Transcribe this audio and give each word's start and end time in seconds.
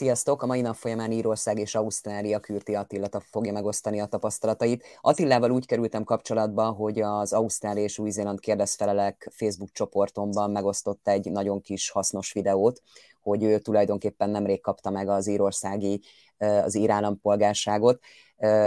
Sziasztok! 0.00 0.42
A 0.42 0.46
mai 0.46 0.60
nap 0.60 0.74
folyamán 0.74 1.12
Írország 1.12 1.58
és 1.58 1.74
Ausztrália 1.74 2.40
Kürti 2.40 2.74
Attila 2.74 3.08
fogja 3.30 3.52
megosztani 3.52 4.00
a 4.00 4.06
tapasztalatait. 4.06 4.84
Attilával 5.00 5.50
úgy 5.50 5.66
kerültem 5.66 6.04
kapcsolatba, 6.04 6.70
hogy 6.70 7.00
az 7.00 7.32
Ausztrál 7.32 7.76
és 7.76 7.98
Új-Zéland 7.98 8.40
kérdezfelelek 8.40 9.30
Facebook 9.32 9.70
csoportomban 9.72 10.50
megosztott 10.50 11.08
egy 11.08 11.30
nagyon 11.30 11.60
kis 11.60 11.90
hasznos 11.90 12.32
videót, 12.32 12.82
hogy 13.22 13.42
ő 13.42 13.58
tulajdonképpen 13.58 14.30
nemrég 14.30 14.60
kapta 14.60 14.90
meg 14.90 15.08
az 15.08 15.26
írországi, 15.26 16.00
az 16.38 16.74
ír 16.74 16.90
állampolgárságot, 16.90 18.00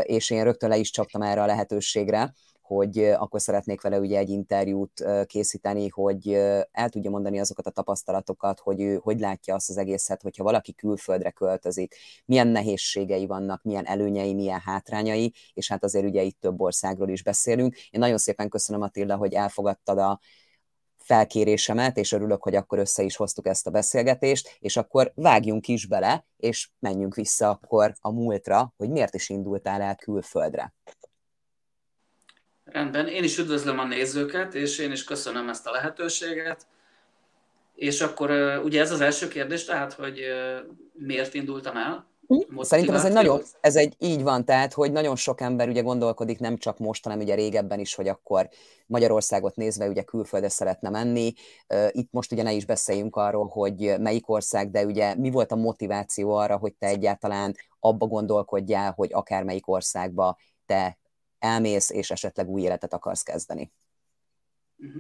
és 0.03 0.29
én 0.29 0.43
rögtön 0.43 0.69
le 0.69 0.77
is 0.77 0.89
csaptam 0.89 1.21
erre 1.21 1.41
a 1.41 1.45
lehetőségre, 1.45 2.33
hogy 2.63 2.97
akkor 3.03 3.41
szeretnék 3.41 3.81
vele 3.81 3.99
ugye 3.99 4.17
egy 4.17 4.29
interjút 4.29 5.05
készíteni, 5.25 5.87
hogy 5.87 6.33
el 6.71 6.89
tudja 6.89 7.09
mondani 7.09 7.39
azokat 7.39 7.67
a 7.67 7.71
tapasztalatokat, 7.71 8.59
hogy 8.59 8.81
ő 8.81 8.99
hogy 9.01 9.19
látja 9.19 9.55
azt 9.55 9.69
az 9.69 9.77
egészet, 9.77 10.21
hogyha 10.21 10.43
valaki 10.43 10.73
külföldre 10.73 11.31
költözik, 11.31 11.95
milyen 12.25 12.47
nehézségei 12.47 13.25
vannak, 13.25 13.63
milyen 13.63 13.85
előnyei, 13.85 14.33
milyen 14.33 14.59
hátrányai, 14.59 15.33
és 15.53 15.69
hát 15.69 15.83
azért 15.83 16.05
ugye 16.05 16.21
itt 16.21 16.39
több 16.39 16.61
országról 16.61 17.09
is 17.09 17.23
beszélünk. 17.23 17.75
Én 17.75 17.99
nagyon 17.99 18.17
szépen 18.17 18.49
köszönöm 18.49 18.81
Attila, 18.81 19.15
hogy 19.15 19.33
elfogadtad 19.33 19.97
a 19.97 20.19
felkérésemet, 20.97 21.97
és 21.97 22.11
örülök, 22.11 22.43
hogy 22.43 22.55
akkor 22.55 22.79
össze 22.79 23.03
is 23.03 23.15
hoztuk 23.15 23.47
ezt 23.47 23.67
a 23.67 23.71
beszélgetést, 23.71 24.57
és 24.59 24.77
akkor 24.77 25.11
vágjunk 25.15 25.67
is 25.67 25.87
bele, 25.87 26.25
és 26.37 26.69
menjünk 26.79 27.15
vissza 27.15 27.49
akkor 27.49 27.93
a 27.99 28.11
múltra, 28.11 28.73
hogy 28.77 28.89
miért 28.89 29.13
is 29.13 29.29
indultál 29.29 29.81
el 29.81 29.95
külföldre. 29.95 30.73
Rendben, 32.73 33.07
én 33.07 33.23
is 33.23 33.37
üdvözlöm 33.37 33.79
a 33.79 33.85
nézőket, 33.85 34.53
és 34.53 34.77
én 34.79 34.91
is 34.91 35.03
köszönöm 35.03 35.49
ezt 35.49 35.67
a 35.67 35.71
lehetőséget. 35.71 36.65
És 37.75 38.01
akkor 38.01 38.31
ugye 38.63 38.81
ez 38.81 38.91
az 38.91 39.01
első 39.01 39.27
kérdés, 39.27 39.65
tehát, 39.65 39.93
hogy 39.93 40.19
miért 40.93 41.33
indultam 41.33 41.77
el? 41.77 42.07
Hm? 42.27 42.59
Szerintem 42.59 42.95
ez 42.95 43.05
egy 43.05 43.13
nagyon, 43.13 43.41
ez 43.61 43.75
egy 43.75 43.95
így 43.99 44.23
van, 44.23 44.45
tehát, 44.45 44.73
hogy 44.73 44.91
nagyon 44.91 45.15
sok 45.15 45.41
ember 45.41 45.67
ugye 45.67 45.81
gondolkodik 45.81 46.39
nem 46.39 46.57
csak 46.57 46.77
most, 46.77 47.03
hanem 47.03 47.19
ugye 47.19 47.35
régebben 47.35 47.79
is, 47.79 47.95
hogy 47.95 48.07
akkor 48.07 48.49
Magyarországot 48.85 49.55
nézve 49.55 49.87
ugye 49.87 50.01
külföldre 50.01 50.49
szeretne 50.49 50.89
menni. 50.89 51.33
Itt 51.91 52.11
most 52.11 52.31
ugye 52.31 52.43
ne 52.43 52.51
is 52.51 52.65
beszéljünk 52.65 53.15
arról, 53.15 53.47
hogy 53.47 53.93
melyik 53.99 54.29
ország, 54.29 54.71
de 54.71 54.85
ugye 54.85 55.15
mi 55.15 55.31
volt 55.31 55.51
a 55.51 55.55
motiváció 55.55 56.31
arra, 56.31 56.57
hogy 56.57 56.73
te 56.73 56.87
egyáltalán 56.87 57.55
abba 57.79 58.05
gondolkodjál, 58.05 58.93
hogy 58.95 59.09
akármelyik 59.13 59.67
országba 59.67 60.37
te 60.65 60.97
elmész, 61.43 61.89
és 61.89 62.11
esetleg 62.11 62.49
új 62.49 62.61
életet 62.61 62.93
akarsz 62.93 63.23
kezdeni? 63.23 63.71
Mhm. 64.75 64.97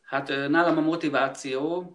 Hát 0.00 0.28
nálam 0.28 0.78
a 0.78 0.80
motiváció 0.80 1.86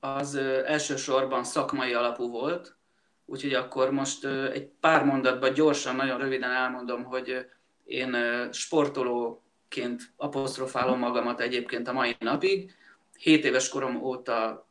az 0.00 0.34
elsősorban 0.66 1.44
szakmai 1.44 1.92
alapú 1.92 2.30
volt, 2.30 2.76
úgyhogy 3.24 3.54
akkor 3.54 3.90
most 3.90 4.24
egy 4.24 4.66
pár 4.80 5.04
mondatban 5.04 5.52
gyorsan, 5.52 5.96
nagyon 5.96 6.18
röviden 6.18 6.50
elmondom, 6.50 7.04
hogy 7.04 7.46
én 7.84 8.16
sportolóként 8.52 10.02
apostrofálom 10.16 10.98
magamat 10.98 11.40
egyébként 11.40 11.88
a 11.88 11.92
mai 11.92 12.16
napig. 12.18 12.74
7 13.18 13.44
éves 13.44 13.68
korom 13.68 14.02
óta 14.02 14.68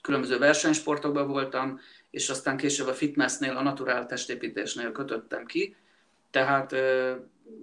különböző 0.00 0.38
versenysportokban 0.38 1.28
voltam, 1.28 1.80
és 2.10 2.28
aztán 2.28 2.56
később 2.56 2.86
a 2.86 2.94
fitnessnél, 2.94 3.56
a 3.56 3.62
naturál 3.62 4.06
testépítésnél 4.06 4.92
kötöttem 4.92 5.46
ki 5.46 5.76
tehát 6.36 6.74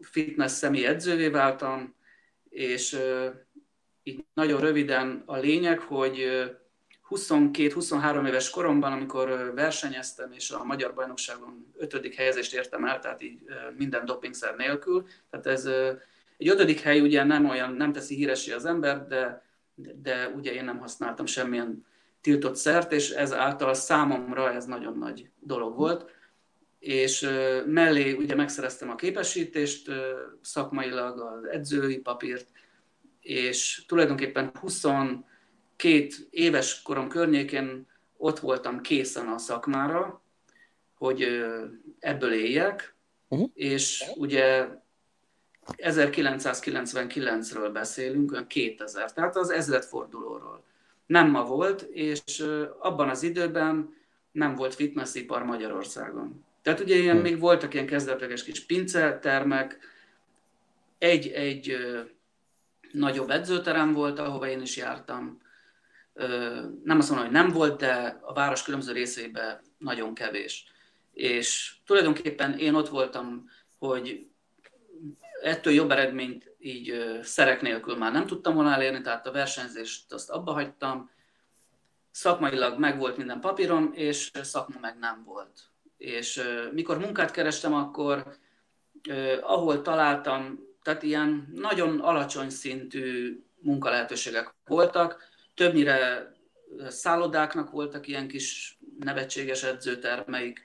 fitness 0.02 0.52
személy 0.52 0.86
edzővé 0.86 1.28
váltam, 1.28 1.96
és 2.50 2.98
így 4.04 4.26
nagyon 4.34 4.60
röviden 4.60 5.24
a 5.26 5.38
lényeg, 5.38 5.80
hogy 5.80 6.28
22-23 7.10 8.28
éves 8.28 8.50
koromban, 8.50 8.92
amikor 8.92 9.52
versenyeztem, 9.56 10.32
és 10.32 10.52
a 10.52 10.64
Magyar 10.64 10.94
Bajnokságon 10.94 11.74
ötödik 11.78 12.16
helyezést 12.16 12.54
értem 12.54 12.86
el, 12.86 13.00
tehát 13.00 13.22
így 13.22 13.40
minden 13.78 14.06
dopingszer 14.06 14.56
nélkül. 14.56 15.06
Tehát 15.30 15.48
ez 15.48 15.66
egy 16.38 16.48
ötödik 16.48 16.80
hely 16.80 17.00
ugye 17.02 17.24
nem 17.24 17.50
olyan, 17.50 17.74
nem 17.74 17.92
teszi 17.92 18.16
híresé 18.16 18.52
az 18.52 18.66
ember, 18.66 19.08
de, 19.08 19.44
de 20.02 20.28
ugye 20.28 20.54
én 20.54 20.64
nem 20.64 20.80
használtam 20.80 21.26
semmilyen 21.26 21.86
tiltott 22.22 22.56
szert, 22.56 22.92
és 22.92 23.10
ezáltal 23.10 23.74
számomra 23.74 24.52
ez 24.52 24.66
nagyon 24.66 24.98
nagy 24.98 25.30
dolog 25.40 25.76
volt 25.76 26.12
és 26.84 27.30
mellé 27.66 28.12
ugye 28.12 28.36
megszereztem 28.36 28.90
a 28.90 28.96
képesítést, 28.96 29.92
szakmailag 30.42 31.20
az 31.20 31.46
edzői 31.46 31.98
papírt, 31.98 32.48
és 33.22 33.84
tulajdonképpen 33.88 34.52
22 34.60 35.24
éves 36.30 36.82
korom 36.82 37.08
környékén 37.08 37.88
ott 38.18 38.40
voltam 38.40 38.82
készen 38.82 39.28
a 39.28 39.38
szakmára, 39.38 40.22
hogy 40.98 41.44
ebből 42.00 42.34
éljek, 42.34 42.96
uh-huh. 43.28 43.50
és 43.54 44.04
ugye 44.16 44.68
1999-ről 45.78 47.70
beszélünk, 47.74 48.32
olyan 48.32 48.48
2000, 48.48 49.14
tehát 49.14 49.36
az 49.36 49.50
ezredfordulóról. 49.50 50.64
Nem 51.06 51.30
ma 51.30 51.46
volt, 51.46 51.82
és 51.82 52.46
abban 52.80 53.10
az 53.10 53.24
időben 53.24 53.96
nem 54.32 54.56
volt 54.56 54.76
fitnessipar 54.76 55.44
Magyarországon. 55.44 56.46
Tehát 56.64 56.80
ugye 56.80 56.96
ilyen, 56.96 57.14
hmm. 57.14 57.24
még 57.24 57.40
voltak 57.40 57.74
ilyen 57.74 57.86
kezdetleges 57.86 58.44
kis 58.44 58.66
pincetermek, 58.66 59.80
egy, 60.98 61.28
egy 61.28 61.70
ö, 61.70 62.02
nagyobb 62.92 63.30
edzőterem 63.30 63.94
volt, 63.94 64.20
ahova 64.20 64.48
én 64.48 64.62
is 64.62 64.78
jártam. 64.78 65.42
Ö, 66.14 66.60
nem 66.84 66.98
azt 66.98 67.10
mondom, 67.10 67.28
hogy 67.28 67.36
nem 67.36 67.52
volt, 67.52 67.80
de 67.80 68.20
a 68.22 68.34
város 68.34 68.64
különböző 68.64 68.92
részeiben 68.94 69.62
nagyon 69.78 70.14
kevés. 70.14 70.66
És 71.14 71.76
tulajdonképpen 71.86 72.58
én 72.58 72.74
ott 72.74 72.90
voltam, 72.90 73.50
hogy 73.78 74.28
ettől 75.42 75.74
jobb 75.74 75.92
eredményt 75.92 76.56
így 76.60 76.90
ö, 76.90 77.20
szerek 77.22 77.62
nélkül 77.62 77.96
már 77.98 78.12
nem 78.12 78.26
tudtam 78.26 78.56
volna 78.56 78.74
elérni, 78.74 79.02
tehát 79.02 79.28
a 79.28 79.32
versenyzést 79.32 80.14
azt 80.14 80.30
abba 80.30 80.52
hagytam. 80.52 81.12
Szakmailag 82.12 82.80
megvolt 82.80 83.18
minden 83.18 83.40
papírom, 83.40 83.92
és 83.94 84.32
szakma 84.42 84.80
meg 84.80 84.98
nem 85.00 85.24
volt 85.24 85.73
és 86.04 86.42
mikor 86.72 86.98
munkát 86.98 87.32
kerestem, 87.32 87.74
akkor 87.74 88.38
ahol 89.42 89.82
találtam, 89.82 90.60
tehát 90.82 91.04
ilyen 91.04 91.52
nagyon 91.56 92.00
alacsony 92.00 92.50
szintű 92.50 93.40
munkalehetőségek 93.60 94.54
voltak, 94.66 95.24
többnyire 95.54 96.32
szállodáknak 96.88 97.72
voltak 97.72 98.08
ilyen 98.08 98.28
kis 98.28 98.78
nevetséges 99.00 99.64
edzőtermeik, 99.64 100.62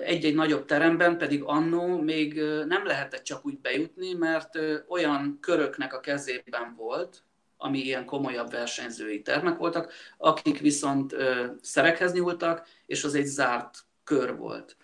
egy-egy 0.00 0.34
nagyobb 0.34 0.64
teremben 0.64 1.18
pedig 1.18 1.42
annó 1.42 2.00
még 2.00 2.40
nem 2.66 2.86
lehetett 2.86 3.22
csak 3.22 3.46
úgy 3.46 3.58
bejutni, 3.58 4.12
mert 4.12 4.58
olyan 4.88 5.38
köröknek 5.40 5.94
a 5.94 6.00
kezében 6.00 6.74
volt, 6.76 7.22
ami 7.56 7.78
ilyen 7.78 8.04
komolyabb 8.04 8.50
versenyzői 8.50 9.22
termek 9.22 9.56
voltak, 9.58 9.92
akik 10.18 10.58
viszont 10.58 11.14
szerekhez 11.60 12.12
nyúltak, 12.12 12.66
és 12.86 13.04
az 13.04 13.14
egy 13.14 13.26
zárt 13.26 13.88
kör 14.10 14.36
volt. 14.36 14.76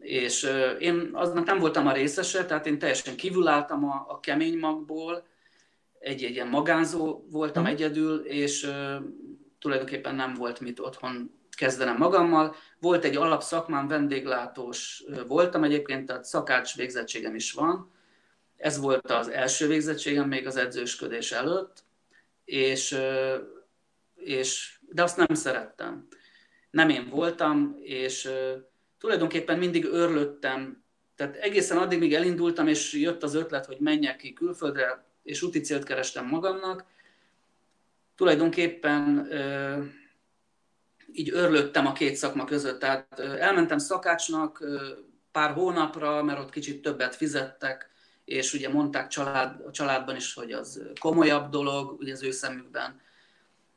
És 0.00 0.50
én 0.78 1.10
aznak 1.12 1.46
nem 1.46 1.58
voltam 1.58 1.86
a 1.86 1.92
részese, 1.92 2.44
tehát 2.44 2.66
én 2.66 2.78
teljesen 2.78 3.16
kívülálltam 3.16 3.84
a, 3.84 4.04
a 4.08 4.20
kemény 4.20 4.58
magból, 4.58 5.26
egy, 5.98 6.24
egy 6.24 6.34
ilyen 6.34 6.48
magánzó 6.48 7.24
voltam 7.30 7.62
hmm. 7.64 7.72
egyedül, 7.72 8.18
és 8.18 8.70
tulajdonképpen 9.58 10.14
nem 10.14 10.34
volt 10.34 10.60
mit 10.60 10.80
otthon 10.80 11.30
kezdenem 11.56 11.96
magammal. 11.96 12.54
Volt 12.80 13.04
egy 13.04 13.16
alapszakmám, 13.16 13.88
vendéglátós 13.88 15.04
voltam 15.26 15.64
egyébként, 15.64 16.06
tehát 16.06 16.24
szakács 16.24 16.76
végzettségem 16.76 17.34
is 17.34 17.52
van. 17.52 17.90
Ez 18.56 18.78
volt 18.78 19.10
az 19.10 19.28
első 19.28 19.66
végzettségem 19.66 20.28
még 20.28 20.46
az 20.46 20.56
edzősködés 20.56 21.32
előtt, 21.32 21.84
és, 22.44 22.98
és, 24.14 24.78
de 24.88 25.02
azt 25.02 25.16
nem 25.16 25.34
szerettem 25.34 26.08
nem 26.70 26.88
én 26.88 27.08
voltam, 27.08 27.76
és 27.80 28.30
tulajdonképpen 28.98 29.58
mindig 29.58 29.84
örlöttem. 29.84 30.84
Tehát 31.16 31.36
egészen 31.36 31.78
addig, 31.78 31.98
míg 31.98 32.14
elindultam, 32.14 32.66
és 32.66 32.92
jött 32.92 33.22
az 33.22 33.34
ötlet, 33.34 33.66
hogy 33.66 33.76
menjek 33.80 34.16
ki 34.16 34.32
külföldre, 34.32 35.04
és 35.22 35.42
úti 35.42 35.60
célt 35.60 35.84
kerestem 35.84 36.26
magamnak, 36.26 36.84
tulajdonképpen 38.14 39.28
így 41.12 41.30
örlöttem 41.32 41.86
a 41.86 41.92
két 41.92 42.16
szakma 42.16 42.44
között. 42.44 42.80
Tehát 42.80 43.18
elmentem 43.20 43.78
szakácsnak 43.78 44.64
pár 45.32 45.52
hónapra, 45.52 46.22
mert 46.22 46.38
ott 46.38 46.50
kicsit 46.50 46.82
többet 46.82 47.14
fizettek, 47.14 47.90
és 48.24 48.54
ugye 48.54 48.68
mondták 48.68 49.08
család, 49.08 49.60
a 49.66 49.70
családban 49.70 50.16
is, 50.16 50.34
hogy 50.34 50.52
az 50.52 50.82
komolyabb 51.00 51.50
dolog, 51.50 52.00
ugye 52.00 52.12
az 52.12 52.22
ő 52.22 52.30
szemükben 52.30 53.00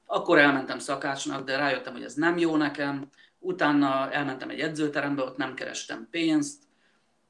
akkor 0.06 0.38
elmentem 0.38 0.80
szakácsnak, 0.80 1.46
de 1.46 1.58
rájöttem, 1.58 1.94
hogy 1.94 2.04
ez 2.04 2.14
nem 2.14 2.38
jó 2.38 2.56
nekem. 2.56 3.10
Utána 3.40 4.12
elmentem 4.12 4.50
egy 4.50 4.60
edzőterembe, 4.60 5.24
ott 5.24 5.38
nem 5.38 5.54
kerestem 5.54 6.08
pénzt, 6.12 6.64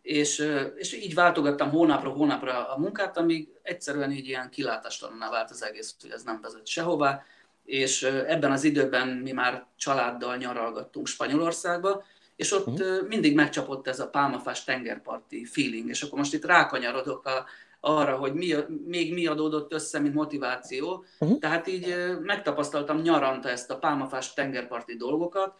és, 0.01 0.49
és 0.75 0.93
így 0.93 1.13
váltogattam 1.13 1.69
hónapra 1.69 2.09
hónapra 2.09 2.69
a 2.69 2.77
munkát, 2.77 3.17
amíg 3.17 3.49
egyszerűen 3.61 4.11
így 4.11 4.27
ilyen 4.27 4.49
kilátástalanná 4.49 5.29
vált 5.29 5.49
az 5.49 5.63
egész, 5.63 5.95
hogy 6.01 6.11
ez 6.11 6.23
nem 6.23 6.39
vezet 6.41 6.67
sehová. 6.67 7.23
és 7.65 8.03
ebben 8.03 8.51
az 8.51 8.63
időben 8.63 9.07
mi 9.07 9.31
már 9.31 9.65
családdal 9.75 10.35
nyaralgattunk 10.37 11.07
Spanyolországba, 11.07 12.03
és 12.35 12.51
ott 12.51 12.67
uh-huh. 12.67 13.07
mindig 13.07 13.35
megcsapott 13.35 13.87
ez 13.87 13.99
a 13.99 14.09
pálmafás 14.09 14.63
tengerparti 14.63 15.45
feeling, 15.45 15.89
és 15.89 16.01
akkor 16.01 16.17
most 16.17 16.33
itt 16.33 16.45
rákanyarodok 16.45 17.25
a, 17.25 17.45
arra, 17.85 18.15
hogy 18.15 18.33
mi, 18.33 18.55
még 18.85 19.13
mi 19.13 19.27
adódott 19.27 19.73
össze, 19.73 19.99
mint 19.99 20.13
motiváció. 20.13 21.05
Uh-huh. 21.19 21.39
Tehát 21.39 21.67
így 21.67 21.95
megtapasztaltam 22.21 23.01
nyaranta 23.01 23.49
ezt 23.49 23.71
a 23.71 23.77
pálmafás 23.77 24.33
tengerparti 24.33 24.95
dolgokat, 24.95 25.55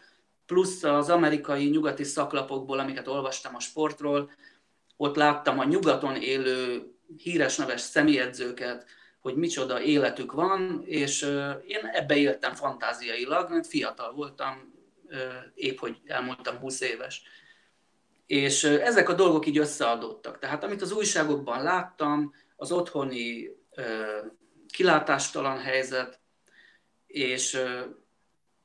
plusz 0.46 0.82
az 0.82 1.10
amerikai 1.10 1.68
nyugati 1.68 2.04
szaklapokból, 2.04 2.78
amiket 2.78 3.08
olvastam 3.08 3.54
a 3.54 3.60
sportról, 3.60 4.30
ott 4.96 5.16
láttam 5.16 5.58
a 5.58 5.64
nyugaton 5.64 6.16
élő 6.16 6.82
híres 7.16 7.56
neves 7.56 7.80
személyedzőket, 7.80 8.84
hogy 9.20 9.34
micsoda 9.34 9.80
életük 9.80 10.32
van, 10.32 10.82
és 10.84 11.22
én 11.66 11.90
ebbe 11.92 12.16
éltem 12.16 12.54
fantáziailag, 12.54 13.50
mert 13.50 13.66
fiatal 13.66 14.12
voltam, 14.12 14.74
épp 15.54 15.78
hogy 15.78 15.96
elmondtam 16.06 16.56
20 16.56 16.80
éves. 16.80 17.22
És 18.26 18.64
ezek 18.64 19.08
a 19.08 19.14
dolgok 19.14 19.46
így 19.46 19.58
összeadottak. 19.58 20.38
Tehát 20.38 20.64
amit 20.64 20.82
az 20.82 20.92
újságokban 20.92 21.62
láttam, 21.62 22.32
az 22.56 22.72
otthoni 22.72 23.50
kilátástalan 24.72 25.58
helyzet, 25.58 26.20
és, 27.06 27.58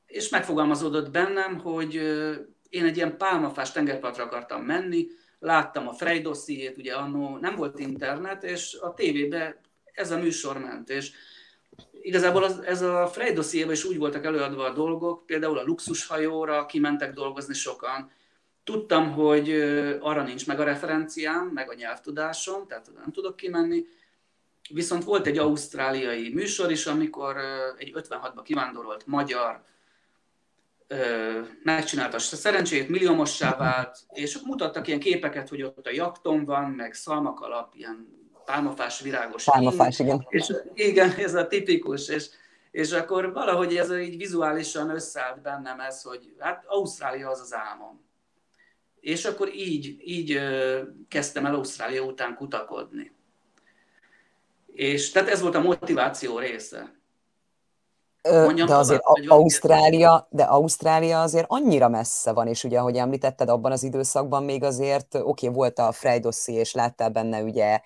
és 0.06 0.28
megfogalmazódott 0.28 1.10
bennem, 1.10 1.58
hogy 1.58 1.94
én 2.68 2.84
egy 2.84 2.96
ilyen 2.96 3.16
pálmafás 3.16 3.72
tengerpartra 3.72 4.24
akartam 4.24 4.62
menni, 4.62 5.06
láttam 5.38 5.88
a 5.88 5.92
Frey 5.92 6.20
dossziét, 6.20 6.76
ugye 6.76 6.94
annó 6.94 7.36
nem 7.36 7.56
volt 7.56 7.78
internet, 7.78 8.42
és 8.42 8.78
a 8.80 8.94
tévébe 8.94 9.60
ez 9.84 10.10
a 10.10 10.18
műsor 10.18 10.58
ment, 10.58 10.90
és 10.90 11.12
igazából 12.00 12.44
az, 12.44 12.60
ez 12.60 12.82
a 12.82 13.06
Frey 13.06 13.32
dossziében 13.32 13.72
is 13.72 13.84
úgy 13.84 13.98
voltak 13.98 14.24
előadva 14.24 14.64
a 14.64 14.72
dolgok, 14.72 15.26
például 15.26 15.58
a 15.58 15.64
luxushajóra 15.64 16.66
kimentek 16.66 17.12
dolgozni 17.12 17.54
sokan, 17.54 18.10
Tudtam, 18.64 19.12
hogy 19.12 19.50
arra 20.00 20.22
nincs 20.22 20.46
meg 20.46 20.60
a 20.60 20.64
referenciám, 20.64 21.46
meg 21.46 21.70
a 21.70 21.74
nyelvtudásom, 21.74 22.66
tehát 22.66 22.90
nem 22.94 23.12
tudok 23.12 23.36
kimenni. 23.36 23.84
Viszont 24.70 25.04
volt 25.04 25.26
egy 25.26 25.38
ausztráliai 25.38 26.32
műsor 26.34 26.70
is, 26.70 26.86
amikor 26.86 27.36
egy 27.78 27.92
56-ba 27.94 28.40
kivándorolt 28.42 29.06
magyar 29.06 29.62
megcsinálta 31.62 32.16
a 32.16 32.20
szerencsét, 32.20 32.88
milliómossá 32.88 33.56
vált, 33.56 33.98
és 34.12 34.38
mutattak 34.38 34.86
ilyen 34.86 35.00
képeket, 35.00 35.48
hogy 35.48 35.62
ott 35.62 35.86
a 35.86 35.90
jakton 35.92 36.44
van, 36.44 36.70
meg 36.70 36.94
szalmakalap, 36.94 37.74
ilyen 37.74 38.20
pálmafás 38.44 39.00
virágos. 39.00 39.44
Pálmafás, 39.44 39.98
igen. 39.98 40.26
És 40.28 40.52
igen, 40.74 41.10
ez 41.10 41.34
a 41.34 41.46
tipikus, 41.46 42.08
és, 42.08 42.26
és 42.70 42.92
akkor 42.92 43.32
valahogy 43.32 43.76
ez 43.76 43.92
így 43.92 44.16
vizuálisan 44.16 44.90
összeállt 44.90 45.42
bennem 45.42 45.80
ez, 45.80 46.02
hogy 46.02 46.34
hát 46.38 46.64
Ausztrália 46.66 47.30
az 47.30 47.40
az 47.40 47.54
álmom. 47.54 48.08
És 49.00 49.24
akkor 49.24 49.54
így, 49.54 49.96
így 50.04 50.40
kezdtem 51.08 51.46
el 51.46 51.54
Ausztrália 51.54 52.02
után 52.02 52.34
kutakodni. 52.34 53.12
És 54.66 55.10
tehát 55.10 55.28
ez 55.28 55.40
volt 55.40 55.54
a 55.54 55.60
motiváció 55.60 56.38
része. 56.38 56.98
Mondjam 58.22 58.66
de 58.66 58.74
azért 58.74 59.02
tovább, 59.02 59.40
Ausztrália, 59.40 60.28
de 60.30 60.42
Ausztrália 60.42 61.22
azért 61.22 61.44
annyira 61.48 61.88
messze 61.88 62.32
van, 62.32 62.46
és 62.46 62.64
ugye, 62.64 62.78
ahogy 62.78 62.96
említetted, 62.96 63.48
abban 63.48 63.72
az 63.72 63.82
időszakban 63.82 64.44
még 64.44 64.62
azért, 64.62 65.14
oké, 65.14 65.46
okay, 65.46 65.58
volt 65.58 65.78
a 65.78 65.92
Freydossi, 65.92 66.52
és 66.52 66.72
láttál 66.72 67.10
benne 67.10 67.42
ugye 67.42 67.80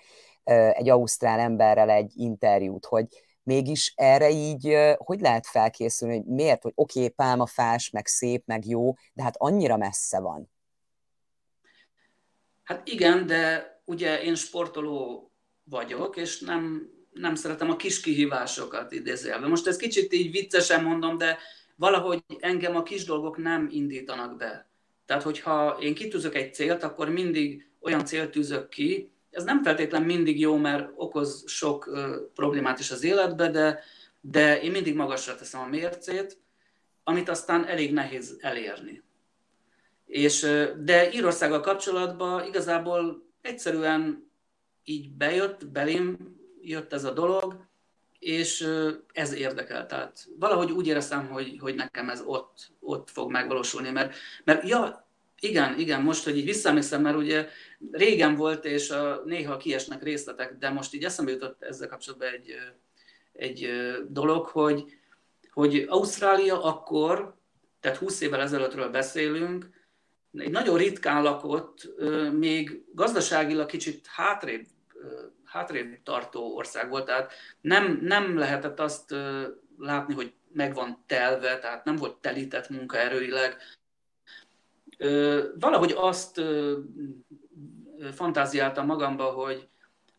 egy 0.73 0.89
ausztrál 0.89 1.39
emberrel 1.39 1.89
egy 1.89 2.11
interjút, 2.15 2.85
hogy 2.85 3.07
mégis 3.43 3.93
erre 3.95 4.29
így 4.29 4.77
hogy 4.97 5.19
lehet 5.21 5.47
felkészülni, 5.47 6.15
hogy 6.15 6.25
miért, 6.25 6.63
hogy 6.63 6.71
oké, 6.75 6.99
okay, 6.99 7.11
pálmafás, 7.11 7.89
meg 7.89 8.07
szép, 8.07 8.43
meg 8.45 8.67
jó, 8.67 8.93
de 9.13 9.23
hát 9.23 9.35
annyira 9.37 9.77
messze 9.77 10.19
van. 10.19 10.49
Hát 12.65 12.87
igen, 12.87 13.25
de 13.25 13.73
ugye 13.85 14.21
én 14.21 14.35
sportoló 14.35 15.31
vagyok, 15.63 16.17
és 16.17 16.39
nem, 16.39 16.89
nem 17.11 17.35
szeretem 17.35 17.69
a 17.69 17.75
kis 17.75 17.99
kihívásokat 17.99 18.91
idézélve. 18.91 19.47
Most 19.47 19.67
ez 19.67 19.77
kicsit 19.77 20.13
így 20.13 20.31
viccesen 20.31 20.83
mondom, 20.83 21.17
de 21.17 21.37
valahogy 21.75 22.23
engem 22.39 22.75
a 22.75 22.83
kis 22.83 23.03
dolgok 23.03 23.37
nem 23.37 23.67
indítanak 23.71 24.37
be. 24.37 24.69
Tehát, 25.05 25.23
hogyha 25.23 25.77
én 25.81 25.93
kitűzök 25.93 26.35
egy 26.35 26.53
célt, 26.53 26.83
akkor 26.83 27.09
mindig 27.09 27.69
olyan 27.79 28.05
célt 28.05 28.31
tűzök 28.31 28.69
ki, 28.69 29.09
ez 29.35 29.43
nem 29.43 29.63
feltétlen 29.63 30.03
mindig 30.03 30.39
jó, 30.39 30.57
mert 30.57 30.91
okoz 30.95 31.43
sok 31.47 31.87
ö, 31.87 32.17
problémát 32.33 32.79
is 32.79 32.91
az 32.91 33.03
életbe, 33.03 33.49
de, 33.49 33.83
de 34.21 34.61
én 34.61 34.71
mindig 34.71 34.95
magasra 34.95 35.35
teszem 35.35 35.61
a 35.61 35.67
mércét, 35.67 36.37
amit 37.03 37.29
aztán 37.29 37.67
elég 37.67 37.93
nehéz 37.93 38.37
elérni. 38.41 39.03
És, 40.15 40.47
de 40.83 41.11
Írországgal 41.11 41.59
kapcsolatban 41.59 42.47
igazából 42.47 43.23
egyszerűen 43.41 44.31
így 44.83 45.11
bejött, 45.11 45.67
belém 45.67 46.35
jött 46.61 46.93
ez 46.93 47.03
a 47.03 47.11
dolog, 47.11 47.65
és 48.19 48.67
ez 49.11 49.33
érdekel. 49.33 49.85
Tehát 49.85 50.27
valahogy 50.39 50.71
úgy 50.71 50.87
éreztem, 50.87 51.27
hogy, 51.27 51.57
hogy 51.59 51.75
nekem 51.75 52.09
ez 52.09 52.21
ott, 52.25 52.71
ott 52.79 53.09
fog 53.09 53.31
megvalósulni, 53.31 53.89
mert, 53.89 54.15
mert 54.43 54.67
ja, 54.67 55.07
igen, 55.39 55.79
igen, 55.79 56.01
most, 56.01 56.23
hogy 56.23 56.37
így 56.37 56.45
visszaemlékszem, 56.45 57.01
mert 57.01 57.17
ugye 57.17 57.47
régen 57.91 58.35
volt, 58.35 58.65
és 58.65 58.89
a, 58.89 59.21
néha 59.25 59.57
kiesnek 59.57 60.03
részletek, 60.03 60.57
de 60.57 60.69
most 60.69 60.93
így 60.93 61.03
eszembe 61.03 61.31
jutott 61.31 61.63
ezzel 61.63 61.87
kapcsolatban 61.87 62.27
egy, 62.27 62.53
egy 63.33 63.69
dolog, 64.09 64.45
hogy, 64.45 64.97
hogy 65.51 65.85
Ausztrália 65.87 66.63
akkor, 66.63 67.35
tehát 67.79 67.97
20 67.97 68.21
évvel 68.21 68.41
ezelőttről 68.41 68.89
beszélünk, 68.89 69.74
egy 70.37 70.51
nagyon 70.51 70.77
ritkán 70.77 71.23
lakott, 71.23 71.87
még 72.31 72.85
gazdaságilag 72.93 73.65
kicsit 73.65 74.07
hátrébb, 74.07 74.65
hátrébb 75.43 76.03
tartó 76.03 76.55
ország 76.55 76.89
volt, 76.89 77.05
tehát 77.05 77.31
nem, 77.61 77.99
nem 78.01 78.37
lehetett 78.37 78.79
azt 78.79 79.15
látni, 79.77 80.13
hogy 80.13 80.33
meg 80.53 80.73
van 80.73 81.03
telve, 81.05 81.59
tehát 81.59 81.85
nem 81.85 81.95
volt 81.95 82.17
telített 82.17 82.69
munkaerőileg. 82.69 83.57
Valahogy 85.59 85.93
azt 85.95 86.41
fantáziáltam 88.13 88.85
magamba, 88.85 89.23
hogy, 89.23 89.67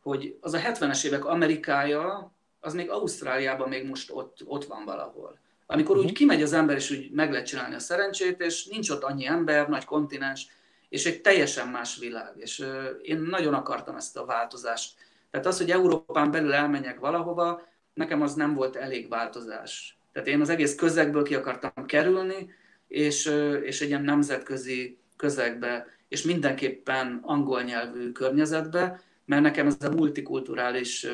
hogy 0.03 0.37
az 0.41 0.55
a 0.55 0.59
70-es 0.59 1.05
évek 1.05 1.25
Amerikája, 1.25 2.35
az 2.61 2.75
még 2.75 2.91
Ausztráliában 2.91 3.69
még 3.69 3.87
most 3.87 4.11
ott, 4.13 4.41
ott 4.45 4.65
van 4.65 4.85
valahol. 4.85 5.39
Amikor 5.67 5.97
úgy 5.97 6.05
mhm. 6.05 6.13
kimegy 6.13 6.43
az 6.43 6.53
ember, 6.53 6.77
és 6.77 6.91
úgy 6.91 7.11
meg 7.11 7.31
lehet 7.31 7.47
csinálni 7.47 7.75
a 7.75 7.79
szerencsét, 7.79 8.41
és 8.41 8.67
nincs 8.67 8.91
ott 8.91 9.03
annyi 9.03 9.27
ember, 9.27 9.69
nagy 9.69 9.85
kontinens, 9.85 10.47
és 10.89 11.07
egy 11.07 11.21
teljesen 11.21 11.69
más 11.69 11.99
világ. 11.99 12.33
És 12.37 12.67
én 13.03 13.19
nagyon 13.19 13.55
akartam 13.55 13.97
ezt 13.97 14.17
a 14.17 14.25
változást. 14.25 14.95
Tehát 15.31 15.47
az, 15.47 15.59
hogy 15.59 15.71
Európán 15.71 16.31
belül 16.31 16.53
elmenjek 16.53 16.99
valahova, 16.99 17.69
nekem 17.95 18.23
az 18.23 18.35
nem 18.35 18.55
volt 18.55 18.77
elég 18.77 19.09
változás. 19.09 19.99
Tehát 20.13 20.29
én 20.29 20.41
az 20.41 20.49
egész 20.49 20.75
közegből 20.75 21.23
ki 21.23 21.35
akartam 21.35 21.87
kerülni, 21.87 22.51
és, 22.89 23.33
és 23.63 23.81
egy 23.81 23.89
ilyen 23.89 24.03
nemzetközi 24.03 24.99
közegbe, 25.17 25.87
és 26.09 26.23
mindenképpen 26.23 27.21
angol 27.23 27.63
nyelvű 27.63 28.13
környezetbe, 28.13 29.01
mert 29.25 29.43
nekem 29.43 29.67
ez 29.67 29.77
a 29.81 29.91
multikulturális 29.91 31.07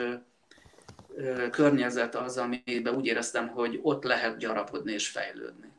környezet 1.50 2.14
az, 2.14 2.38
amiben 2.38 2.94
úgy 2.94 3.06
éreztem, 3.06 3.48
hogy 3.48 3.80
ott 3.82 4.04
lehet 4.04 4.38
gyarapodni 4.38 4.92
és 4.92 5.08
fejlődni. 5.08 5.70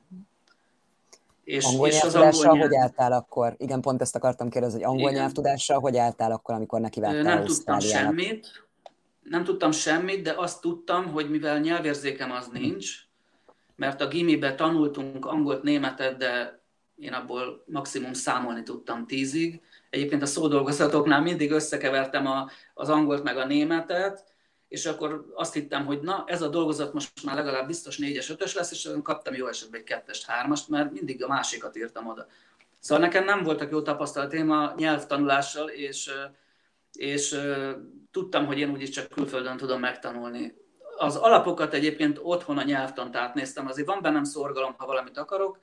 És, 1.44 1.66
angol 1.66 1.88
és 1.88 2.02
az 2.02 2.16
angol 2.16 2.54
nyelv... 2.54 2.60
hogy 2.60 2.76
álltál 2.76 3.12
akkor? 3.12 3.56
Igen, 3.58 3.82
pont 3.82 4.02
ezt 4.02 4.16
akartam 4.16 4.50
kérdezni, 4.50 4.82
hogy 4.82 4.88
angol 4.92 5.10
Igen. 5.10 5.22
nyelvtudással 5.22 5.80
hogy 5.80 5.98
álltál 5.98 6.32
akkor, 6.32 6.56
amikor 6.56 6.80
nekivágtál 6.80 7.22
Nem 7.24 7.46
tudtam 7.46 7.80
semmit, 7.80 8.66
nem 9.24 9.44
tudtam 9.44 9.72
semmit, 9.72 10.22
de 10.22 10.34
azt 10.38 10.62
tudtam, 10.62 11.12
hogy 11.12 11.30
mivel 11.30 11.60
nyelvérzékem 11.60 12.32
az 12.32 12.48
nincs, 12.48 12.96
mert 13.76 14.02
a 14.02 14.08
gimibe 14.08 14.56
tanultunk 14.56 15.26
angolt, 15.26 15.64
németet, 15.64 16.18
de 16.18 16.62
én 17.00 17.14
abból 17.14 17.64
maximum 17.66 18.14
számolni 18.14 18.64
tudtam 18.64 19.08
tízig. 19.08 19.62
Egyébként 19.90 20.22
a 20.22 20.26
szódolgozatoknál 20.26 21.22
mindig 21.22 21.52
összekevertem 21.52 22.28
a, 22.28 22.50
az 22.74 22.90
angolt 22.90 23.24
meg 23.24 23.38
a 23.38 23.46
németet, 23.46 24.33
és 24.74 24.86
akkor 24.86 25.26
azt 25.34 25.54
hittem, 25.54 25.86
hogy 25.86 26.02
na, 26.02 26.24
ez 26.28 26.42
a 26.42 26.48
dolgozat 26.48 26.94
most 26.94 27.24
már 27.24 27.36
legalább 27.36 27.68
biztos 27.68 27.98
4-es, 28.02 28.36
5-ös 28.38 28.56
lesz, 28.56 28.72
és 28.72 28.90
kaptam 29.04 29.34
jó 29.34 29.48
esetben 29.48 29.82
egy 29.86 30.02
2-est, 30.06 30.22
3-ast, 30.48 30.68
mert 30.68 30.92
mindig 30.92 31.24
a 31.24 31.28
másikat 31.28 31.76
írtam 31.76 32.08
oda. 32.08 32.28
Szóval 32.80 33.04
nekem 33.04 33.26
nem 33.26 33.44
voltak 33.44 33.72
jó 33.72 33.82
tapasztalataim 33.82 34.52
a 34.52 34.74
nyelvtanulással, 34.78 35.70
és, 35.70 36.12
és 36.94 37.40
tudtam, 38.12 38.46
hogy 38.46 38.58
én 38.58 38.72
úgyis 38.72 38.90
csak 38.90 39.10
külföldön 39.10 39.58
tudom 39.58 39.80
megtanulni. 39.80 40.56
Az 40.98 41.16
alapokat 41.16 41.74
egyébként 41.74 42.20
otthon 42.22 42.58
a 42.58 42.64
nyelvtant 42.64 43.16
átnéztem, 43.16 43.68
azért 43.68 43.88
van 43.88 44.02
bennem 44.02 44.24
szorgalom, 44.24 44.76
ha 44.78 44.86
valamit 44.86 45.18
akarok, 45.18 45.60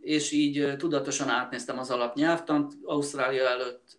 és 0.00 0.32
így 0.32 0.76
tudatosan 0.76 1.28
átnéztem 1.28 1.78
az 1.78 1.90
alapnyelvtant. 1.90 2.74
Ausztrália 2.84 3.48
előtt 3.48 3.98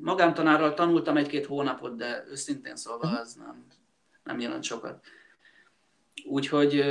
magántanárral 0.00 0.74
tanultam 0.74 1.16
egy-két 1.16 1.46
hónapot, 1.46 1.96
de 1.96 2.24
őszintén 2.30 2.76
szólva 2.76 3.18
ez 3.20 3.34
nem, 3.34 3.66
nem 4.24 4.40
jelent 4.40 4.62
sokat. 4.62 5.04
Úgyhogy 6.28 6.84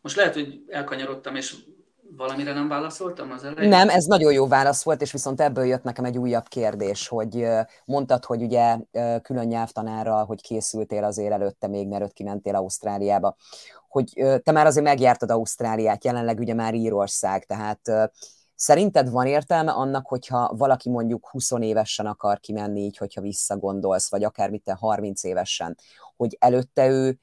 most 0.00 0.16
lehet, 0.16 0.34
hogy 0.34 0.64
elkanyarodtam, 0.68 1.34
és 1.34 1.56
valamire 2.16 2.52
nem 2.52 2.68
válaszoltam 2.68 3.30
az 3.30 3.44
elején? 3.44 3.68
Nem, 3.70 3.88
ez 3.88 4.04
nagyon 4.04 4.32
jó 4.32 4.46
válasz 4.46 4.84
volt, 4.84 5.00
és 5.00 5.12
viszont 5.12 5.40
ebből 5.40 5.64
jött 5.64 5.82
nekem 5.82 6.04
egy 6.04 6.18
újabb 6.18 6.48
kérdés, 6.48 7.08
hogy 7.08 7.46
mondtad, 7.84 8.24
hogy 8.24 8.42
ugye 8.42 8.78
külön 9.22 9.46
nyelvtanárral, 9.46 10.24
hogy 10.24 10.42
készültél 10.42 11.04
azért 11.04 11.32
előtte 11.32 11.66
még, 11.66 11.88
mielőtt 11.88 12.12
kimentél 12.12 12.54
Ausztráliába, 12.54 13.36
hogy 13.88 14.12
te 14.42 14.52
már 14.52 14.66
azért 14.66 14.86
megjártad 14.86 15.30
Ausztráliát, 15.30 16.04
jelenleg 16.04 16.38
ugye 16.38 16.54
már 16.54 16.74
Írország, 16.74 17.44
tehát 17.44 18.12
Szerinted 18.62 19.10
van 19.10 19.26
értelme 19.26 19.72
annak, 19.72 20.06
hogyha 20.06 20.54
valaki 20.56 20.88
mondjuk 20.88 21.28
20 21.28 21.50
évesen 21.50 22.06
akar 22.06 22.40
kimenni, 22.40 22.80
így, 22.80 22.96
hogyha 22.96 23.20
visszagondolsz, 23.20 24.10
vagy 24.10 24.24
akár 24.24 24.50
mit 24.50 24.72
30 24.78 25.24
évesen, 25.24 25.76
hogy 26.16 26.36
előtte 26.40 26.88
ő 26.88 27.18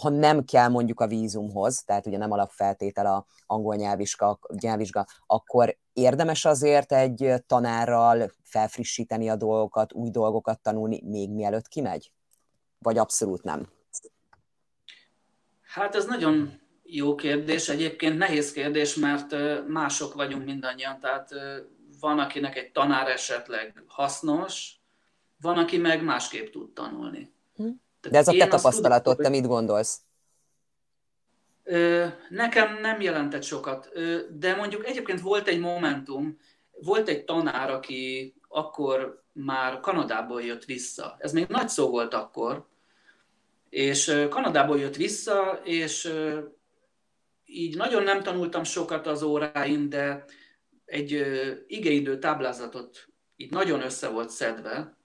ha 0.00 0.08
nem 0.08 0.44
kell 0.44 0.68
mondjuk 0.68 1.00
a 1.00 1.06
vízumhoz, 1.06 1.82
tehát 1.84 2.06
ugye 2.06 2.18
nem 2.18 2.30
alapfeltétel 2.30 3.06
a 3.06 3.26
angol 3.46 3.74
nyelvvizsga, 3.74 4.38
nyelvvizsga, 4.60 5.06
akkor 5.26 5.76
érdemes 5.92 6.44
azért 6.44 6.92
egy 6.92 7.34
tanárral 7.46 8.32
felfrissíteni 8.42 9.28
a 9.28 9.36
dolgokat, 9.36 9.92
új 9.92 10.10
dolgokat 10.10 10.60
tanulni, 10.60 11.02
még 11.04 11.30
mielőtt 11.30 11.68
kimegy? 11.68 12.12
Vagy 12.78 12.98
abszolút 12.98 13.42
nem? 13.42 13.68
Hát 15.62 15.94
ez 15.94 16.04
nagyon 16.04 16.64
jó 16.86 17.14
kérdés. 17.14 17.68
Egyébként 17.68 18.18
nehéz 18.18 18.52
kérdés, 18.52 18.94
mert 18.94 19.34
mások 19.68 20.14
vagyunk 20.14 20.44
mindannyian. 20.44 21.00
Tehát 21.00 21.30
van, 22.00 22.18
akinek 22.18 22.56
egy 22.56 22.72
tanár 22.72 23.08
esetleg 23.08 23.82
hasznos, 23.86 24.74
van, 25.40 25.58
aki 25.58 25.78
meg 25.78 26.02
másképp 26.02 26.52
tud 26.52 26.72
tanulni. 26.72 27.32
Hm. 27.56 27.68
De 28.10 28.18
ez 28.18 28.28
a 28.28 28.32
te 28.32 28.46
tapasztalatod, 28.46 29.16
tudom, 29.16 29.32
te 29.32 29.38
mit 29.38 29.48
gondolsz? 29.48 30.00
Nekem 32.28 32.78
nem 32.80 33.00
jelentett 33.00 33.42
sokat, 33.42 33.90
de 34.38 34.54
mondjuk 34.54 34.86
egyébként 34.86 35.20
volt 35.20 35.48
egy 35.48 35.60
momentum, 35.60 36.38
volt 36.70 37.08
egy 37.08 37.24
tanár, 37.24 37.70
aki 37.70 38.34
akkor 38.48 39.24
már 39.32 39.80
Kanadából 39.80 40.42
jött 40.42 40.64
vissza. 40.64 41.16
Ez 41.18 41.32
még 41.32 41.46
nagy 41.46 41.68
szó 41.68 41.90
volt 41.90 42.14
akkor, 42.14 42.66
és 43.68 44.26
Kanadából 44.30 44.78
jött 44.78 44.96
vissza, 44.96 45.60
és 45.64 46.12
így 47.46 47.76
nagyon 47.76 48.02
nem 48.02 48.22
tanultam 48.22 48.64
sokat 48.64 49.06
az 49.06 49.22
óráin, 49.22 49.88
de 49.88 50.24
egy 50.84 51.26
igeidő 51.66 52.18
táblázatot 52.18 53.08
így 53.36 53.50
nagyon 53.50 53.82
össze 53.82 54.08
volt 54.08 54.30
szedve, 54.30 54.96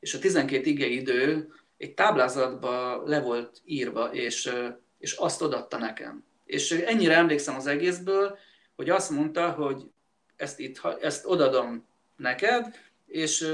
és 0.00 0.14
a 0.14 0.18
12 0.18 0.66
igeidő 0.66 1.52
egy 1.76 1.94
táblázatba 1.94 3.02
le 3.06 3.20
volt 3.20 3.60
írva, 3.64 4.12
és, 4.12 4.52
és 4.98 5.12
azt 5.12 5.42
odatta 5.42 5.78
nekem. 5.78 6.24
És 6.44 6.70
ennyire 6.70 7.14
emlékszem 7.14 7.54
az 7.56 7.66
egészből, 7.66 8.38
hogy 8.76 8.90
azt 8.90 9.10
mondta, 9.10 9.50
hogy 9.50 9.90
ezt, 10.36 10.58
itt, 10.58 10.80
ezt 11.00 11.26
odadom 11.26 11.86
neked, 12.16 12.66
és 13.06 13.52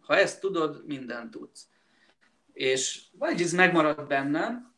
ha 0.00 0.16
ezt 0.16 0.40
tudod, 0.40 0.86
mindent 0.86 1.30
tudsz. 1.30 1.68
És 2.52 3.02
vagy 3.12 3.40
ez 3.40 3.52
megmaradt 3.52 4.06
bennem, 4.06 4.74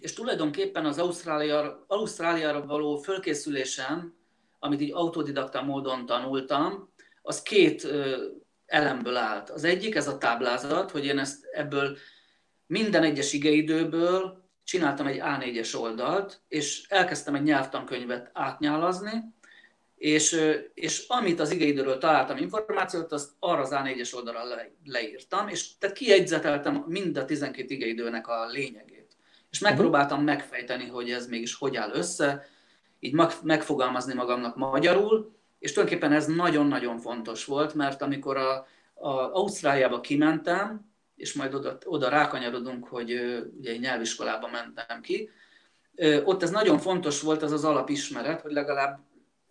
és 0.00 0.12
tulajdonképpen 0.12 0.84
az 0.84 0.98
Ausztrália, 0.98 1.84
Ausztráliára 1.86 2.66
való 2.66 2.96
fölkészülésen, 2.96 4.14
amit 4.58 4.80
így 4.80 4.92
autodidakta 4.92 5.62
módon 5.62 6.06
tanultam, 6.06 6.92
az 7.22 7.42
két 7.42 7.86
elemből 8.66 9.16
állt. 9.16 9.50
Az 9.50 9.64
egyik 9.64 9.94
ez 9.94 10.08
a 10.08 10.18
táblázat, 10.18 10.90
hogy 10.90 11.04
én 11.04 11.18
ezt 11.18 11.44
ebből 11.52 11.96
minden 12.66 13.02
egyes 13.02 13.32
igeidőből 13.32 14.44
csináltam 14.64 15.06
egy 15.06 15.20
A4-es 15.22 15.80
oldalt, 15.80 16.40
és 16.48 16.86
elkezdtem 16.88 17.34
egy 17.34 17.42
nyelvtankönyvet 17.42 18.30
átnyálazni, 18.32 19.34
és, 19.96 20.40
és 20.74 21.04
amit 21.08 21.40
az 21.40 21.50
igeidőről 21.50 21.98
találtam 21.98 22.36
információt, 22.36 23.12
azt 23.12 23.30
arra 23.38 23.60
az 23.60 23.70
A4-es 23.72 24.14
oldalra 24.14 24.44
le, 24.44 24.70
leírtam, 24.84 25.48
és 25.48 25.78
tehát 25.78 25.96
kiegyzeteltem 25.96 26.84
mind 26.86 27.16
a 27.16 27.24
12 27.24 27.74
igeidőnek 27.74 28.28
a 28.28 28.46
lényegét. 28.46 28.95
És 29.56 29.62
megpróbáltam 29.62 30.22
megfejteni, 30.22 30.86
hogy 30.86 31.10
ez 31.10 31.26
mégis 31.26 31.54
hogy 31.54 31.76
áll 31.76 31.90
össze, 31.92 32.46
így 32.98 33.14
megfogalmazni 33.42 34.14
magamnak 34.14 34.56
magyarul, 34.56 35.32
és 35.58 35.72
tulajdonképpen 35.72 36.12
ez 36.16 36.26
nagyon-nagyon 36.26 36.98
fontos 36.98 37.44
volt, 37.44 37.74
mert 37.74 38.02
amikor 38.02 38.36
a, 38.36 38.66
a 38.94 39.34
Ausztráliába 39.34 40.00
kimentem, 40.00 40.90
és 41.14 41.32
majd 41.32 41.54
oda, 41.54 41.78
oda 41.84 42.08
rákanyarodunk, 42.08 42.86
hogy 42.88 43.12
ugye 43.58 43.70
egy 43.70 43.80
nyelviskolába 43.80 44.48
mentem 44.48 45.00
ki. 45.00 45.30
Ott 46.24 46.42
ez 46.42 46.50
nagyon 46.50 46.78
fontos 46.78 47.20
volt, 47.20 47.42
ez 47.42 47.52
az 47.52 47.64
alapismeret, 47.64 48.40
hogy 48.40 48.52
legalább 48.52 48.98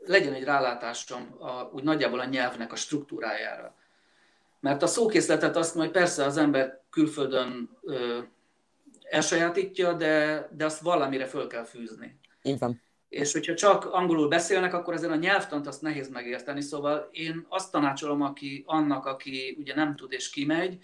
legyen 0.06 0.34
egy 0.34 0.44
rálátásom 0.44 1.36
a, 1.40 1.70
úgy 1.74 1.84
nagyjából 1.84 2.20
a 2.20 2.26
nyelvnek 2.26 2.72
a 2.72 2.76
struktúrájára. 2.76 3.76
Mert 4.60 4.84
a 4.84 4.88
szókészletet 4.88 5.56
azt 5.56 5.76
majd 5.76 5.92
persze 5.92 6.26
az 6.26 6.38
ember 6.38 6.82
külföldön 6.90 7.70
elsajátítja, 9.16 9.94
de, 9.94 10.48
de 10.52 10.66
azt 10.66 10.82
valamire 10.82 11.26
föl 11.26 11.48
kell 11.48 11.64
fűzni. 11.64 12.20
Így 12.44 12.60
van. 12.60 12.82
És 13.10 13.34
hogyha 13.34 13.54
csak 13.54 13.86
angolul 13.86 14.28
beszélnek, 14.28 14.74
akkor 14.74 14.94
ezen 14.94 15.12
a 15.12 15.16
nyelvtant 15.16 15.68
azt 15.68 15.82
nehéz 15.82 16.10
megérteni. 16.10 16.62
Szóval 16.62 17.10
én 17.12 17.46
azt 17.50 17.72
tanácsolom 17.72 18.22
aki, 18.22 18.64
annak, 18.66 19.06
aki 19.06 19.56
ugye 19.60 19.76
nem 19.76 19.96
tud 19.96 20.12
és 20.12 20.30
kimegy, 20.30 20.78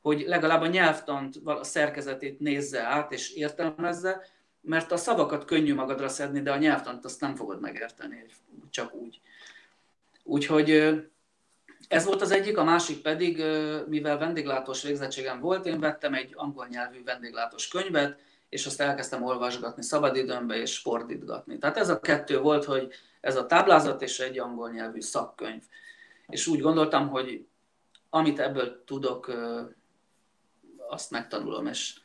hogy 0.00 0.24
legalább 0.26 0.60
a 0.60 0.66
nyelvtant, 0.66 1.36
a 1.44 1.64
szerkezetét 1.64 2.40
nézze 2.40 2.82
át 2.82 3.12
és 3.12 3.34
értelmezze, 3.34 4.26
mert 4.60 4.92
a 4.92 4.96
szavakat 4.96 5.44
könnyű 5.44 5.74
magadra 5.74 6.08
szedni, 6.08 6.40
de 6.40 6.52
a 6.52 6.56
nyelvtant 6.56 7.04
azt 7.04 7.20
nem 7.20 7.34
fogod 7.34 7.60
megérteni, 7.60 8.24
csak 8.70 8.94
úgy. 8.94 9.20
Úgyhogy 10.22 11.00
ez 11.90 12.04
volt 12.04 12.20
az 12.20 12.30
egyik, 12.30 12.58
a 12.58 12.64
másik 12.64 13.02
pedig, 13.02 13.44
mivel 13.86 14.18
vendéglátós 14.18 14.82
végzettségem 14.82 15.40
volt, 15.40 15.66
én 15.66 15.80
vettem 15.80 16.14
egy 16.14 16.32
angol 16.36 16.66
nyelvű 16.66 17.04
vendéglátós 17.04 17.68
könyvet, 17.68 18.20
és 18.48 18.66
azt 18.66 18.80
elkezdtem 18.80 19.22
olvasgatni 19.22 19.82
szabadidőmbe 19.82 20.56
és 20.56 20.72
sportítgatni. 20.72 21.58
Tehát 21.58 21.76
ez 21.76 21.88
a 21.88 22.00
kettő 22.00 22.38
volt, 22.38 22.64
hogy 22.64 22.92
ez 23.20 23.36
a 23.36 23.46
táblázat 23.46 24.02
és 24.02 24.20
egy 24.20 24.38
angol 24.38 24.70
nyelvű 24.70 25.00
szakkönyv. 25.00 25.62
És 26.28 26.46
úgy 26.46 26.60
gondoltam, 26.60 27.08
hogy 27.08 27.46
amit 28.10 28.40
ebből 28.40 28.84
tudok 28.84 29.32
azt 30.88 31.10
megtanulom, 31.10 31.66
és 31.66 32.00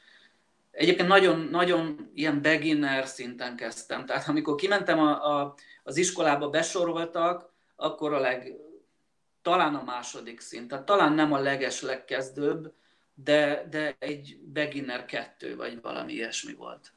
egyébként 0.72 1.08
nagyon, 1.08 1.40
nagyon 1.40 2.12
ilyen 2.14 2.42
beginner 2.42 3.08
szinten 3.08 3.56
kezdtem. 3.56 4.06
Tehát 4.06 4.28
amikor 4.28 4.56
kimentem 4.56 5.00
a, 5.00 5.40
a, 5.40 5.56
az 5.84 5.98
iskolába, 5.98 6.50
besoroltak, 6.50 7.54
akkor 7.76 8.14
a 8.14 8.20
leg, 8.20 8.65
talán 9.46 9.76
a 9.76 9.84
második 9.84 10.40
szint, 10.40 10.68
tehát 10.68 10.86
talán 10.86 11.14
nem 11.14 11.34
a 11.34 11.40
leges 11.40 11.82
legkezdőbb, 11.82 12.74
de, 13.14 13.68
de 13.70 13.96
egy 14.00 14.40
beginner 14.54 15.06
kettő, 15.06 15.56
vagy 15.56 15.82
valami 15.82 16.14
ilyesmi 16.14 16.54
volt. 16.54 16.94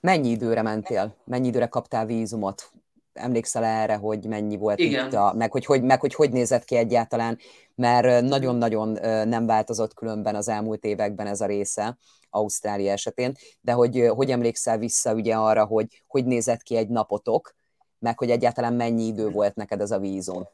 Mennyi 0.00 0.28
időre 0.28 0.62
mentél? 0.62 1.16
Mennyi 1.24 1.46
időre 1.46 1.66
kaptál 1.66 2.06
vízumot? 2.06 2.70
Emlékszel 3.12 3.64
erre, 3.64 3.94
hogy 3.94 4.26
mennyi 4.26 4.56
volt 4.56 4.78
Igen. 4.78 5.06
itt, 5.06 5.12
a, 5.12 5.32
meg, 5.36 5.52
hogy, 5.52 5.64
hogy, 5.64 5.82
meg 5.82 6.00
hogy 6.00 6.14
hogy 6.14 6.30
nézett 6.30 6.64
ki 6.64 6.76
egyáltalán, 6.76 7.38
mert 7.74 8.22
nagyon-nagyon 8.22 8.88
nem 9.28 9.46
változott 9.46 9.94
különben 9.94 10.34
az 10.34 10.48
elmúlt 10.48 10.84
években 10.84 11.26
ez 11.26 11.40
a 11.40 11.46
része 11.46 11.98
Ausztrália 12.30 12.92
esetén, 12.92 13.34
de 13.60 13.72
hogy, 13.72 14.10
hogy 14.14 14.30
emlékszel 14.30 14.78
vissza 14.78 15.14
ugye 15.14 15.36
arra, 15.36 15.64
hogy 15.64 16.02
hogy 16.06 16.24
nézett 16.24 16.62
ki 16.62 16.76
egy 16.76 16.88
napotok, 16.88 17.54
meg 17.98 18.18
hogy 18.18 18.30
egyáltalán 18.30 18.74
mennyi 18.74 19.06
idő 19.06 19.28
volt 19.28 19.54
neked 19.54 19.80
ez 19.80 19.90
a 19.90 19.98
vízum? 19.98 20.48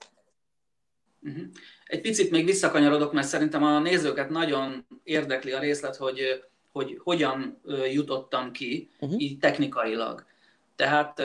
Mhm. 1.22 1.42
Egy 1.84 2.00
picit 2.00 2.30
még 2.30 2.44
visszakanyarodok, 2.44 3.12
mert 3.12 3.26
szerintem 3.26 3.62
a 3.62 3.78
nézőket 3.78 4.30
nagyon 4.30 4.86
érdekli 5.02 5.52
a 5.52 5.58
részlet, 5.60 5.96
hogy, 5.96 6.44
hogy 6.72 7.00
hogyan 7.02 7.60
jutottam 7.92 8.52
ki, 8.52 8.90
uh-huh. 9.00 9.20
így 9.20 9.38
technikailag. 9.38 10.24
Tehát 10.76 11.22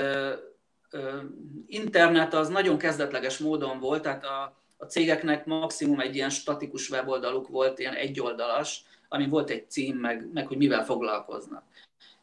internet 1.67 2.33
az 2.33 2.49
nagyon 2.49 2.77
kezdetleges 2.77 3.37
módon 3.37 3.79
volt, 3.79 4.01
tehát 4.01 4.23
a, 4.23 4.57
a 4.77 4.85
cégeknek 4.85 5.45
maximum 5.45 5.99
egy 5.99 6.15
ilyen 6.15 6.29
statikus 6.29 6.89
weboldaluk 6.89 7.47
volt, 7.47 7.79
ilyen 7.79 7.93
egyoldalas, 7.93 8.83
ami 9.09 9.27
volt 9.27 9.49
egy 9.49 9.69
cím, 9.69 9.97
meg, 9.97 10.29
meg 10.33 10.47
hogy 10.47 10.57
mivel 10.57 10.85
foglalkoznak. 10.85 11.63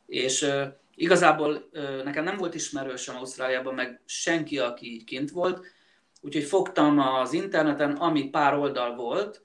És 0.07 0.47
igazából 0.95 1.69
nekem 2.05 2.25
nem 2.25 2.37
volt 2.37 2.55
ismerősöm 2.55 3.17
Ausztráliában, 3.17 3.75
meg 3.75 4.01
senki, 4.05 4.59
aki 4.59 4.93
így 4.93 5.05
kint 5.05 5.31
volt, 5.31 5.67
úgyhogy 6.25 6.45
fogtam 6.45 6.99
az 6.99 7.33
interneten, 7.33 7.93
ami 7.93 8.29
pár 8.29 8.55
oldal 8.55 8.95
volt, 8.95 9.45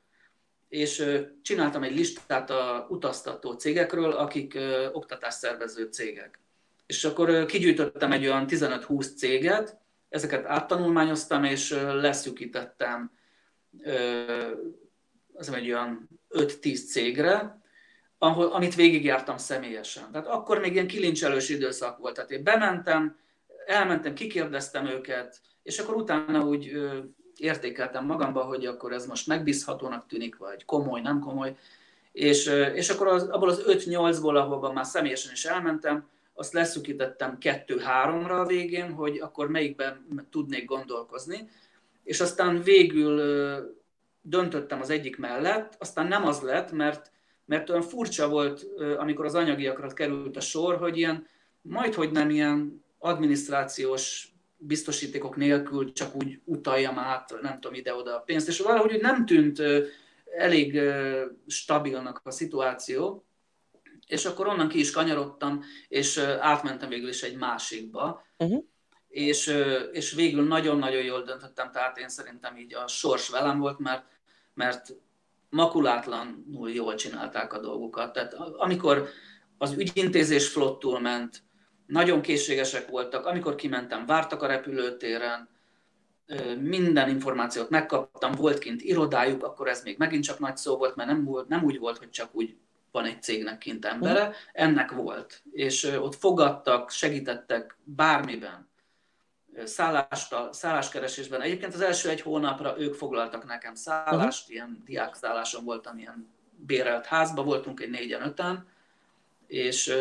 és 0.70 1.06
csináltam 1.42 1.84
egy 1.84 1.96
listát 1.96 2.50
a 2.50 2.88
utaztató 2.90 3.52
cégekről, 3.52 4.12
akik 4.12 4.58
oktatásszervező 4.92 5.86
cégek 5.86 6.40
és 6.90 7.04
akkor 7.04 7.46
kigyűjtöttem 7.46 8.12
egy 8.12 8.26
olyan 8.26 8.46
15-20 8.50 9.16
céget, 9.16 9.78
ezeket 10.10 10.46
áttanulmányoztam, 10.46 11.44
és 11.44 11.70
leszűkítettem 11.80 13.12
az 15.34 15.50
egy 15.50 15.72
olyan 15.72 16.10
5-10 16.30 16.88
cégre, 16.88 17.62
ahol, 18.18 18.46
amit 18.46 18.76
végigjártam 18.76 19.38
személyesen. 19.38 20.12
Tehát 20.12 20.28
akkor 20.28 20.60
még 20.60 20.74
ilyen 20.74 20.88
kilincselős 20.88 21.50
időszak 21.50 21.98
volt. 21.98 22.16
Tehát 22.16 22.32
én 22.32 22.44
bementem, 22.44 23.20
elmentem, 23.66 24.14
kikérdeztem 24.14 24.86
őket, 24.86 25.40
és 25.70 25.80
akkor 25.80 25.96
utána 25.96 26.46
úgy 26.46 26.72
értékeltem 27.38 28.06
magamba, 28.06 28.42
hogy 28.42 28.66
akkor 28.66 28.94
ez 28.94 29.06
most 29.06 29.28
megbízhatónak 29.28 30.08
tűnik, 30.08 30.38
vagy 30.38 30.66
komoly, 30.66 31.02
nem 31.02 31.20
komoly. 31.20 31.56
És, 32.12 32.46
és 32.74 32.90
akkor 32.90 33.08
az, 33.08 33.24
abból 33.24 33.50
az 33.50 33.64
5-8-ból, 33.68 34.36
ahol 34.36 34.74
már 34.74 34.86
személyesen 34.86 35.32
is 35.32 35.46
elmentem, 35.46 36.08
azt 36.34 36.54
leszükítettem 36.54 37.38
kettő-háromra 37.38 38.40
a 38.40 38.46
végén, 38.46 38.92
hogy 38.92 39.18
akkor 39.18 39.50
melyikben 39.50 40.26
tudnék 40.30 40.66
gondolkozni, 40.66 41.50
és 42.04 42.20
aztán 42.20 42.62
végül 42.62 43.22
döntöttem 44.22 44.82
az 44.82 44.90
egyik 44.90 45.18
mellett, 45.18 45.76
aztán 45.80 46.08
nem 46.08 46.26
az 46.26 46.42
lett, 46.42 46.72
mert, 46.72 47.12
mert 47.46 47.70
olyan 47.70 47.82
furcsa 47.82 48.30
volt, 48.30 48.66
amikor 48.98 49.26
az 49.26 49.36
anyagiakra 49.36 49.88
került 49.88 50.38
a 50.38 50.42
sor, 50.42 50.78
hogy 50.78 50.98
ilyen, 50.98 51.28
majd 51.62 51.94
hogy 51.94 52.12
nem 52.12 52.30
ilyen 52.30 52.84
adminisztrációs 52.98 54.34
biztosítékok 54.60 55.36
nélkül 55.36 55.94
csak 55.94 56.16
úgy 56.16 56.42
utaljam 56.44 57.00
át, 57.00 57.42
nem 57.42 57.60
tudom, 57.60 57.78
ide-oda 57.78 58.16
a 58.16 58.20
pénzt, 58.20 58.48
és 58.48 58.60
valahogy 58.60 59.02
nem 59.02 59.26
tűnt 59.26 59.62
elég 60.38 60.82
stabilnak 61.48 62.22
a 62.24 62.32
szituáció, 62.32 63.26
és 64.08 64.26
akkor 64.26 64.48
onnan 64.48 64.68
ki 64.68 64.80
is 64.80 64.92
kanyarodtam, 64.92 65.64
és 65.88 66.18
átmentem 66.40 66.90
végül 66.90 67.10
is 67.10 67.24
egy 67.24 67.36
másikba, 67.36 68.26
uh-huh. 68.38 68.64
és, 69.08 69.56
és 69.92 70.14
végül 70.14 70.48
nagyon-nagyon 70.48 71.04
jól 71.04 71.24
döntöttem, 71.24 71.72
tehát 71.72 71.98
én 71.98 72.10
szerintem 72.10 72.58
így 72.58 72.74
a 72.74 72.88
sors 72.88 73.30
velem 73.30 73.60
volt, 73.60 73.80
mert, 73.80 74.06
mert 74.54 74.94
makulátlanul 75.50 76.72
jól 76.72 76.96
csinálták 76.96 77.54
a 77.54 77.60
dolgukat. 77.60 78.14
Tehát 78.14 78.34
amikor 78.34 79.10
az 79.58 79.74
ügyintézés 79.74 80.48
flottul 80.48 81.00
ment, 81.00 81.44
nagyon 81.90 82.22
készségesek 82.22 82.90
voltak, 82.90 83.26
amikor 83.26 83.56
kimentem, 83.56 84.06
vártak 84.06 84.42
a 84.44 84.48
repülőtéren, 84.48 85.50
minden 86.60 87.10
információt 87.10 87.70
megkaptam, 87.70 88.32
volt 88.32 88.58
kint 88.58 88.82
irodájuk, 88.82 89.44
akkor 89.44 89.68
ez 89.68 89.84
még 89.84 89.98
megint 89.98 90.24
csak 90.24 90.40
nagy 90.40 90.58
szó 90.58 90.78
volt, 90.78 90.96
mert 90.96 91.10
nem, 91.10 91.24
volt, 91.24 91.48
nem 91.48 91.64
úgy 91.64 91.80
volt, 91.80 91.98
hogy 91.98 92.10
csak 92.10 92.30
úgy 92.32 92.58
van 92.92 93.06
egy 93.06 93.22
cégnek 93.22 93.58
kint 93.58 93.86
embere, 93.86 94.36
ennek 94.54 94.92
volt. 94.92 95.44
És 95.52 95.84
ott 95.84 96.16
fogadtak, 96.16 96.90
segítettek 96.90 97.78
bármiben, 97.84 98.70
szállást, 99.64 100.36
szálláskeresésben. 100.52 101.42
Egyébként 101.42 101.74
az 101.74 101.82
első 101.82 102.10
egy 102.10 102.22
hónapra 102.22 102.80
ők 102.80 102.94
foglaltak 102.94 103.46
nekem 103.46 103.76
szállást, 103.76 104.42
uh-huh. 104.42 104.56
ilyen 104.56 104.84
diákszálláson 104.86 105.64
voltam, 105.64 105.98
ilyen 105.98 106.30
bérelt 106.56 107.06
házba, 107.06 107.44
voltunk 107.44 107.80
egy 107.80 107.90
négyen, 107.90 108.22
öten, 108.22 108.68
és, 109.48 109.94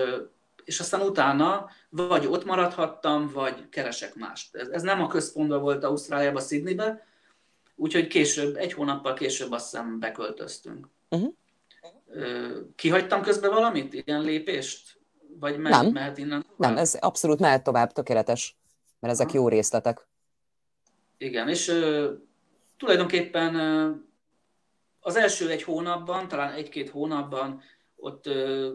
és 0.68 0.80
aztán 0.80 1.00
utána 1.00 1.70
vagy 1.88 2.26
ott 2.26 2.44
maradhattam, 2.44 3.30
vagy 3.32 3.68
keresek 3.68 4.14
mást. 4.14 4.54
Ez, 4.54 4.68
ez 4.68 4.82
nem 4.82 5.02
a 5.02 5.06
központban 5.06 5.60
volt 5.60 5.84
Ausztráliában, 5.84 6.42
Sydneybe, 6.42 7.06
úgyhogy 7.76 8.06
később, 8.06 8.56
egy 8.56 8.72
hónappal 8.72 9.14
később 9.14 9.52
azt 9.52 9.70
hiszem 9.70 9.98
beköltöztünk. 9.98 10.88
Uh-huh. 11.08 11.34
Kihagytam 12.74 13.22
közben 13.22 13.50
valamit, 13.50 13.94
ilyen 13.94 14.20
lépést? 14.20 14.98
Vagy 15.40 15.58
me- 15.58 15.82
nem. 15.82 15.92
mehet 15.92 16.18
innen? 16.18 16.46
Nem, 16.56 16.76
ez 16.76 16.94
abszolút 17.00 17.38
mehet 17.38 17.62
tovább, 17.62 17.92
tökéletes, 17.92 18.56
mert 19.00 19.12
ezek 19.12 19.30
ha. 19.30 19.36
jó 19.36 19.48
részletek. 19.48 20.06
Igen, 21.18 21.48
és 21.48 21.68
uh, 21.68 22.08
tulajdonképpen 22.76 23.54
uh, 23.54 23.96
az 25.00 25.16
első 25.16 25.50
egy 25.50 25.62
hónapban, 25.62 26.28
talán 26.28 26.52
egy-két 26.52 26.90
hónapban 26.90 27.62
ott 28.00 28.26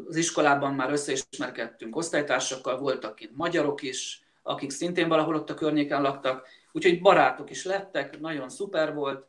az 0.07 0.15
iskolában 0.15 0.73
már 0.73 0.91
összeismerkedtünk 0.91 1.95
osztálytársakkal, 1.95 2.79
voltak 2.79 3.15
kint 3.15 3.35
magyarok 3.35 3.81
is, 3.81 4.21
akik 4.41 4.71
szintén 4.71 5.07
valahol 5.07 5.35
ott 5.35 5.49
a 5.49 5.53
környéken 5.53 6.01
laktak, 6.01 6.47
úgyhogy 6.71 7.01
barátok 7.01 7.49
is 7.49 7.65
lettek, 7.65 8.19
nagyon 8.19 8.49
szuper 8.49 8.93
volt, 8.93 9.27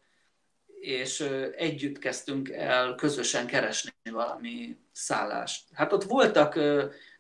és 0.80 1.20
együtt 1.56 1.98
kezdtünk 1.98 2.48
el 2.48 2.94
közösen 2.94 3.46
keresni 3.46 3.92
valami 4.10 4.76
szállást. 4.92 5.64
Hát 5.72 5.92
ott 5.92 6.04
voltak 6.04 6.60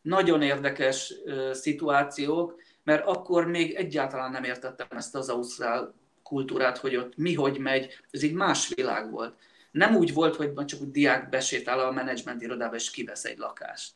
nagyon 0.02 0.42
érdekes 0.42 1.14
szituációk, 1.52 2.62
mert 2.82 3.06
akkor 3.06 3.46
még 3.46 3.74
egyáltalán 3.74 4.30
nem 4.30 4.44
értettem 4.44 4.86
ezt 4.90 5.14
az 5.14 5.28
ausztrál 5.28 5.94
kultúrát, 6.22 6.78
hogy 6.78 6.96
ott 6.96 7.16
mi 7.16 7.34
hogy 7.34 7.58
megy, 7.58 8.00
ez 8.10 8.22
így 8.22 8.32
más 8.32 8.74
világ 8.74 9.10
volt. 9.10 9.34
Nem 9.74 9.96
úgy 9.96 10.12
volt, 10.12 10.36
hogy 10.36 10.64
csak 10.64 10.80
úgy 10.80 10.90
diák 10.90 11.28
besétál 11.28 11.80
a 11.80 11.90
menedzsment 11.90 12.42
irodába, 12.42 12.74
és 12.74 12.90
kivesz 12.90 13.24
egy 13.24 13.38
lakást. 13.38 13.92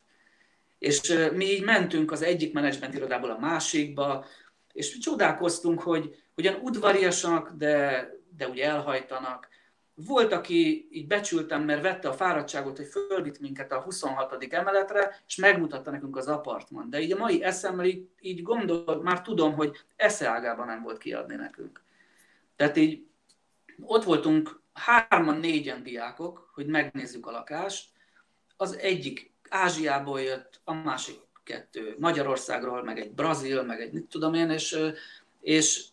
És 0.79 1.29
mi 1.35 1.45
így 1.45 1.65
mentünk 1.65 2.13
az 2.13 2.23
egyik 2.23 2.53
menedzsment 2.53 2.95
irodából 2.95 3.31
a 3.31 3.39
másikba, 3.39 4.27
és 4.73 4.99
csodálkoztunk, 4.99 5.81
hogy 5.81 6.17
ugyan 6.37 6.55
udvariasak, 6.63 7.53
de, 7.53 8.09
de 8.37 8.49
úgy 8.49 8.59
elhajtanak, 8.59 9.49
volt, 9.95 10.33
aki 10.33 10.89
így 10.91 11.07
becsültem, 11.07 11.63
mert 11.63 11.83
vette 11.83 12.09
a 12.09 12.13
fáradtságot, 12.13 12.77
hogy 12.77 12.87
fölvitt 12.87 13.41
minket 13.41 13.73
a 13.73 13.81
26. 13.81 14.45
emeletre, 14.51 15.21
és 15.27 15.37
megmutatta 15.37 15.91
nekünk 15.91 16.17
az 16.17 16.27
apartman. 16.27 16.91
De 16.91 17.01
így 17.01 17.13
a 17.13 17.19
mai 17.19 17.43
eszemmel 17.43 17.85
így, 17.85 18.09
így 18.21 18.43
gondol, 18.43 19.03
már 19.03 19.23
tudom, 19.23 19.55
hogy 19.55 19.77
eszeágában 19.97 20.67
nem 20.67 20.83
volt 20.83 20.99
kiadni 20.99 21.35
nekünk. 21.35 21.83
Tehát 22.57 22.77
így 22.77 23.07
ott 23.81 24.05
voltunk 24.05 24.61
hárman, 24.79 25.39
négyen 25.39 25.83
diákok, 25.83 26.51
hogy 26.55 26.67
megnézzük 26.67 27.27
a 27.27 27.31
lakást. 27.31 27.89
Az 28.57 28.77
egyik 28.77 29.33
Ázsiából 29.49 30.21
jött, 30.21 30.61
a 30.65 30.73
másik 30.73 31.17
kettő 31.45 31.95
Magyarországról, 31.99 32.85
meg 32.85 32.99
egy 32.99 33.13
Brazil, 33.13 33.63
meg 33.63 33.81
egy 33.81 33.93
mit 33.93 34.07
tudom 34.07 34.35
én, 34.35 34.51
és, 34.51 34.79
és 35.41 35.85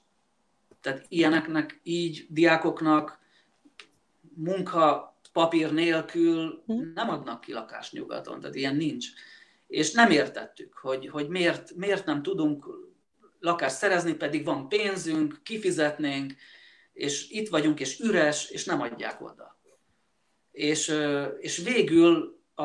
tehát 0.81 1.05
ilyeneknek 1.07 1.79
így 1.83 2.25
diákoknak 2.29 3.19
munka 4.35 5.15
papír 5.33 5.73
nélkül 5.73 6.63
hm. 6.65 6.91
nem 6.93 7.09
adnak 7.09 7.41
ki 7.41 7.53
lakást 7.53 7.91
nyugaton, 7.91 8.39
tehát 8.39 8.55
ilyen 8.55 8.75
nincs. 8.75 9.07
És 9.67 9.91
nem 9.91 10.11
értettük, 10.11 10.73
hogy, 10.73 11.09
hogy 11.09 11.27
miért, 11.27 11.75
miért 11.75 12.05
nem 12.05 12.21
tudunk 12.21 12.65
lakást 13.39 13.75
szerezni, 13.75 14.13
pedig 14.13 14.45
van 14.45 14.69
pénzünk, 14.69 15.39
kifizetnénk, 15.43 16.33
és 16.95 17.29
itt 17.29 17.49
vagyunk, 17.49 17.79
és 17.79 17.99
üres, 17.99 18.49
és 18.49 18.65
nem 18.65 18.81
adják 18.81 19.21
oda. 19.21 19.57
És, 20.51 20.95
és 21.39 21.57
végül 21.57 22.39
a, 22.53 22.63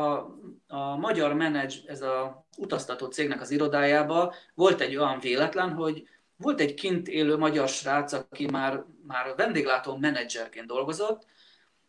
a 0.66 0.96
magyar 0.96 1.34
menedzs, 1.34 1.76
ez 1.86 2.02
a 2.02 2.46
utaztató 2.56 3.06
cégnek 3.06 3.40
az 3.40 3.50
irodájába 3.50 4.34
volt 4.54 4.80
egy 4.80 4.96
olyan 4.96 5.18
véletlen, 5.18 5.72
hogy 5.72 6.08
volt 6.36 6.60
egy 6.60 6.74
kint 6.74 7.08
élő 7.08 7.36
magyar 7.36 7.68
srác, 7.68 8.12
aki 8.12 8.46
már, 8.46 8.84
már 9.06 9.34
vendéglátó 9.36 9.96
menedzserként 9.96 10.66
dolgozott, 10.66 11.26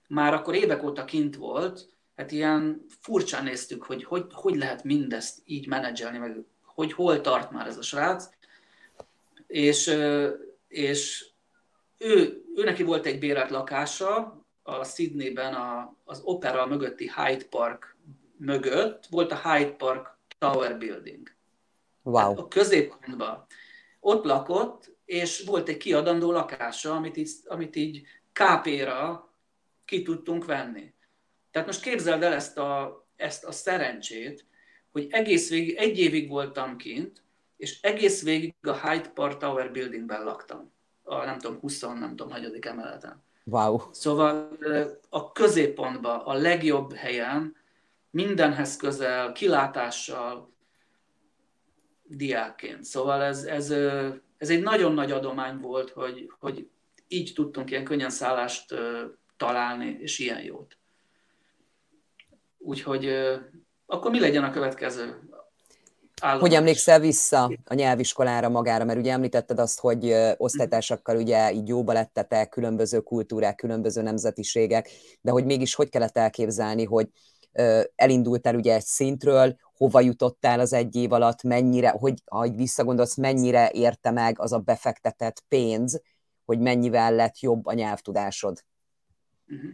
már 0.07 0.33
akkor 0.33 0.55
évek 0.55 0.83
óta 0.83 1.05
kint 1.05 1.35
volt, 1.35 1.89
hát 2.15 2.31
ilyen 2.31 2.85
furcsán 2.99 3.43
néztük, 3.43 3.83
hogy 3.83 4.03
hogy, 4.03 4.25
hogy 4.31 4.55
lehet 4.55 4.83
mindezt 4.83 5.41
így 5.45 5.67
menedzselni, 5.67 6.17
meg 6.17 6.43
hogy 6.63 6.93
hol 6.93 7.21
tart 7.21 7.51
már 7.51 7.67
ez 7.67 7.77
a 7.77 7.81
srác. 7.81 8.29
És, 9.47 9.97
és 10.67 11.30
ő, 12.01 12.43
ő 12.55 12.63
neki 12.63 12.83
volt 12.83 13.05
egy 13.05 13.19
bérelt 13.19 13.49
lakása 13.49 14.41
a 14.63 14.83
Sydneyben 14.83 15.53
a, 15.53 15.95
az 16.03 16.21
opera 16.23 16.65
mögötti 16.65 17.11
Hyde 17.15 17.45
Park 17.49 17.97
mögött, 18.37 19.05
volt 19.09 19.31
a 19.31 19.49
Hyde 19.49 19.71
Park 19.71 20.17
Tower 20.37 20.77
Building. 20.77 21.35
Wow. 22.03 22.37
A 22.37 22.47
középpontban. 22.47 23.45
Ott 23.99 24.23
lakott, 24.23 24.95
és 25.05 25.43
volt 25.45 25.69
egy 25.69 25.77
kiadandó 25.77 26.31
lakása, 26.31 26.95
amit 26.95 27.17
így, 27.17 27.29
amit 27.45 27.75
így 27.75 28.01
KP-ra 28.31 29.29
ki 29.85 30.01
tudtunk 30.01 30.45
venni. 30.45 30.93
Tehát 31.51 31.67
most 31.67 31.81
képzeld 31.81 32.23
el 32.23 32.33
ezt 32.33 32.57
a, 32.57 33.01
ezt 33.15 33.45
a 33.45 33.51
szerencsét, 33.51 34.45
hogy 34.91 35.07
egész 35.09 35.49
végig, 35.49 35.75
egy 35.75 35.99
évig 35.99 36.29
voltam 36.29 36.77
kint, 36.77 37.23
és 37.57 37.81
egész 37.81 38.23
végig 38.23 38.55
a 38.61 38.87
Hyde 38.87 39.09
Park 39.09 39.37
Tower 39.37 39.71
Buildingben 39.71 40.23
laktam. 40.23 40.71
A 41.11 41.25
nem 41.25 41.39
tudom, 41.39 41.59
20, 41.59 41.81
nem 41.81 42.09
tudom, 42.09 42.31
hagyadik 42.31 42.65
emeleten. 42.65 43.23
Wow. 43.43 43.79
Szóval 43.91 44.57
a 45.09 45.31
középpontban, 45.31 46.19
a 46.19 46.33
legjobb 46.33 46.93
helyen, 46.93 47.55
mindenhez 48.09 48.75
közel, 48.75 49.31
kilátással, 49.31 50.53
diákként. 52.03 52.83
Szóval 52.83 53.23
ez, 53.23 53.43
ez, 53.43 53.71
ez 54.37 54.49
egy 54.49 54.61
nagyon 54.61 54.93
nagy 54.93 55.11
adomány 55.11 55.59
volt, 55.59 55.89
hogy, 55.89 56.31
hogy 56.39 56.69
így 57.07 57.31
tudtunk 57.33 57.71
ilyen 57.71 57.83
könnyen 57.83 58.09
szállást 58.09 58.75
találni, 59.37 59.97
és 59.99 60.19
ilyen 60.19 60.41
jót. 60.41 60.77
Úgyhogy 62.57 63.13
akkor 63.85 64.11
mi 64.11 64.19
legyen 64.19 64.43
a 64.43 64.51
következő 64.51 65.29
állomás? 66.21 66.41
Hogy 66.41 66.53
emlékszel 66.53 66.99
vissza 66.99 67.51
a 67.65 67.73
nyelviskolára 67.73 68.49
magára, 68.49 68.85
mert 68.85 68.99
ugye 68.99 69.11
említetted 69.11 69.59
azt, 69.59 69.79
hogy 69.79 70.15
osztálytársakkal 70.37 71.17
ugye 71.17 71.51
így 71.51 71.67
jóba 71.67 71.93
lettetek, 71.93 72.49
különböző 72.49 72.99
kultúrák, 72.99 73.55
különböző 73.55 74.01
nemzetiségek, 74.01 74.89
de 75.21 75.31
hogy 75.31 75.45
mégis 75.45 75.75
hogy 75.75 75.89
kellett 75.89 76.17
elképzelni, 76.17 76.83
hogy 76.83 77.09
elindultál 77.95 78.55
ugye 78.55 78.73
egy 78.73 78.83
szintről, 78.83 79.55
hova 79.77 79.99
jutottál 79.99 80.59
az 80.59 80.73
egy 80.73 80.95
év 80.95 81.11
alatt, 81.11 81.43
mennyire, 81.43 81.89
hogy 81.89 82.13
ha 82.25 82.49
visszagondolsz, 82.49 83.15
mennyire 83.15 83.69
érte 83.73 84.11
meg 84.11 84.39
az 84.39 84.51
a 84.51 84.59
befektetett 84.59 85.43
pénz, 85.47 86.01
hogy 86.45 86.59
mennyivel 86.59 87.15
lett 87.15 87.39
jobb 87.39 87.65
a 87.65 87.73
nyelvtudásod? 87.73 88.63
Uh-huh. 89.47 89.71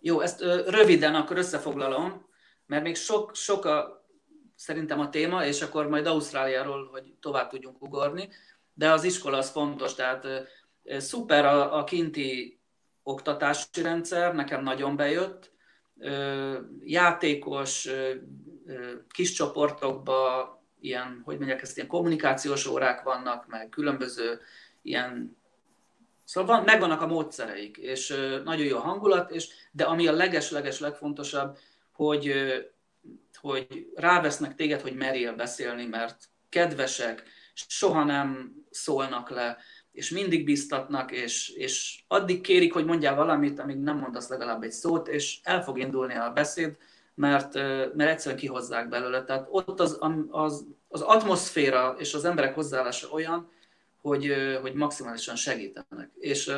Jó, 0.00 0.20
ezt 0.20 0.40
röviden 0.66 1.14
akkor 1.14 1.36
összefoglalom, 1.36 2.26
mert 2.66 2.82
még 2.82 2.96
sok, 2.96 3.34
sok 3.34 3.64
a, 3.64 4.05
szerintem 4.56 5.00
a 5.00 5.10
téma, 5.10 5.44
és 5.44 5.62
akkor 5.62 5.88
majd 5.88 6.06
Ausztráliáról, 6.06 6.88
hogy 6.92 7.14
tovább 7.20 7.48
tudjunk 7.48 7.82
ugorni, 7.82 8.28
de 8.74 8.90
az 8.90 9.04
iskola 9.04 9.36
az 9.36 9.50
fontos, 9.50 9.94
tehát 9.94 10.26
szuper 10.98 11.44
a, 11.44 11.78
a 11.78 11.84
kinti 11.84 12.60
oktatási 13.02 13.82
rendszer, 13.82 14.34
nekem 14.34 14.62
nagyon 14.62 14.96
bejött, 14.96 15.52
játékos, 16.84 17.88
kis 19.08 19.32
csoportokba, 19.32 20.50
ilyen, 20.80 21.22
hogy 21.24 21.36
mondják 21.36 21.62
ezt, 21.62 21.76
ilyen 21.76 21.88
kommunikációs 21.88 22.66
órák 22.66 23.02
vannak, 23.02 23.46
meg 23.46 23.68
különböző 23.68 24.40
ilyen 24.82 25.36
Szóval 26.24 26.56
van, 26.56 26.64
megvannak 26.64 27.00
a 27.00 27.06
módszereik, 27.06 27.76
és 27.76 28.14
nagyon 28.44 28.66
jó 28.66 28.76
a 28.76 28.80
hangulat, 28.80 29.30
és, 29.30 29.48
de 29.70 29.84
ami 29.84 30.06
a 30.06 30.12
leges-leges 30.12 30.80
legfontosabb, 30.80 31.56
hogy, 31.92 32.32
hogy 33.40 33.86
rávesznek 33.94 34.54
téged, 34.54 34.80
hogy 34.80 34.94
merjél 34.94 35.34
beszélni, 35.34 35.86
mert 35.86 36.16
kedvesek, 36.48 37.22
soha 37.54 38.04
nem 38.04 38.54
szólnak 38.70 39.30
le, 39.30 39.56
és 39.92 40.10
mindig 40.10 40.44
biztatnak, 40.44 41.12
és, 41.12 41.48
és 41.48 42.02
addig 42.08 42.40
kérik, 42.40 42.72
hogy 42.72 42.84
mondjál 42.84 43.14
valamit, 43.14 43.58
amíg 43.58 43.76
nem 43.76 43.98
mondasz 43.98 44.28
legalább 44.28 44.62
egy 44.62 44.70
szót, 44.70 45.08
és 45.08 45.38
el 45.42 45.62
fog 45.62 45.78
indulni 45.78 46.14
a 46.14 46.30
beszéd, 46.34 46.76
mert, 47.14 47.54
mert 47.94 48.10
egyszerűen 48.10 48.40
kihozzák 48.40 48.88
belőle. 48.88 49.24
Tehát 49.24 49.46
ott 49.50 49.80
az, 49.80 49.98
az, 50.30 50.66
az 50.88 51.00
atmoszféra 51.00 51.96
és 51.98 52.14
az 52.14 52.24
emberek 52.24 52.54
hozzáállása 52.54 53.08
olyan, 53.08 53.50
hogy, 54.00 54.34
hogy 54.60 54.74
maximálisan 54.74 55.36
segítenek. 55.36 56.10
És 56.18 56.52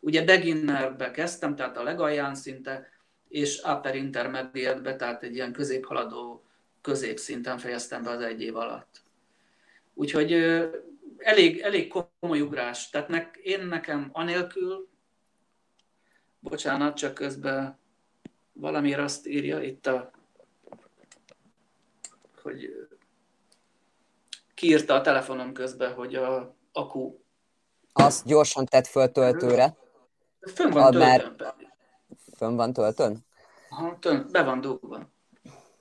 ugye 0.00 0.24
beginnerbe 0.24 1.10
kezdtem, 1.10 1.56
tehát 1.56 1.76
a 1.76 1.82
legalján 1.82 2.34
szinte, 2.34 2.88
és 3.30 3.62
upper 3.62 3.94
intermediate 3.94 4.96
tehát 4.96 5.22
egy 5.22 5.34
ilyen 5.34 5.52
középhaladó 5.52 6.44
középszinten 6.80 7.58
fejeztem 7.58 8.02
be 8.02 8.10
az 8.10 8.20
egy 8.20 8.42
év 8.42 8.56
alatt. 8.56 9.02
Úgyhogy 9.94 10.32
elég, 11.18 11.60
elég 11.60 11.92
komoly 12.18 12.40
ugrás. 12.40 12.90
Tehát 12.90 13.08
nek, 13.08 13.40
én 13.42 13.66
nekem 13.66 14.08
anélkül, 14.12 14.88
bocsánat, 16.40 16.96
csak 16.96 17.14
közben 17.14 17.78
valamiért 18.52 19.00
azt 19.00 19.26
írja 19.26 19.62
itt 19.62 19.86
a, 19.86 20.10
hogy 22.42 22.88
kiírta 24.54 24.94
a 24.94 25.00
telefonom 25.00 25.52
közben, 25.52 25.94
hogy 25.94 26.14
a 26.14 26.54
akku. 26.72 27.18
Azt 27.92 28.26
gyorsan 28.26 28.64
tett 28.64 28.86
föl 28.86 29.12
töltőre. 29.12 29.76
Fönn 30.40 30.70
van 30.70 30.90
töltőn. 30.90 31.59
Fönn 32.40 32.56
van 32.56 32.72
töltőn? 32.72 33.18
Aha, 33.70 33.98
tön, 33.98 34.26
be 34.30 34.42
van 34.42 34.60
dugva. 34.60 35.08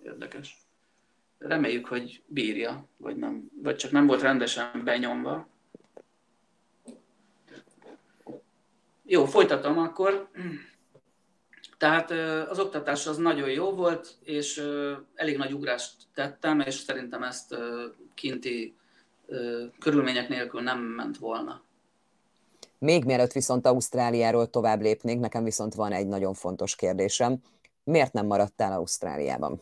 Érdekes. 0.04 0.58
Reméljük, 1.38 1.88
hogy 1.88 2.24
bírja, 2.26 2.86
vagy 2.98 3.16
nem. 3.16 3.50
Vagy 3.64 3.76
csak 3.76 3.92
nem 3.92 4.08
volt 4.08 4.22
rendesen 4.22 4.82
benyomva. 4.84 5.48
Jó, 9.04 9.26
folytatom 9.26 9.78
akkor. 9.78 10.30
Tehát 11.78 12.12
az 12.50 12.60
oktatás 12.60 13.08
az 13.08 13.18
nagyon 13.18 13.50
jó 13.50 13.72
volt, 13.72 14.16
és 14.24 14.64
elég 15.16 15.38
nagy 15.38 15.54
ugrást 15.54 15.96
tettem, 16.14 16.60
és 16.60 16.74
szerintem 16.74 17.24
ezt 17.24 17.56
kinti 18.14 18.76
körülmények 19.80 20.30
nélkül 20.30 20.62
nem 20.62 20.80
ment 20.80 21.18
volna. 21.18 21.62
Még 22.80 23.06
mielőtt 23.06 23.32
viszont 23.32 23.66
Ausztráliáról 23.66 24.50
tovább 24.50 24.82
lépnénk, 24.82 25.22
nekem 25.22 25.44
viszont 25.44 25.74
van 25.74 25.92
egy 25.92 26.08
nagyon 26.08 26.34
fontos 26.34 26.76
kérdésem. 26.76 27.38
Miért 27.84 28.14
nem 28.14 28.26
maradtál 28.26 28.72
Ausztráliában? 28.72 29.62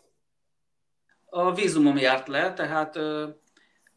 A 1.30 1.53
vízumom 1.53 1.97
járt 1.97 2.27
le, 2.27 2.53
tehát 2.53 2.95
ö, 2.95 3.27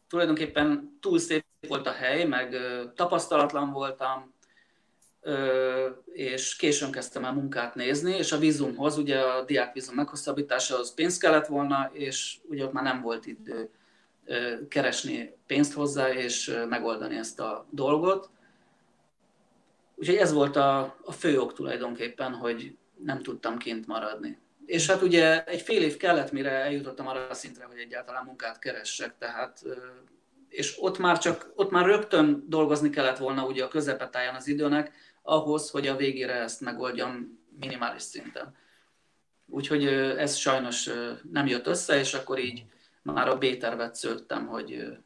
tulajdonképpen 0.09 0.97
túl 1.01 1.19
szép 1.19 1.45
volt 1.67 1.87
a 1.87 1.91
hely, 1.91 2.25
meg 2.25 2.53
ö, 2.53 2.83
tapasztalatlan 2.95 3.71
voltam, 3.71 4.33
ö, 5.21 5.89
és 6.05 6.55
későn 6.55 6.91
kezdtem 6.91 7.25
el 7.25 7.33
munkát 7.33 7.75
nézni, 7.75 8.11
és 8.15 8.31
a 8.31 8.37
vízumhoz, 8.37 8.97
ugye 8.97 9.19
a 9.19 9.43
diákvízum 9.43 9.95
meghosszabbításához 9.95 10.93
pénz 10.93 11.17
kellett 11.17 11.47
volna, 11.47 11.89
és 11.93 12.37
ugye 12.43 12.63
ott 12.63 12.73
már 12.73 12.83
nem 12.83 13.01
volt 13.01 13.25
idő 13.25 13.69
keresni 14.67 15.37
pénzt 15.47 15.73
hozzá, 15.73 16.09
és 16.09 16.57
megoldani 16.69 17.15
ezt 17.15 17.39
a 17.39 17.65
dolgot. 17.69 18.29
Úgyhogy 20.01 20.15
ez 20.15 20.33
volt 20.33 20.55
a, 20.55 20.97
a 21.03 21.11
fő 21.11 21.39
ok 21.39 21.53
tulajdonképpen, 21.53 22.33
hogy 22.33 22.77
nem 23.03 23.21
tudtam 23.21 23.57
kint 23.57 23.87
maradni. 23.87 24.39
És 24.65 24.87
hát 24.87 25.01
ugye 25.01 25.43
egy 25.43 25.61
fél 25.61 25.81
év 25.81 25.97
kellett, 25.97 26.31
mire 26.31 26.49
eljutottam 26.49 27.07
arra 27.07 27.27
a 27.27 27.33
szintre, 27.33 27.65
hogy 27.65 27.77
egyáltalán 27.77 28.25
munkát 28.25 28.59
keressek, 28.59 29.17
tehát 29.17 29.63
és 30.49 30.77
ott 30.79 30.97
már 30.97 31.17
csak, 31.17 31.51
ott 31.55 31.71
már 31.71 31.85
rögtön 31.85 32.45
dolgozni 32.47 32.89
kellett 32.89 33.17
volna 33.17 33.45
ugye 33.45 33.63
a 33.63 33.67
közepetáján 33.67 34.35
az 34.35 34.47
időnek, 34.47 34.91
ahhoz, 35.21 35.69
hogy 35.69 35.87
a 35.87 35.95
végére 35.95 36.33
ezt 36.33 36.61
megoldjam 36.61 37.39
minimális 37.59 38.01
szinten. 38.01 38.55
Úgyhogy 39.47 39.85
ez 40.17 40.35
sajnos 40.35 40.89
nem 41.31 41.47
jött 41.47 41.67
össze, 41.67 41.99
és 41.99 42.13
akkor 42.13 42.39
így 42.39 42.65
már 43.01 43.27
a 43.27 43.37
B-tervet 43.37 43.95
szőttem, 43.95 44.47
hogy 44.47 44.97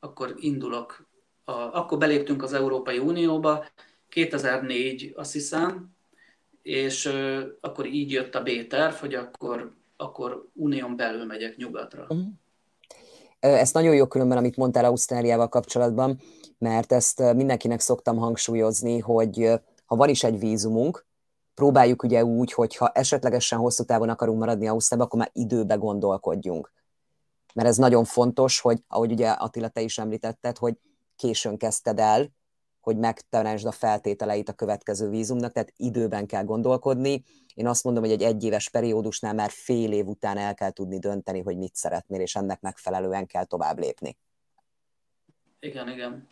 akkor 0.00 0.34
indulok. 0.36 1.06
A, 1.44 1.52
akkor 1.52 1.98
beléptünk 1.98 2.42
az 2.42 2.52
Európai 2.52 2.98
Unióba, 2.98 3.64
2004 4.08 5.12
azt 5.16 5.32
hiszem, 5.32 5.96
és 6.62 7.12
akkor 7.60 7.86
így 7.86 8.10
jött 8.10 8.34
a 8.34 8.42
B-terv, 8.42 8.94
hogy 8.94 9.14
akkor, 9.14 9.74
akkor 9.96 10.48
unión 10.52 10.96
belül 10.96 11.24
megyek 11.24 11.56
nyugatra. 11.56 12.02
Uh-huh. 12.02 12.26
Ezt 13.40 13.74
nagyon 13.74 13.94
jó 13.94 14.06
különben, 14.06 14.38
amit 14.38 14.56
mondtál 14.56 14.84
Ausztráliával 14.84 15.48
kapcsolatban, 15.48 16.20
mert 16.58 16.92
ezt 16.92 17.34
mindenkinek 17.34 17.80
szoktam 17.80 18.16
hangsúlyozni, 18.16 18.98
hogy 18.98 19.50
ha 19.86 19.96
van 19.96 20.08
is 20.08 20.24
egy 20.24 20.38
vízumunk, 20.38 21.06
próbáljuk 21.54 22.02
ugye 22.02 22.24
úgy, 22.24 22.52
hogy 22.52 22.76
ha 22.76 22.88
esetlegesen 22.94 23.58
hosszú 23.58 23.84
távon 23.84 24.08
akarunk 24.08 24.38
maradni 24.38 24.68
Ausztráliában, 24.68 25.06
akkor 25.06 25.18
már 25.18 25.44
időbe 25.44 25.74
gondolkodjunk 25.74 26.72
mert 27.58 27.68
ez 27.68 27.76
nagyon 27.76 28.04
fontos, 28.04 28.60
hogy 28.60 28.82
ahogy 28.88 29.12
ugye 29.12 29.30
Attila 29.30 29.68
te 29.68 29.80
is 29.80 29.98
említetted, 29.98 30.56
hogy 30.56 30.74
későn 31.16 31.56
kezdted 31.56 31.98
el, 31.98 32.30
hogy 32.88 32.96
megteremtsd 32.96 33.66
a 33.66 33.72
feltételeit 33.72 34.48
a 34.48 34.52
következő 34.52 35.08
vízumnak, 35.08 35.52
tehát 35.52 35.72
időben 35.76 36.26
kell 36.26 36.44
gondolkodni. 36.44 37.24
Én 37.54 37.66
azt 37.66 37.84
mondom, 37.84 38.02
hogy 38.02 38.12
egy 38.12 38.22
egyéves 38.22 38.68
periódusnál 38.68 39.34
már 39.34 39.50
fél 39.50 39.92
év 39.92 40.06
után 40.06 40.38
el 40.38 40.54
kell 40.54 40.70
tudni 40.70 40.98
dönteni, 40.98 41.40
hogy 41.40 41.56
mit 41.56 41.74
szeretnél, 41.74 42.20
és 42.20 42.34
ennek 42.34 42.60
megfelelően 42.60 43.26
kell 43.26 43.44
tovább 43.44 43.78
lépni. 43.78 44.16
Igen, 45.60 45.88
igen. 45.88 46.28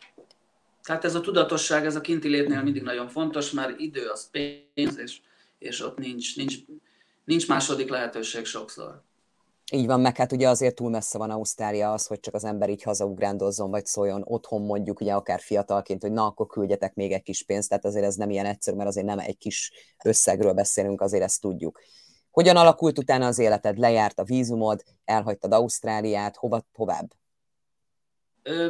Tehát 0.83 1.03
ez 1.03 1.15
a 1.15 1.21
tudatosság, 1.21 1.85
ez 1.85 1.95
a 1.95 2.01
kinti 2.01 2.27
létnél 2.27 2.61
mindig 2.61 2.83
nagyon 2.83 3.07
fontos, 3.07 3.51
mert 3.51 3.79
idő 3.79 4.07
az 4.07 4.29
pénz, 4.29 4.97
és, 4.97 5.21
és 5.57 5.81
ott 5.81 5.97
nincs, 5.97 6.35
nincs, 6.35 6.55
nincs 7.23 7.47
második 7.47 7.89
lehetőség 7.89 8.45
sokszor. 8.45 9.01
Így 9.71 9.85
van, 9.85 9.99
meg 9.99 10.17
hát 10.17 10.31
ugye 10.31 10.49
azért 10.49 10.75
túl 10.75 10.89
messze 10.89 11.17
van 11.17 11.29
Ausztrália 11.29 11.93
az, 11.93 12.07
hogy 12.07 12.19
csak 12.19 12.33
az 12.33 12.43
ember 12.43 12.69
így 12.69 12.83
hazaugrándozson, 12.83 13.69
vagy 13.69 13.85
szóljon 13.85 14.23
otthon 14.25 14.61
mondjuk, 14.61 14.99
ugye 15.01 15.13
akár 15.13 15.39
fiatalként, 15.39 16.01
hogy 16.01 16.11
na, 16.11 16.25
akkor 16.25 16.47
küldjetek 16.47 16.93
még 16.93 17.11
egy 17.11 17.21
kis 17.21 17.43
pénzt, 17.43 17.69
tehát 17.69 17.85
azért 17.85 18.05
ez 18.05 18.15
nem 18.15 18.29
ilyen 18.29 18.45
egyszerű, 18.45 18.77
mert 18.77 18.89
azért 18.89 19.05
nem 19.05 19.19
egy 19.19 19.37
kis 19.37 19.71
összegről 20.03 20.53
beszélünk, 20.53 21.01
azért 21.01 21.23
ezt 21.23 21.41
tudjuk. 21.41 21.79
Hogyan 22.31 22.55
alakult 22.55 22.97
utána 22.97 23.25
az 23.25 23.39
életed? 23.39 23.77
Lejárt 23.77 24.19
a 24.19 24.23
vízumod, 24.23 24.83
elhagytad 25.05 25.51
Ausztráliát, 25.51 26.35
hova 26.35 26.61
tovább? 26.73 27.13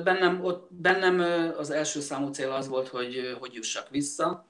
Bennem, 0.04 0.44
ott, 0.44 0.68
bennem 0.74 1.20
az 1.58 1.70
első 1.70 2.00
számú 2.00 2.28
cél 2.28 2.52
az 2.52 2.68
volt, 2.68 2.88
hogy, 2.88 3.38
hogy 3.40 3.54
jussak 3.54 3.90
vissza, 3.90 4.46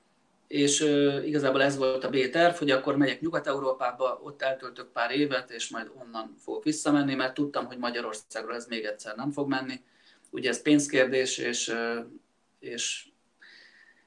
és 0.48 0.80
igazából 1.26 1.62
ez 1.62 1.78
volt 1.78 2.04
a 2.04 2.10
B-terv, 2.10 2.56
hogy 2.56 2.72
akkor 2.72 2.98
megyek 2.98 3.22
Nyugat-Európába, 3.22 4.20
ott 4.24 4.42
eltöltök 4.42 4.92
pár 4.92 5.12
évet, 5.12 5.52
és 5.52 5.70
majd 5.70 5.92
onnan 6.00 6.36
fogok 6.40 6.64
visszamenni, 6.64 7.16
mert 7.16 7.34
tudtam, 7.34 7.66
hogy 7.66 7.78
Magyarországról 7.78 8.56
ez 8.56 8.66
még 8.68 8.86
egyszer 8.86 9.16
nem 9.16 9.32
fog 9.32 9.50
menni. 9.50 9.82
Ugye 10.32 10.50
ez 10.50 10.62
pénzkérdés, 10.62 11.38
és, 11.38 11.76
és 12.60 13.08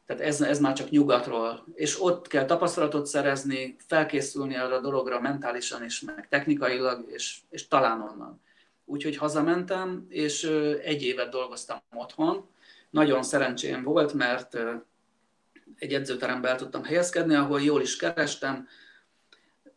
tehát 0.07 0.23
ez, 0.23 0.41
ez 0.41 0.61
már 0.61 0.73
csak 0.73 0.91
nyugatról. 0.91 1.65
És 1.75 2.03
ott 2.03 2.27
kell 2.27 2.45
tapasztalatot 2.45 3.07
szerezni, 3.07 3.77
felkészülni 3.87 4.57
arra 4.57 4.75
a 4.75 4.81
dologra 4.81 5.21
mentálisan 5.21 5.85
is, 5.85 6.01
meg 6.01 6.29
technikailag, 6.29 7.05
és, 7.11 7.39
és 7.51 7.69
talán 7.69 8.01
onnan. 8.01 8.41
Úgyhogy 8.85 9.17
hazamentem, 9.17 10.07
és 10.09 10.45
egy 10.83 11.03
évet 11.03 11.31
dolgoztam 11.31 11.79
otthon. 11.95 12.49
Nagyon 12.91 13.23
szerencsém 13.23 13.83
volt, 13.83 14.13
mert 14.13 14.59
egy 15.79 15.95
edzőterembe 15.95 16.49
el 16.49 16.57
tudtam 16.57 16.85
helyezkedni, 16.85 17.35
ahol 17.35 17.61
jól 17.61 17.81
is 17.81 17.97
kerestem. 17.97 18.69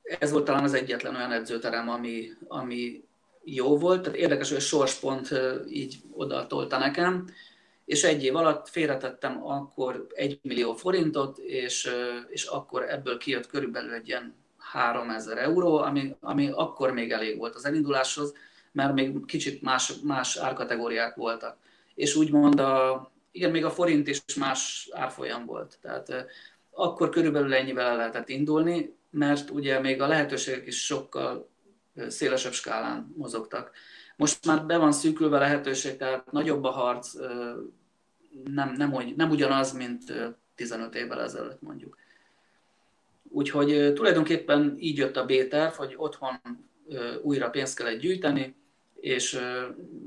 ez 0.04 0.32
volt 0.32 0.46
talán 0.46 0.64
az 0.64 0.74
egyetlen 0.74 1.16
olyan 1.16 1.32
edzőterem, 1.32 1.90
ami, 1.90 2.32
ami 2.48 3.04
jó 3.44 3.78
volt. 3.78 4.02
Tehát 4.02 4.18
érdekes, 4.18 4.48
hogy 4.48 4.58
a 4.58 4.62
sorspont 4.62 5.30
így 5.70 6.02
oda 6.12 6.48
tolta 6.48 6.78
nekem, 6.78 7.28
és 7.86 8.04
egy 8.04 8.24
év 8.24 8.36
alatt 8.36 8.70
félretettem 8.70 9.46
akkor 9.46 10.08
egy 10.14 10.40
millió 10.42 10.74
forintot, 10.74 11.38
és, 11.38 11.90
és 12.28 12.46
akkor 12.46 12.90
ebből 12.90 13.18
kijött 13.18 13.48
körülbelül 13.48 13.94
egy 13.94 14.08
ilyen 14.08 14.36
3000 14.58 15.38
euró, 15.38 15.78
ami, 15.78 16.16
ami 16.20 16.50
akkor 16.50 16.92
még 16.92 17.12
elég 17.12 17.38
volt 17.38 17.56
az 17.56 17.66
elinduláshoz, 17.66 18.34
mert 18.72 18.94
még 18.94 19.26
kicsit 19.26 19.62
más, 19.62 19.94
más 20.04 20.38
árkategóriák 20.38 21.16
voltak. 21.16 21.58
És 21.96 22.16
úgymond 22.16 22.60
a, 22.60 23.12
igen, 23.34 23.52
még 23.52 23.66
a 23.66 23.72
forint 23.72 24.08
is 24.08 24.24
más 24.40 24.90
árfolyam 24.92 25.46
volt. 25.46 25.78
Tehát 25.82 26.26
akkor 26.72 27.10
körülbelül 27.10 27.54
ennyivel 27.54 27.86
el 27.86 27.98
lehetett 27.98 28.30
indulni, 28.30 28.96
mert 29.10 29.50
ugye 29.50 29.80
még 29.80 30.02
a 30.02 30.08
lehetőségek 30.08 30.68
is 30.68 30.86
sokkal 30.86 31.50
szélesebb 32.08 32.52
skálán 32.52 33.14
mozogtak. 33.18 33.72
Most 34.16 34.46
már 34.46 34.66
be 34.66 34.78
van 34.78 34.92
szűkülve 34.92 35.40
lehetőség, 35.40 35.98
tehát 35.98 36.32
nagyobb 36.32 36.64
a 36.64 36.72
harc, 36.72 37.14
nem, 38.44 38.74
nem, 38.78 39.14
nem 39.16 39.30
ugyanaz, 39.30 39.72
mint 39.72 40.14
15 40.56 40.96
évvel 40.96 41.22
ezelőtt 41.22 41.62
mondjuk. 41.62 41.98
Úgyhogy 43.30 43.94
tulajdonképpen 43.94 44.76
így 44.78 44.98
jött 44.98 45.18
a 45.18 45.26
B-terv, 45.26 45.74
hogy 45.74 45.94
otthon 45.98 46.40
újra 47.22 47.50
pénzt 47.50 47.78
kellett 47.78 48.00
gyűjteni, 48.00 48.56
és 49.04 49.40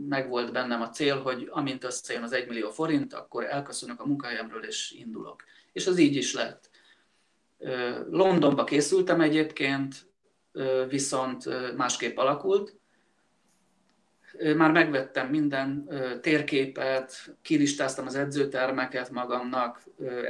meg 0.09 0.28
volt 0.28 0.52
bennem 0.52 0.80
a 0.80 0.88
cél, 0.88 1.20
hogy 1.20 1.48
amint 1.50 1.85
összejön 1.85 2.22
az 2.22 2.32
1 2.32 2.48
millió 2.48 2.70
forint, 2.70 3.14
akkor 3.14 3.44
elköszönök 3.44 4.00
a 4.00 4.06
munkahelyemről 4.06 4.64
és 4.64 4.90
indulok. 4.90 5.44
És 5.72 5.87
az 5.87 5.98
így 5.98 6.16
is 6.16 6.35
lett. 6.35 6.70
Londonba 8.11 8.64
készültem 8.64 9.20
egyébként, 9.20 9.94
viszont 10.88 11.44
másképp 11.76 12.16
alakult. 12.16 12.76
Már 14.56 14.72
megvettem 14.72 15.28
minden 15.28 15.88
térképet, 16.20 17.37
kilistáztam 17.42 18.06
az 18.06 18.14
edzőtermeket 18.14 19.11
magamnak, 19.11 19.82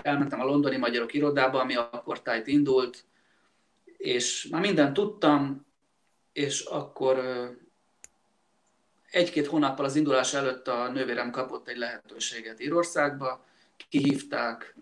elmentem 0.03 0.41
a 0.41 0.45
londoni 0.45 0.77
magyarok 0.77 1.15
irodába, 1.15 1.61
ami 1.61 1.75
akkor 1.75 2.23
tájt 2.23 2.47
indult, 2.47 3.05
és 3.97 4.49
már 4.51 4.61
mindent 4.61 4.93
tudtam, 4.93 5.67
és 6.33 6.61
akkor 6.61 7.19
egy-két 9.11 9.47
hónappal 9.47 9.85
az 9.85 9.97
indulás 9.97 10.35
előtt 10.35 10.69
a 10.69 10.89
nővérem 10.89 11.31
kapott 11.31 11.69
egy 11.69 11.77
lehetőséget 11.77 12.61
Írországba, 12.61 13.45
kihívták, 13.89 14.75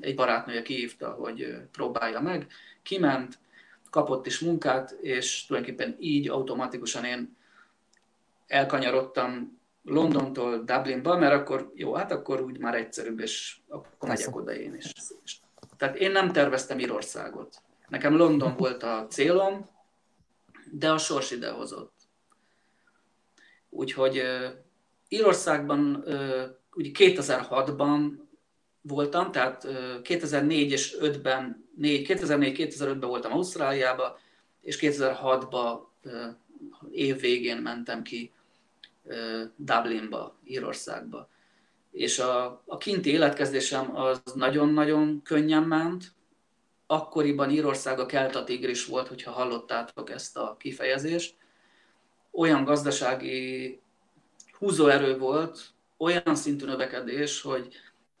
egy 0.00 0.14
barátnője 0.14 0.62
kihívta, 0.62 1.10
hogy 1.10 1.56
próbálja 1.72 2.20
meg, 2.20 2.46
kiment, 2.82 3.38
kapott 3.90 4.26
is 4.26 4.38
munkát, 4.38 4.90
és 4.90 5.46
tulajdonképpen 5.46 5.96
így 5.98 6.28
automatikusan 6.28 7.04
én 7.04 7.36
elkanyarodtam 8.46 9.58
Londontól 9.84 10.58
Dublinba, 10.64 11.16
mert 11.16 11.34
akkor 11.34 11.72
jó, 11.74 11.94
hát 11.94 12.12
akkor 12.12 12.40
úgy 12.40 12.58
már 12.58 12.74
egyszerűbb, 12.74 13.20
és 13.20 13.56
akkor 13.68 14.08
megyek 14.08 14.36
oda 14.36 14.54
én 14.54 14.74
is. 14.74 14.92
Tehát 15.76 15.96
én 15.96 16.10
nem 16.10 16.32
terveztem 16.32 16.78
Írországot. 16.78 17.62
Nekem 17.88 18.16
London 18.16 18.56
volt 18.62 18.82
a 18.82 19.06
célom, 19.10 19.68
de 20.72 20.90
a 20.90 20.98
sors 20.98 21.30
idehozott. 21.30 21.93
Úgyhogy 23.74 24.22
Írországban 25.08 26.04
ugye 26.74 26.90
2006-ban 26.92 28.12
voltam, 28.80 29.32
tehát 29.32 29.66
2004 30.02 30.70
és 30.70 30.96
5-ben, 31.00 31.68
2004-2005-ben 31.80 33.08
voltam 33.08 33.32
Ausztráliába, 33.32 34.18
és 34.60 34.78
2006-ban 34.80 35.78
év 36.90 37.20
végén 37.20 37.56
mentem 37.56 38.02
ki 38.02 38.32
Dublinba, 39.56 40.38
Írországba. 40.44 41.28
És 41.90 42.18
a, 42.18 42.62
a 42.66 42.76
kinti 42.76 43.10
életkezdésem 43.10 43.96
az 43.96 44.22
nagyon-nagyon 44.34 45.22
könnyen 45.22 45.62
ment. 45.62 46.12
Akkoriban 46.86 47.50
Írország 47.50 47.98
a 47.98 48.06
Kelta 48.06 48.44
Tigris 48.44 48.86
volt, 48.86 49.08
hogyha 49.08 49.30
hallottátok 49.30 50.10
ezt 50.10 50.36
a 50.36 50.56
kifejezést. 50.58 51.36
Olyan 52.36 52.64
gazdasági 52.64 53.80
húzóerő 54.58 55.18
volt, 55.18 55.60
olyan 55.96 56.34
szintű 56.34 56.64
növekedés, 56.64 57.40
hogy 57.40 57.74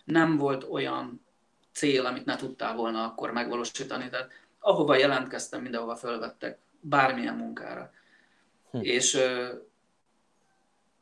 nem 0.04 0.36
volt 0.36 0.64
olyan 0.70 1.24
cél, 1.72 2.06
amit 2.06 2.24
ne 2.24 2.36
tudtál 2.36 2.74
volna 2.74 3.04
akkor 3.04 3.30
megvalósítani. 3.30 4.08
Tehát 4.08 4.30
ahova 4.58 4.96
jelentkeztem, 4.96 5.62
mindenhova 5.62 5.96
fölvettek, 5.96 6.58
bármilyen 6.80 7.34
munkára. 7.34 7.90
Hm. 8.70 8.78
És 8.80 9.14
ö, 9.14 9.48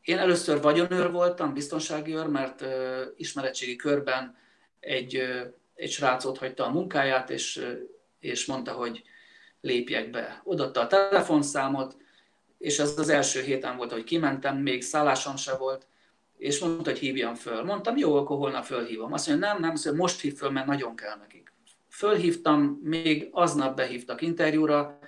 én 0.03 0.18
először 0.18 0.61
vagyonőr 0.61 1.11
voltam, 1.11 1.53
biztonsági 1.53 2.14
őr, 2.14 2.27
mert 2.27 2.61
ö, 2.61 3.05
ismeretségi 3.16 3.77
körben 3.77 4.37
egy, 4.81 5.16
ö, 5.16 5.40
egy 5.75 5.90
srác 5.90 6.25
ott 6.25 6.38
hagyta 6.38 6.64
a 6.64 6.70
munkáját, 6.70 7.31
és, 7.31 7.57
ö, 7.57 7.72
és 8.20 8.46
mondta, 8.46 8.72
hogy 8.72 9.03
lépjek 9.61 10.11
be. 10.11 10.40
Odatta 10.44 10.81
a 10.81 10.87
telefonszámot, 10.87 11.96
és 12.62 12.79
ez 12.79 12.98
az 12.98 13.09
első 13.09 13.40
héten 13.40 13.77
volt, 13.77 13.92
hogy 13.92 14.05
kimentem, 14.05 14.57
még 14.57 14.83
szállásom 14.83 15.37
se 15.37 15.57
volt, 15.57 15.87
és 16.37 16.61
mondta, 16.61 16.90
hogy 16.90 16.98
hívjam 16.98 17.35
föl. 17.35 17.62
Mondtam, 17.62 17.96
jó, 17.96 18.16
akkor 18.16 18.37
holnap 18.37 18.64
fölhívom. 18.64 19.12
Azt 19.12 19.29
mondja, 19.29 19.46
nem, 19.46 19.61
nem, 19.61 19.68
mondja, 19.68 19.92
most 19.92 20.20
hív 20.20 20.37
föl, 20.37 20.51
mert 20.51 20.66
nagyon 20.66 20.96
kell 20.96 21.16
nekik. 21.16 21.53
Fölhívtam, 21.88 22.81
még 22.83 23.29
aznap 23.33 23.77
behívtak 23.77 24.20
interjúra, 24.20 24.98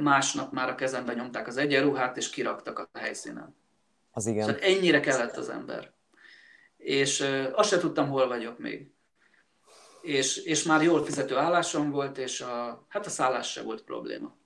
másnap 0.00 0.52
már 0.52 0.68
a 0.68 0.74
kezembe 0.74 1.14
nyomták 1.14 1.46
az 1.46 1.56
egyenruhát, 1.56 2.16
és 2.16 2.30
kiraktak 2.30 2.78
a 2.78 2.98
helyszínen. 2.98 3.54
Az 4.12 4.26
igen. 4.26 4.46
Szóval 4.46 4.60
ennyire 4.60 5.00
kellett 5.00 5.36
az 5.36 5.48
ember. 5.48 5.92
És 6.76 7.24
azt 7.52 7.68
se 7.68 7.78
tudtam, 7.78 8.08
hol 8.08 8.28
vagyok 8.28 8.58
még. 8.58 8.90
És, 10.02 10.36
és 10.36 10.62
már 10.62 10.82
jól 10.82 11.04
fizető 11.04 11.36
állásom 11.36 11.90
volt, 11.90 12.18
és 12.18 12.40
a, 12.40 12.84
hát 12.88 13.06
a 13.06 13.10
szállás 13.10 13.50
se 13.50 13.62
volt 13.62 13.82
probléma. 13.82 14.36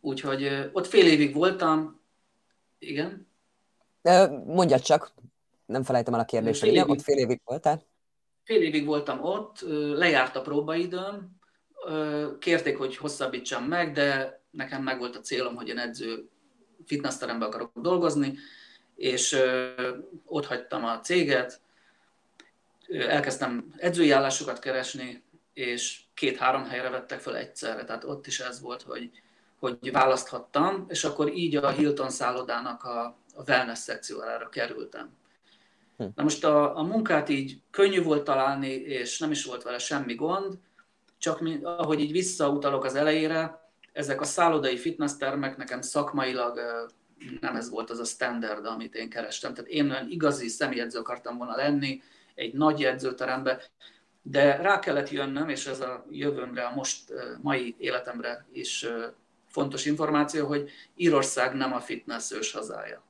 Úgyhogy 0.00 0.70
ott 0.72 0.86
fél 0.86 1.06
évig 1.06 1.34
voltam, 1.34 2.00
igen. 2.78 3.30
Mondja 4.44 4.80
csak, 4.80 5.14
nem 5.66 5.82
felejtem 5.82 6.14
el 6.14 6.20
a 6.20 6.24
kérdést. 6.24 6.60
Fél 6.60 6.74
évig, 6.74 6.88
ott 6.88 7.02
fél 7.02 7.16
évig 7.16 7.40
voltál? 7.44 7.84
Fél 8.44 8.62
évig 8.62 8.86
voltam 8.86 9.22
ott, 9.22 9.60
lejárt 9.94 10.36
a 10.36 10.40
próbaidőm, 10.40 11.40
kérték, 12.38 12.78
hogy 12.78 12.96
hosszabbítsam 12.96 13.64
meg, 13.64 13.92
de 13.92 14.40
nekem 14.50 14.82
meg 14.82 14.98
volt 14.98 15.16
a 15.16 15.20
célom, 15.20 15.54
hogy 15.54 15.68
én 15.68 15.78
edző 15.78 16.28
fitnessteremben 16.86 17.48
akarok 17.48 17.70
dolgozni, 17.74 18.38
és 18.94 19.36
ott 20.24 20.46
hagytam 20.46 20.84
a 20.84 21.00
céget, 21.00 21.60
elkezdtem 22.88 23.74
edzői 23.76 24.10
állásokat 24.10 24.58
keresni, 24.58 25.22
és 25.52 26.00
két-három 26.14 26.64
helyre 26.64 26.90
vettek 26.90 27.20
fel 27.20 27.36
egyszerre, 27.36 27.84
tehát 27.84 28.04
ott 28.04 28.26
is 28.26 28.40
ez 28.40 28.60
volt, 28.60 28.82
hogy, 28.82 29.10
hogy 29.62 29.92
választhattam, 29.92 30.84
és 30.88 31.04
akkor 31.04 31.32
így 31.32 31.56
a 31.56 31.68
Hilton 31.68 32.10
szállodának 32.10 32.84
a 32.84 33.16
a 33.34 33.42
wellness 33.46 33.78
szekcióra 33.78 34.48
kerültem. 34.48 35.10
Hm. 35.96 36.04
Na 36.14 36.22
most 36.22 36.44
a, 36.44 36.76
a 36.76 36.82
munkát 36.82 37.28
így 37.28 37.62
könnyű 37.70 38.02
volt 38.02 38.24
találni, 38.24 38.70
és 38.70 39.18
nem 39.18 39.30
is 39.30 39.44
volt 39.44 39.62
vele 39.62 39.78
semmi 39.78 40.14
gond, 40.14 40.58
csak 41.18 41.40
mi, 41.40 41.58
ahogy 41.62 42.00
így 42.00 42.12
visszautalok 42.12 42.84
az 42.84 42.94
elejére, 42.94 43.70
ezek 43.92 44.20
a 44.20 44.24
szállodai 44.24 44.76
fitness 44.76 45.16
termek 45.16 45.56
nekem 45.56 45.80
szakmailag 45.80 46.60
nem 47.40 47.56
ez 47.56 47.70
volt 47.70 47.90
az 47.90 47.98
a 47.98 48.04
standard, 48.04 48.66
amit 48.66 48.94
én 48.94 49.08
kerestem. 49.08 49.54
Tehát 49.54 49.70
én 49.70 49.90
olyan 49.90 50.10
igazi 50.10 50.48
személyedző 50.48 50.98
akartam 50.98 51.36
volna 51.36 51.56
lenni, 51.56 52.02
egy 52.34 52.54
nagy 52.54 52.84
edzőterembe, 52.84 53.62
de 54.22 54.56
rá 54.56 54.78
kellett 54.78 55.10
jönnöm, 55.10 55.48
és 55.48 55.66
ez 55.66 55.80
a 55.80 56.06
jövőmre, 56.10 56.64
a 56.64 56.74
most 56.74 57.12
mai 57.40 57.74
életemre 57.78 58.46
is 58.52 58.86
fontos 59.52 59.86
információ, 59.86 60.46
hogy 60.46 60.70
Írország 60.96 61.54
nem 61.54 61.72
a 61.72 61.80
fitness 61.80 62.32
ős 62.32 62.52
hazája. 62.52 63.02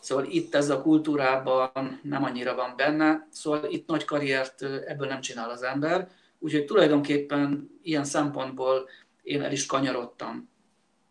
Szóval 0.00 0.24
itt 0.24 0.54
ez 0.54 0.70
a 0.70 0.82
kultúrában 0.82 2.00
nem 2.02 2.24
annyira 2.24 2.54
van 2.54 2.72
benne, 2.76 3.28
szóval 3.30 3.64
itt 3.64 3.86
nagy 3.86 4.04
karriert 4.04 4.62
ebből 4.62 5.08
nem 5.08 5.20
csinál 5.20 5.50
az 5.50 5.62
ember, 5.62 6.08
úgyhogy 6.38 6.64
tulajdonképpen 6.64 7.70
ilyen 7.82 8.04
szempontból 8.04 8.88
én 9.22 9.42
el 9.42 9.52
is 9.52 9.66
kanyarodtam 9.66 10.50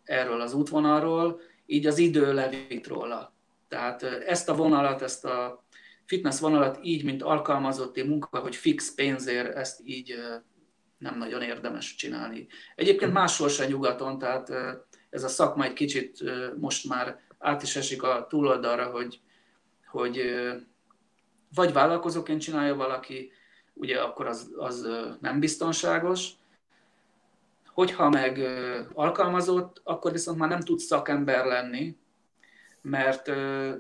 erről 0.04 0.42
az 0.42 0.54
útvonalról, 0.54 1.40
így 1.66 1.86
az 1.86 1.98
idő 1.98 2.34
levitt 2.34 2.88
róla. 2.88 3.34
Tehát 3.68 4.04
ezt 4.04 4.50
a 4.50 4.56
vonalat, 4.56 5.02
ezt 5.02 5.26
a 5.26 5.64
fitness 6.06 6.40
vonalat 6.40 6.80
így, 6.82 7.04
mint 7.04 7.24
alkalmazotti 7.24 8.04
munka, 8.04 8.40
hogy 8.40 8.56
fix 8.56 8.94
pénzért, 8.94 9.56
ezt 9.56 9.80
így 9.84 10.16
nem 11.00 11.18
nagyon 11.18 11.42
érdemes 11.42 11.96
csinálni. 11.96 12.48
Egyébként 12.76 13.14
máshol 13.14 13.50
sem 13.50 13.70
nyugaton, 13.70 14.18
tehát 14.18 14.52
ez 15.10 15.24
a 15.24 15.28
szakma 15.28 15.64
egy 15.64 15.74
kicsit 15.74 16.24
most 16.58 16.90
már 16.90 17.20
át 17.38 17.62
is 17.62 17.76
esik 17.76 18.04
a 18.04 18.26
túloldalra, 18.30 18.90
hogy, 18.90 19.20
hogy 19.88 20.22
vagy 21.56 21.74
vállalkozóként 21.74 22.42
csinálja 22.42 22.76
valaki, 22.76 23.32
ugye 23.74 24.00
akkor 24.00 24.28
az, 24.28 24.52
az 24.58 24.88
nem 25.22 25.40
biztonságos, 25.40 26.32
Hogyha 27.80 28.10
meg 28.10 28.40
alkalmazott, 28.94 29.82
akkor 29.84 30.12
viszont 30.12 30.38
már 30.38 30.50
nem 30.50 30.60
tud 30.60 30.80
szakember 30.80 31.46
lenni, 31.46 31.98
mert 32.82 33.32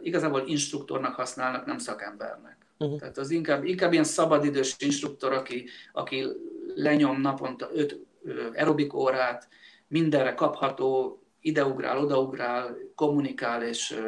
igazából 0.01 0.43
instruktornak 0.47 1.15
használnak, 1.15 1.65
nem 1.65 1.77
szakembernek. 1.77 2.57
Uh-huh. 2.77 2.99
Tehát 2.99 3.17
az 3.17 3.29
inkább, 3.29 3.63
inkább 3.63 3.91
ilyen 3.91 4.03
szabadidős 4.03 4.75
instruktor, 4.77 5.33
aki, 5.33 5.69
aki 5.91 6.27
lenyom 6.75 7.21
naponta 7.21 7.69
öt 7.73 8.07
aerobik 8.53 8.93
órát, 8.93 9.47
mindenre 9.87 10.33
kapható, 10.33 11.21
ideugrál, 11.41 11.97
odaugrál, 11.97 12.77
kommunikál, 12.95 13.63
és, 13.63 13.99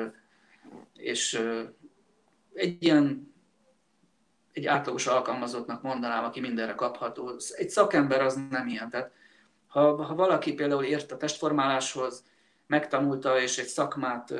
és 0.93 1.41
egy 2.53 2.83
ilyen 2.83 3.33
egy 4.53 4.65
átlagos 4.65 5.07
alkalmazottnak 5.07 5.81
mondanám, 5.81 6.23
aki 6.23 6.39
mindenre 6.39 6.73
kapható. 6.73 7.31
Egy 7.55 7.69
szakember 7.69 8.21
az 8.21 8.39
nem 8.49 8.67
ilyen. 8.67 8.89
Tehát 8.89 9.11
ha, 9.67 10.03
ha 10.03 10.15
valaki 10.15 10.53
például 10.53 10.83
ért 10.83 11.11
a 11.11 11.17
testformáláshoz, 11.17 12.23
megtanulta, 12.67 13.41
és 13.41 13.57
egy 13.57 13.67
szakmát 13.67 14.33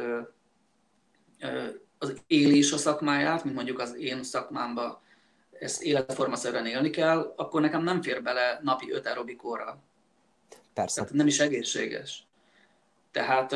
az 1.98 2.22
éli 2.28 2.58
is 2.58 2.72
a 2.72 2.78
szakmáját, 2.78 3.44
mint 3.44 3.56
mondjuk 3.56 3.80
az 3.80 3.96
én 3.96 4.24
szakmámban 4.24 5.00
ezt 5.62 5.82
életformaszerűen 5.82 6.66
élni 6.66 6.90
kell, 6.90 7.34
akkor 7.36 7.62
nekem 7.62 7.84
nem 7.84 8.02
fér 8.02 8.24
bele 8.24 8.60
napi 8.64 8.92
5 8.92 9.06
aerobik 9.06 9.44
óra. 9.44 9.80
Persze. 10.74 11.02
Tehát 11.02 11.16
nem 11.16 11.28
is 11.28 11.40
egészséges. 11.40 12.24
Tehát 13.12 13.56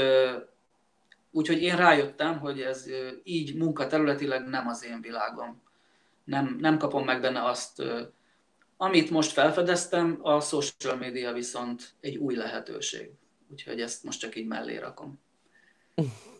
úgyhogy 1.31 1.61
én 1.61 1.75
rájöttem, 1.75 2.39
hogy 2.39 2.61
ez 2.61 2.85
így 3.23 3.55
munkaterületileg 3.55 4.47
nem 4.47 4.67
az 4.67 4.85
én 4.85 5.01
világom. 5.01 5.61
Nem, 6.23 6.57
nem 6.59 6.77
kapom 6.77 7.05
meg 7.05 7.21
benne 7.21 7.43
azt, 7.43 7.83
amit 8.77 9.09
most 9.09 9.31
felfedeztem, 9.31 10.19
a 10.21 10.39
social 10.39 10.95
media 10.95 11.33
viszont 11.33 11.93
egy 11.99 12.17
új 12.17 12.35
lehetőség. 12.35 13.11
Úgyhogy 13.51 13.81
ezt 13.81 14.03
most 14.03 14.19
csak 14.19 14.35
így 14.35 14.47
mellé 14.47 14.77
rakom. 14.77 15.19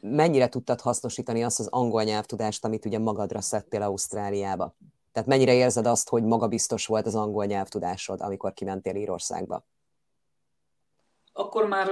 mennyire 0.00 0.48
tudtad 0.48 0.80
hasznosítani 0.80 1.44
azt 1.44 1.60
az 1.60 1.66
angol 1.66 2.02
nyelvtudást, 2.02 2.64
amit 2.64 2.84
ugye 2.84 2.98
magadra 2.98 3.40
szedtél 3.40 3.82
Ausztráliába? 3.82 4.74
Tehát 5.12 5.28
mennyire 5.28 5.54
érzed 5.54 5.86
azt, 5.86 6.08
hogy 6.08 6.22
magabiztos 6.22 6.86
volt 6.86 7.06
az 7.06 7.14
angol 7.14 7.44
nyelvtudásod, 7.44 8.20
amikor 8.20 8.52
kimentél 8.52 8.94
Írországba? 8.94 9.64
Akkor 11.32 11.66
már 11.66 11.88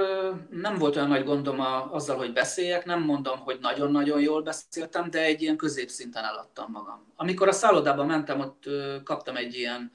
nem 0.50 0.78
volt 0.78 0.96
olyan 0.96 1.08
nagy 1.08 1.24
gondom 1.24 1.60
azzal, 1.90 2.16
hogy 2.16 2.32
beszéljek, 2.32 2.84
nem 2.84 3.02
mondom, 3.02 3.38
hogy 3.38 3.58
nagyon-nagyon 3.60 4.20
jól 4.20 4.42
beszéltem, 4.42 5.10
de 5.10 5.22
egy 5.22 5.42
ilyen 5.42 5.56
középszinten 5.56 6.24
eladtam 6.24 6.70
magam. 6.70 7.12
Amikor 7.16 7.48
a 7.48 7.52
szállodába 7.52 8.04
mentem, 8.04 8.40
ott 8.40 8.64
kaptam 9.04 9.36
egy 9.36 9.54
ilyen 9.54 9.90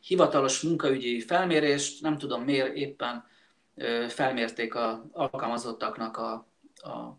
hivatalos 0.00 0.60
munkaügyi 0.62 1.20
felmérést, 1.20 2.02
nem 2.02 2.18
tudom 2.18 2.42
miért 2.42 2.76
éppen 2.76 3.24
felmérték 4.08 4.74
a 4.74 5.06
alkalmazottaknak 5.12 6.16
a, 6.16 6.32
a 6.74 7.18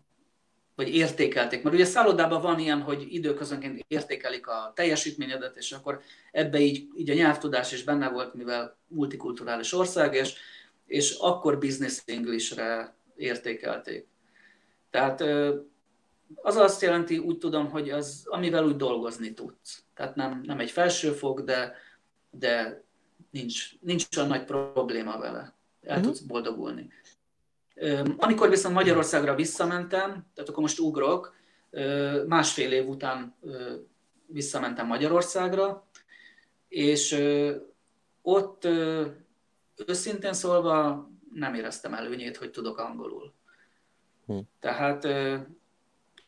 vagy 0.74 0.94
értékelték. 0.94 1.62
Mert 1.62 1.74
ugye 1.74 1.84
szállodában 1.84 2.42
van 2.42 2.58
ilyen, 2.58 2.80
hogy 2.80 3.06
időközönként 3.14 3.84
értékelik 3.88 4.46
a 4.46 4.72
teljesítményedet, 4.74 5.56
és 5.56 5.72
akkor 5.72 6.00
ebbe 6.32 6.58
így, 6.58 6.88
így 6.96 7.10
a 7.10 7.14
nyelvtudás 7.14 7.72
is 7.72 7.84
benne 7.84 8.08
volt, 8.08 8.34
mivel 8.34 8.76
multikulturális 8.86 9.72
ország, 9.72 10.14
és, 10.14 10.34
és 10.86 11.16
akkor 11.20 11.58
business 11.58 12.02
Englishre 12.06 12.94
értékelték. 13.16 14.06
Tehát 14.90 15.20
az 16.34 16.56
azt 16.56 16.82
jelenti, 16.82 17.18
úgy 17.18 17.38
tudom, 17.38 17.70
hogy 17.70 17.90
az, 17.90 18.22
amivel 18.24 18.64
úgy 18.64 18.76
dolgozni 18.76 19.34
tudsz. 19.34 19.84
Tehát 19.94 20.14
nem, 20.14 20.40
nem 20.44 20.58
egy 20.58 20.70
felsőfok, 20.70 21.40
de, 21.40 21.76
de 22.30 22.84
nincs, 23.30 23.80
nincs 23.80 24.16
olyan 24.16 24.28
nagy 24.28 24.44
probléma 24.44 25.18
vele 25.18 25.60
el 25.82 25.96
uh-huh. 25.96 26.02
tudsz 26.02 26.20
boldogulni. 26.20 26.88
Amikor 28.16 28.48
viszont 28.48 28.74
Magyarországra 28.74 29.34
visszamentem, 29.34 30.10
tehát 30.34 30.50
akkor 30.50 30.62
most 30.62 30.78
ugrok, 30.78 31.34
másfél 32.26 32.72
év 32.72 32.88
után 32.88 33.36
visszamentem 34.26 34.86
Magyarországra, 34.86 35.86
és 36.68 37.24
ott 38.22 38.68
őszintén 39.86 40.32
szólva 40.32 41.08
nem 41.34 41.54
éreztem 41.54 41.94
előnyét, 41.94 42.36
hogy 42.36 42.50
tudok 42.50 42.78
angolul. 42.78 43.32
Hm. 44.26 44.38
Tehát 44.60 45.02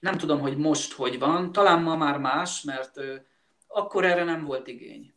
nem 0.00 0.18
tudom, 0.18 0.40
hogy 0.40 0.56
most 0.56 0.92
hogy 0.92 1.18
van, 1.18 1.52
talán 1.52 1.82
ma 1.82 1.96
már 1.96 2.18
más, 2.18 2.62
mert 2.62 3.00
akkor 3.66 4.04
erre 4.04 4.24
nem 4.24 4.44
volt 4.44 4.66
igény. 4.66 5.13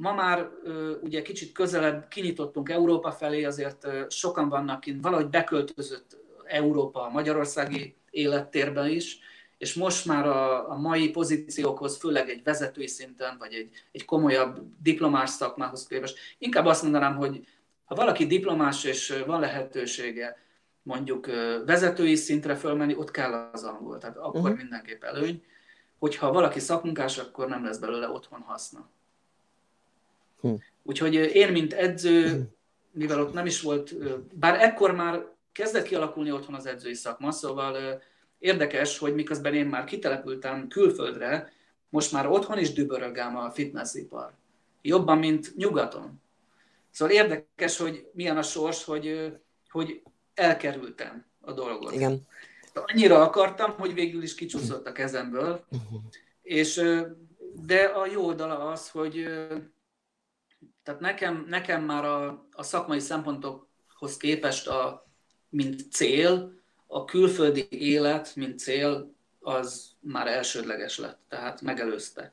Ma 0.00 0.12
már 0.12 0.48
ugye 1.02 1.22
kicsit 1.22 1.52
közelebb 1.52 2.08
kinyitottunk 2.08 2.68
Európa 2.68 3.10
felé, 3.10 3.44
azért 3.44 3.86
sokan 4.08 4.48
vannak 4.48 4.80
kint, 4.80 5.02
valahogy 5.02 5.28
beköltözött 5.28 6.16
Európa 6.44 7.02
a 7.02 7.10
magyarországi 7.10 7.96
élettérben 8.10 8.88
is, 8.88 9.18
és 9.58 9.74
most 9.74 10.06
már 10.06 10.26
a, 10.26 10.70
a 10.70 10.76
mai 10.76 11.10
pozíciókhoz, 11.10 11.96
főleg 11.96 12.28
egy 12.28 12.42
vezetői 12.42 12.86
szinten, 12.86 13.36
vagy 13.38 13.52
egy, 13.52 13.70
egy 13.92 14.04
komolyabb 14.04 14.60
diplomás 14.82 15.30
szakmához 15.30 15.86
képest, 15.86 16.18
inkább 16.38 16.66
azt 16.66 16.82
mondanám, 16.82 17.16
hogy 17.16 17.46
ha 17.84 17.94
valaki 17.94 18.26
diplomás 18.26 18.84
és 18.84 19.22
van 19.26 19.40
lehetősége 19.40 20.36
mondjuk 20.82 21.26
vezetői 21.66 22.14
szintre 22.14 22.54
fölmenni, 22.54 22.94
ott 22.94 23.10
kell 23.10 23.50
az 23.52 23.62
angol, 23.62 23.98
tehát 23.98 24.16
akkor 24.16 24.40
uh-huh. 24.40 24.56
mindenképp 24.56 25.02
előny. 25.02 25.44
Hogyha 25.98 26.32
valaki 26.32 26.60
szakmunkás, 26.60 27.18
akkor 27.18 27.48
nem 27.48 27.64
lesz 27.64 27.78
belőle 27.78 28.08
otthon 28.08 28.40
haszna. 28.40 28.88
Hm. 30.40 30.54
Úgyhogy 30.82 31.14
én, 31.14 31.52
mint 31.52 31.72
edző, 31.72 32.48
mivel 32.90 33.20
ott 33.20 33.32
nem 33.32 33.46
is 33.46 33.60
volt, 33.60 33.94
bár 34.34 34.62
ekkor 34.62 34.94
már 34.94 35.26
kezdett 35.52 35.86
kialakulni 35.86 36.32
otthon 36.32 36.54
az 36.54 36.66
edzői 36.66 36.94
szakma, 36.94 37.30
szóval 37.30 38.02
érdekes, 38.38 38.98
hogy 38.98 39.14
miközben 39.14 39.54
én 39.54 39.66
már 39.66 39.84
kitelepültem 39.84 40.68
külföldre, 40.68 41.52
most 41.88 42.12
már 42.12 42.28
otthon 42.28 42.58
is 42.58 42.72
dübörögám 42.72 43.36
a 43.36 43.50
fitnessipar. 43.50 44.32
Jobban, 44.82 45.18
mint 45.18 45.56
nyugaton. 45.56 46.22
Szóval 46.90 47.14
érdekes, 47.14 47.76
hogy 47.76 48.08
milyen 48.12 48.36
a 48.36 48.42
sors, 48.42 48.84
hogy, 48.84 49.36
hogy 49.68 50.02
elkerültem 50.34 51.24
a 51.40 51.52
dolgot. 51.52 51.92
Igen. 51.92 52.26
Annyira 52.74 53.22
akartam, 53.22 53.70
hogy 53.70 53.94
végül 53.94 54.22
is 54.22 54.34
kicsúszott 54.34 54.86
a 54.86 54.92
kezemből, 54.92 55.64
és 56.42 56.82
de 57.66 57.82
a 57.84 58.06
jó 58.06 58.26
oldala 58.26 58.70
az, 58.70 58.90
hogy 58.90 59.28
tehát 60.90 61.04
nekem, 61.04 61.44
nekem 61.48 61.84
már 61.84 62.04
a, 62.04 62.46
a 62.52 62.62
szakmai 62.62 62.98
szempontokhoz 62.98 64.16
képest, 64.16 64.68
a, 64.68 65.06
mint 65.48 65.92
cél, 65.92 66.52
a 66.86 67.04
külföldi 67.04 67.66
élet, 67.70 68.36
mint 68.36 68.58
cél, 68.58 69.14
az 69.40 69.90
már 70.00 70.26
elsődleges 70.26 70.98
lett, 70.98 71.18
tehát 71.28 71.60
megelőzte. 71.60 72.30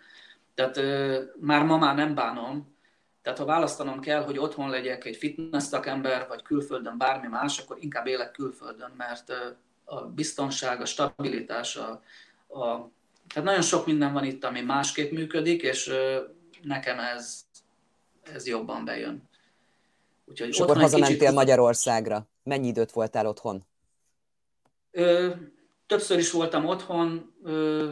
Tehát 0.56 0.78
ö, 0.78 1.22
már 1.40 1.64
ma 1.64 1.78
már 1.78 1.96
nem 1.96 2.16
bánom, 2.16 2.76
tehát 3.22 3.40
ha 3.40 3.46
választanom 3.46 4.00
kell, 4.00 4.24
hogy 4.24 4.38
otthon 4.38 4.70
legyek 4.70 5.06
egy 5.06 5.16
fitness 5.16 5.64
szakember, 5.64 6.28
vagy 6.28 6.42
külföldön 6.42 6.98
bármi 6.98 7.28
más, 7.28 7.60
akkor 7.60 7.78
inkább 7.80 8.08
élek 8.08 8.32
külföldön, 8.32 8.94
mert 8.98 9.34
a 9.84 10.02
biztonság, 10.02 10.82
a 10.82 10.86
stabilitás, 10.86 11.76
a, 11.76 11.90
a, 12.48 12.92
tehát 13.28 13.48
nagyon 13.48 13.62
sok 13.62 13.86
minden 13.86 14.14
van 14.14 14.24
itt, 14.24 14.44
ami 14.44 14.62
másképp 14.62 15.12
működik, 15.12 15.62
és 15.62 15.94
nekem 16.62 17.00
ez, 17.00 17.47
ez 18.34 18.48
jobban 18.48 18.86
bejön. 18.86 19.30
Úgyhogy 20.26 20.48
És 20.48 20.60
akkor 20.60 20.78
hazamentél 20.78 21.18
kicsit... 21.18 21.34
Magyarországra. 21.34 22.28
Mennyi 22.44 22.68
időt 22.68 22.92
voltál 22.92 23.26
otthon? 23.26 23.66
Ö, 24.92 25.32
többször 25.86 26.18
is 26.18 26.32
voltam 26.32 26.66
otthon. 26.66 27.34
Ö, 27.44 27.92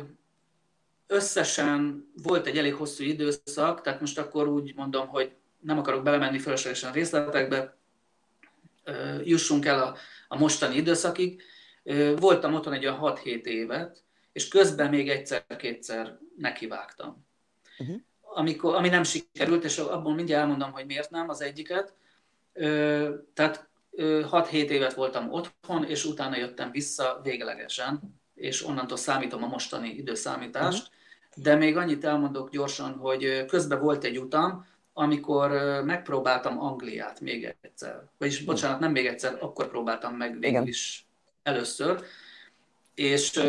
összesen 1.08 2.08
volt 2.24 2.48
egy 2.48 2.58
elég 2.58 2.74
hosszú 2.74 3.04
időszak, 3.04 3.82
tehát 3.82 4.00
most 4.00 4.18
akkor 4.18 4.48
úgy 4.48 4.76
mondom, 4.76 5.08
hogy 5.08 5.32
nem 5.60 5.78
akarok 5.78 6.04
belemenni 6.04 6.40
fölöslegesen 6.40 6.92
részletekbe, 6.92 7.78
ö, 8.84 9.22
jussunk 9.24 9.66
el 9.66 9.84
a, 9.84 9.96
a 10.28 10.38
mostani 10.38 10.76
időszakig. 10.76 11.42
Ö, 11.84 12.16
voltam 12.16 12.54
otthon 12.54 12.74
egy 12.74 12.86
olyan 12.86 13.00
6-7 13.02 13.44
évet, 13.44 14.04
és 14.32 14.48
közben 14.48 14.90
még 14.90 15.10
egyszer-kétszer 15.10 16.20
nekivágtam. 16.38 17.26
Uh-huh 17.78 18.02
amikor, 18.36 18.76
ami 18.76 18.90
nem 18.90 19.04
sikerült, 19.04 19.64
és 19.64 19.78
abból 19.78 20.14
mindjárt 20.14 20.42
elmondom, 20.42 20.72
hogy 20.72 20.86
miért 20.86 21.10
nem, 21.10 21.30
az 21.30 21.42
egyiket. 21.42 21.94
Tehát 23.34 23.68
6-7 23.98 24.52
évet 24.52 24.94
voltam 24.94 25.32
otthon, 25.32 25.84
és 25.84 26.06
utána 26.06 26.38
jöttem 26.38 26.72
vissza 26.72 27.20
véglegesen, 27.24 28.00
és 28.36 28.66
onnantól 28.66 28.98
számítom 28.98 29.44
a 29.44 29.48
mostani 29.48 29.90
időszámítást. 29.90 30.90
De 31.36 31.56
még 31.56 31.78
annyit 31.78 32.06
elmondok 32.06 32.50
gyorsan, 32.50 32.94
hogy 32.94 33.46
közben 33.46 33.80
volt 33.80 34.04
egy 34.04 34.20
utam, 34.20 34.66
amikor 34.94 35.52
megpróbáltam 35.84 36.60
Angliát 36.60 37.20
még 37.20 37.56
egyszer. 37.62 38.04
Vagyis, 38.18 38.44
bocsánat, 38.44 38.80
nem 38.80 38.92
még 38.92 39.06
egyszer, 39.06 39.38
akkor 39.40 39.70
próbáltam 39.70 40.16
meg 40.16 40.40
végül 40.40 40.68
is 40.68 41.06
először. 41.44 42.04
És 42.94 43.42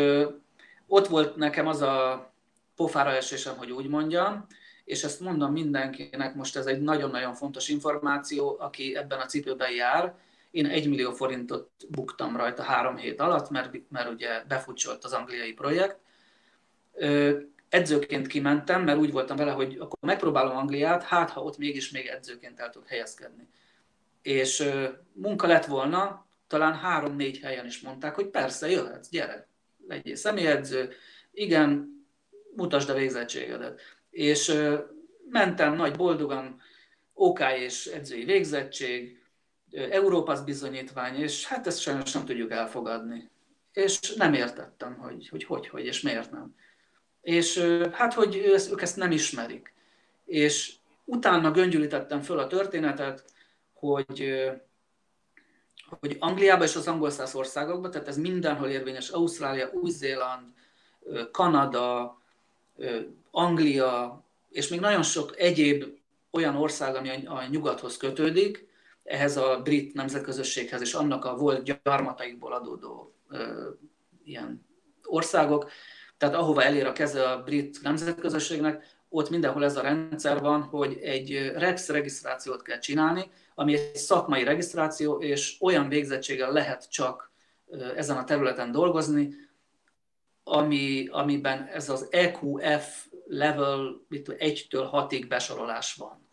ott 0.87 1.07
volt 1.07 1.35
nekem 1.35 1.67
az 1.67 1.81
a 1.81 2.29
pofára 2.75 3.09
esésem, 3.09 3.57
hogy 3.57 3.71
úgy 3.71 3.87
mondjam, 3.87 4.45
és 4.87 5.03
ezt 5.03 5.19
mondom 5.19 5.51
mindenkinek, 5.51 6.35
most 6.35 6.55
ez 6.55 6.65
egy 6.65 6.81
nagyon-nagyon 6.81 7.33
fontos 7.33 7.69
információ, 7.69 8.55
aki 8.59 8.95
ebben 8.95 9.19
a 9.19 9.25
cipőben 9.25 9.71
jár, 9.71 10.15
én 10.51 10.65
egy 10.65 10.89
millió 10.89 11.11
forintot 11.11 11.69
buktam 11.89 12.37
rajta 12.37 12.63
három 12.63 12.97
hét 12.97 13.19
alatt, 13.19 13.49
mert, 13.49 13.75
mert 13.89 14.09
ugye 14.09 14.43
befutcsolt 14.47 15.03
az 15.03 15.13
angliai 15.13 15.53
projekt. 15.53 15.99
Edzőként 17.69 18.27
kimentem, 18.27 18.83
mert 18.83 18.97
úgy 18.97 19.11
voltam 19.11 19.37
vele, 19.37 19.51
hogy 19.51 19.75
akkor 19.79 19.99
megpróbálom 20.01 20.57
Angliát, 20.57 21.03
hát 21.03 21.29
ha 21.29 21.43
ott 21.43 21.57
mégis 21.57 21.91
még 21.91 22.05
edzőként 22.05 22.59
el 22.59 22.69
tudok 22.69 22.87
helyezkedni. 22.87 23.47
És 24.21 24.69
munka 25.13 25.47
lett 25.47 25.65
volna, 25.65 26.25
talán 26.47 26.75
három-négy 26.75 27.39
helyen 27.39 27.65
is 27.65 27.81
mondták, 27.81 28.15
hogy 28.15 28.27
persze, 28.27 28.69
jöhetsz, 28.69 29.09
gyere, 29.09 29.47
legyél 29.87 30.15
személyedző, 30.15 30.93
igen, 31.31 31.95
mutasd 32.55 32.89
a 32.89 32.93
végzettségedet. 32.93 33.96
És 34.17 34.53
mentem 35.29 35.75
nagy 35.75 35.95
boldogan, 35.95 36.61
OK 37.13 37.39
és 37.57 37.85
edzői 37.85 38.23
végzettség, 38.23 39.21
Európasz 39.71 40.41
bizonyítvány, 40.41 41.15
és 41.15 41.47
hát 41.47 41.67
ezt 41.67 41.79
sajnos 41.79 42.11
nem 42.11 42.25
tudjuk 42.25 42.51
elfogadni. 42.51 43.29
És 43.73 44.13
nem 44.13 44.33
értettem, 44.33 44.97
hogy 44.97 45.29
hogy, 45.29 45.43
hogy, 45.43 45.67
hogy 45.67 45.85
és 45.85 46.01
miért 46.01 46.31
nem. 46.31 46.55
És 47.21 47.57
hát, 47.91 48.13
hogy 48.13 48.35
ők 48.71 48.81
ezt 48.81 48.97
nem 48.97 49.11
ismerik. 49.11 49.73
És 50.25 50.73
utána 51.03 51.51
göngyülítettem 51.51 52.21
föl 52.21 52.39
a 52.39 52.47
történetet, 52.47 53.23
hogy, 53.73 54.33
hogy 55.99 56.15
Angliában 56.19 56.67
és 56.67 56.75
az 56.75 56.87
angol 56.87 57.09
száz 57.09 57.35
országokban, 57.35 57.91
tehát 57.91 58.07
ez 58.07 58.17
mindenhol 58.17 58.69
érvényes, 58.69 59.09
Ausztrália, 59.09 59.69
Új-Zéland, 59.71 60.53
Kanada, 61.31 62.17
Anglia, 63.37 64.23
és 64.49 64.67
még 64.67 64.79
nagyon 64.79 65.03
sok 65.03 65.39
egyéb 65.39 65.83
olyan 66.31 66.55
ország, 66.55 66.95
ami 66.95 67.09
a 67.25 67.47
nyugathoz 67.49 67.97
kötődik, 67.97 68.67
ehhez 69.03 69.37
a 69.37 69.61
brit 69.63 69.93
nemzetközösséghez 69.93 70.81
és 70.81 70.93
annak 70.93 71.25
a 71.25 71.35
volt 71.35 71.81
gyarmataikból 71.83 72.53
adódó 72.53 73.13
ö, 73.29 73.69
ilyen 74.23 74.65
országok, 75.03 75.69
tehát 76.17 76.35
ahova 76.35 76.63
elér 76.63 76.85
a 76.85 76.91
keze 76.91 77.29
a 77.29 77.43
brit 77.43 77.81
nemzetközösségnek, 77.81 78.85
ott 79.09 79.29
mindenhol 79.29 79.63
ez 79.63 79.77
a 79.77 79.81
rendszer 79.81 80.39
van, 80.39 80.61
hogy 80.61 80.97
egy 81.01 81.51
REX 81.55 81.89
regisztrációt 81.89 82.61
kell 82.61 82.79
csinálni, 82.79 83.29
ami 83.55 83.73
egy 83.73 83.95
szakmai 83.95 84.43
regisztráció, 84.43 85.17
és 85.17 85.57
olyan 85.59 85.89
végzettséggel 85.89 86.51
lehet 86.51 86.91
csak 86.91 87.31
ezen 87.95 88.17
a 88.17 88.23
területen 88.23 88.71
dolgozni, 88.71 89.35
ami, 90.43 91.07
amiben 91.11 91.63
ez 91.63 91.89
az 91.89 92.07
EQF 92.09 93.07
level 93.27 94.05
1-től 94.09 94.89
6-ig 94.91 95.25
besorolás 95.27 95.93
van. 95.93 96.25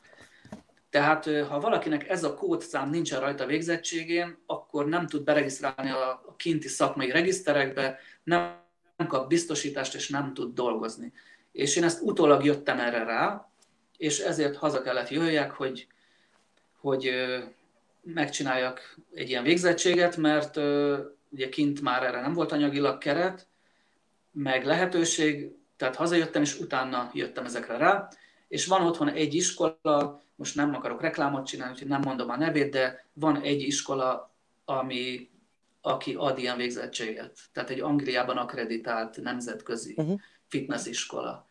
Tehát 0.91 1.25
ha 1.49 1.61
valakinek 1.61 2.09
ez 2.09 2.25
a 2.25 2.35
kódszám 2.35 2.91
nincsen 2.91 3.21
rajta 3.21 3.47
végzettségén, 3.47 4.39
akkor 4.47 4.87
nem 4.87 5.07
tud 5.07 5.25
beregisztrálni 5.25 5.91
a 5.91 6.35
kinti 6.37 6.69
szakmai 6.69 7.11
regiszterekbe, 7.11 7.99
nem 8.25 8.63
kap 9.09 9.29
biztosítást, 9.29 9.95
és 9.95 10.09
nem 10.09 10.35
tud 10.35 10.55
dolgozni. 10.55 11.13
És 11.53 11.77
én 11.77 11.85
ezt 11.85 12.03
utólag 12.03 12.45
jöttem 12.45 12.79
erre 12.79 13.05
rá, 13.05 13.51
és 13.97 14.19
ezért 14.19 14.57
haza 14.57 14.83
kellett 14.83 15.09
jöjjek, 15.09 15.51
hogy, 15.51 15.87
hogy 16.81 17.11
megcsináljak 18.03 18.97
egy 19.15 19.29
ilyen 19.29 19.43
végzettséget, 19.43 20.17
mert 20.17 20.57
ugye 21.29 21.49
kint 21.49 21.81
már 21.81 22.03
erre 22.03 22.21
nem 22.21 22.33
volt 22.33 22.53
anyagilag 22.53 22.99
keret, 22.99 23.47
meg 24.33 24.65
lehetőség, 24.65 25.53
tehát 25.77 25.97
hazajöttem, 25.97 26.43
és 26.43 26.61
utána 26.61 27.11
jöttem 27.13 27.45
ezekre 27.45 27.77
rá, 27.77 28.09
és 28.49 28.67
van 28.67 28.87
otthon 28.87 29.09
egy 29.09 29.35
iskola, 29.35 30.23
most 30.35 30.55
nem 30.55 30.75
akarok 30.75 31.01
reklámot 31.01 31.47
csinálni, 31.47 31.73
úgyhogy 31.73 31.89
nem 31.89 32.01
mondom 32.05 32.31
a 32.31 32.37
nevét, 32.37 32.71
de 32.71 33.07
van 33.13 33.41
egy 33.41 33.61
iskola, 33.61 34.35
ami, 34.65 35.31
aki 35.81 36.15
ad 36.15 36.39
ilyen 36.39 36.57
végzettséget. 36.57 37.39
Tehát 37.53 37.71
egy 37.71 37.81
Angliában 37.81 38.37
akreditált 38.37 39.23
nemzetközi 39.23 39.95
uh-huh. 39.97 40.21
fitness 40.47 40.87
iskola. 40.87 41.49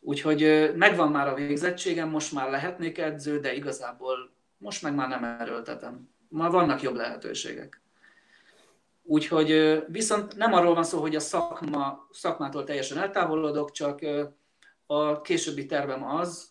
Úgyhogy 0.00 0.70
megvan 0.74 1.10
már 1.10 1.28
a 1.28 1.34
végzettségem, 1.34 2.08
most 2.08 2.32
már 2.32 2.50
lehetnék 2.50 2.98
edző, 2.98 3.40
de 3.40 3.54
igazából 3.54 4.34
most 4.58 4.82
meg 4.82 4.94
már 4.94 5.08
nem 5.08 5.24
erőltetem. 5.24 6.08
Már 6.28 6.50
vannak 6.50 6.82
jobb 6.82 6.94
lehetőségek. 6.94 7.82
Úgyhogy 9.08 9.80
viszont 9.88 10.36
nem 10.36 10.52
arról 10.52 10.74
van 10.74 10.84
szó, 10.84 11.00
hogy 11.00 11.14
a 11.14 11.20
szakma, 11.20 12.08
szakmától 12.10 12.64
teljesen 12.64 12.98
eltávolodok, 12.98 13.70
csak 13.70 14.00
a 14.86 15.20
későbbi 15.20 15.66
tervem 15.66 16.04
az, 16.04 16.50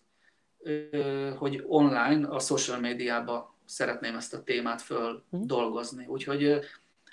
hogy 1.38 1.64
online, 1.68 2.28
a 2.28 2.40
social 2.40 2.80
médiába 2.80 3.56
szeretném 3.66 4.16
ezt 4.16 4.34
a 4.34 4.44
témát 4.44 4.82
föl 4.82 5.24
mhm. 5.30 5.46
dolgozni. 5.46 6.06
Úgyhogy 6.06 6.60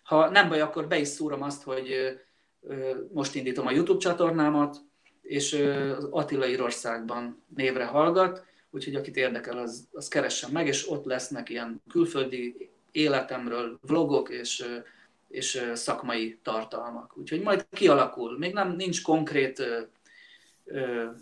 ha 0.02 0.30
nem 0.30 0.48
baj, 0.48 0.60
akkor 0.60 0.88
be 0.88 0.98
is 0.98 1.08
szúrom 1.08 1.42
azt, 1.42 1.62
hogy 1.62 2.18
most 3.12 3.34
indítom 3.34 3.66
a 3.66 3.70
YouTube 3.70 3.98
csatornámat, 3.98 4.76
és 5.22 5.52
az 5.96 6.08
Attila 6.10 6.46
Írországban 6.46 7.44
névre 7.56 7.84
hallgat, 7.84 8.44
úgyhogy 8.70 8.94
akit 8.94 9.16
érdekel, 9.16 9.58
az, 9.58 9.88
az 9.92 10.08
keressen 10.08 10.50
meg, 10.50 10.66
és 10.66 10.90
ott 10.90 11.04
lesznek 11.04 11.48
ilyen 11.50 11.82
külföldi 11.88 12.70
életemről 12.90 13.78
vlogok 13.86 14.30
és, 14.30 14.64
és 15.32 15.70
szakmai 15.74 16.38
tartalmak. 16.42 17.16
Úgyhogy 17.16 17.42
majd 17.42 17.66
kialakul. 17.70 18.38
Még 18.38 18.52
nem 18.52 18.76
nincs 18.76 19.02
konkrét 19.02 19.62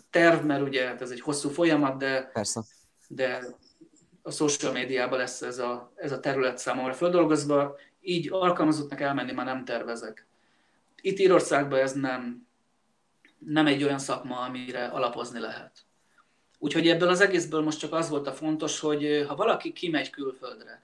terv, 0.09 0.45
mert 0.45 0.61
ugye 0.61 0.87
hát 0.87 1.01
ez 1.01 1.11
egy 1.11 1.21
hosszú 1.21 1.49
folyamat, 1.49 1.97
de, 1.97 2.29
Persze. 2.33 2.63
de 3.07 3.45
a 4.21 4.31
social 4.31 4.71
médiában 4.71 5.17
lesz 5.17 5.41
ez 5.41 5.59
a, 5.59 5.91
ez 5.95 6.11
a 6.11 6.19
terület 6.19 6.57
számomra 6.57 6.93
földolgozva, 6.93 7.77
így 8.01 8.27
alkalmazottnak 8.31 9.01
elmenni 9.01 9.31
már 9.31 9.45
nem 9.45 9.65
tervezek. 9.65 10.25
Itt 11.01 11.19
Írországban 11.19 11.79
ez 11.79 11.93
nem, 11.93 12.47
nem 13.37 13.67
egy 13.67 13.83
olyan 13.83 13.99
szakma, 13.99 14.39
amire 14.39 14.85
alapozni 14.85 15.39
lehet. 15.39 15.71
Úgyhogy 16.59 16.87
ebből 16.87 17.09
az 17.09 17.21
egészből 17.21 17.61
most 17.61 17.79
csak 17.79 17.93
az 17.93 18.09
volt 18.09 18.27
a 18.27 18.33
fontos, 18.33 18.79
hogy 18.79 19.25
ha 19.27 19.35
valaki 19.35 19.73
kimegy 19.73 20.09
külföldre, 20.09 20.81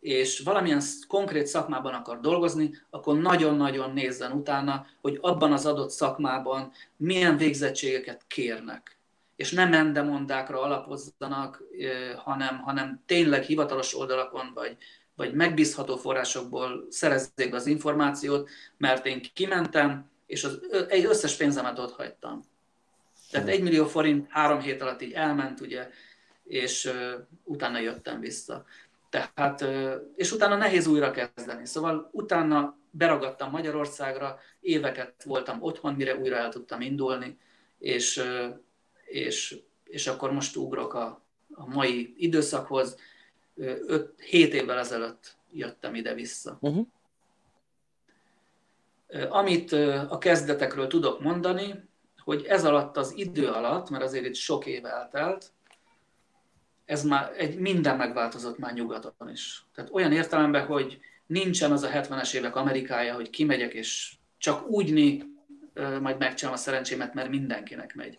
és 0.00 0.40
valamilyen 0.40 0.80
konkrét 1.08 1.46
szakmában 1.46 1.94
akar 1.94 2.20
dolgozni, 2.20 2.70
akkor 2.90 3.18
nagyon-nagyon 3.18 3.92
nézzen 3.92 4.32
utána, 4.32 4.86
hogy 5.00 5.18
abban 5.20 5.52
az 5.52 5.66
adott 5.66 5.90
szakmában 5.90 6.72
milyen 6.96 7.36
végzettségeket 7.36 8.24
kérnek. 8.26 8.98
És 9.36 9.52
nem 9.52 9.68
mendemondákra 9.68 10.62
alapozzanak, 10.62 11.62
hanem, 12.16 12.58
hanem 12.58 13.02
tényleg 13.06 13.42
hivatalos 13.42 13.96
oldalakon, 13.96 14.50
vagy, 14.54 14.76
vagy 15.16 15.34
megbízható 15.34 15.96
forrásokból 15.96 16.86
szerezzék 16.88 17.54
az 17.54 17.66
információt, 17.66 18.50
mert 18.76 19.06
én 19.06 19.20
kimentem, 19.34 20.10
és 20.26 20.44
az, 20.44 20.60
egy 20.88 21.04
összes 21.04 21.36
pénzemet 21.36 21.78
ott 21.78 21.92
hagytam. 21.92 22.42
Tehát 23.30 23.48
egy 23.48 23.62
millió 23.62 23.86
forint 23.86 24.26
három 24.30 24.60
hét 24.60 24.82
alatt 24.82 25.02
így 25.02 25.12
elment, 25.12 25.60
ugye, 25.60 25.88
és 26.44 26.84
uh, 26.84 27.12
utána 27.44 27.78
jöttem 27.78 28.20
vissza. 28.20 28.64
Tehát, 29.10 29.64
és 30.16 30.32
utána 30.32 30.56
nehéz 30.56 30.86
újra 30.86 31.10
kezdeni. 31.10 31.66
Szóval 31.66 32.08
utána 32.12 32.78
beragadtam 32.90 33.50
Magyarországra, 33.50 34.38
éveket 34.60 35.22
voltam 35.24 35.62
otthon, 35.62 35.94
mire 35.94 36.16
újra 36.16 36.36
el 36.36 36.48
tudtam 36.50 36.80
indulni, 36.80 37.38
és, 37.78 38.22
és, 39.04 39.58
és 39.84 40.06
akkor 40.06 40.32
most 40.32 40.56
ugrok 40.56 40.94
a, 40.94 41.22
a 41.54 41.66
mai 41.66 42.14
időszakhoz. 42.16 42.96
5-7 43.56 44.08
évvel 44.30 44.78
ezelőtt 44.78 45.36
jöttem 45.52 45.94
ide-vissza. 45.94 46.58
Uh-huh. 46.60 46.86
Amit 49.28 49.72
a 50.08 50.18
kezdetekről 50.18 50.86
tudok 50.86 51.20
mondani, 51.20 51.88
hogy 52.18 52.44
ez 52.44 52.64
alatt 52.64 52.96
az 52.96 53.12
idő 53.16 53.48
alatt, 53.48 53.90
mert 53.90 54.04
azért 54.04 54.24
itt 54.24 54.34
sok 54.34 54.66
év 54.66 54.84
eltelt, 54.84 55.52
ez 56.90 57.04
már 57.04 57.32
egy, 57.36 57.58
minden 57.58 57.96
megváltozott 57.96 58.58
már 58.58 58.72
nyugaton 58.72 59.30
is. 59.30 59.64
Tehát 59.74 59.90
olyan 59.92 60.12
értelemben, 60.12 60.66
hogy 60.66 61.00
nincsen 61.26 61.72
az 61.72 61.82
a 61.82 61.88
70-es 61.88 62.34
évek 62.34 62.56
Amerikája, 62.56 63.14
hogy 63.14 63.30
kimegyek 63.30 63.72
és 63.72 64.12
csak 64.38 64.68
úgy 64.68 64.92
né, 64.92 65.22
majd 66.00 66.18
megcsinálom 66.18 66.58
a 66.58 66.62
szerencsémet, 66.62 67.14
mert 67.14 67.28
mindenkinek 67.28 67.94
megy. 67.94 68.16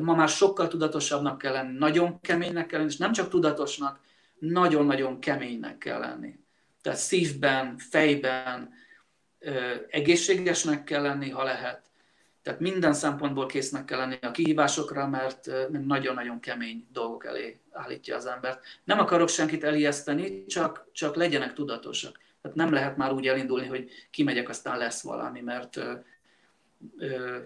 Ma 0.00 0.14
már 0.14 0.28
sokkal 0.28 0.68
tudatosabbnak 0.68 1.38
kell 1.38 1.52
lenni, 1.52 1.78
nagyon 1.78 2.20
keménynek 2.20 2.66
kell 2.66 2.78
lenni, 2.78 2.90
és 2.90 2.98
nem 2.98 3.12
csak 3.12 3.28
tudatosnak, 3.28 4.00
nagyon-nagyon 4.38 5.20
keménynek 5.20 5.78
kell 5.78 5.98
lenni. 5.98 6.38
Tehát 6.82 6.98
szívben, 6.98 7.78
fejben, 7.78 8.70
egészségesnek 9.90 10.84
kell 10.84 11.02
lenni, 11.02 11.30
ha 11.30 11.42
lehet, 11.42 11.82
tehát 12.44 12.60
minden 12.60 12.92
szempontból 12.92 13.46
késznek 13.46 13.84
kell 13.84 13.98
lenni 13.98 14.18
a 14.22 14.30
kihívásokra, 14.30 15.08
mert 15.08 15.50
nagyon-nagyon 15.84 16.40
kemény 16.40 16.86
dolgok 16.92 17.26
elé 17.26 17.58
állítja 17.72 18.16
az 18.16 18.26
embert. 18.26 18.64
Nem 18.84 18.98
akarok 18.98 19.28
senkit 19.28 19.64
elijeszteni, 19.64 20.44
csak, 20.46 20.88
csak 20.92 21.14
legyenek 21.16 21.52
tudatosak. 21.52 22.18
Tehát 22.42 22.56
nem 22.56 22.72
lehet 22.72 22.96
már 22.96 23.12
úgy 23.12 23.26
elindulni, 23.26 23.66
hogy 23.66 23.90
kimegyek, 24.10 24.48
aztán 24.48 24.78
lesz 24.78 25.02
valami, 25.02 25.40
mert 25.40 25.76
ö, 25.76 25.92
ö, 26.98 27.36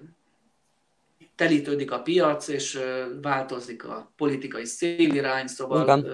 telítődik 1.34 1.90
a 1.90 2.03
piac, 2.03 2.49
és 2.49 2.80
változik 3.22 3.84
a 3.84 4.12
politikai 4.16 4.64
szélirány, 4.64 5.46
szóval 5.46 6.05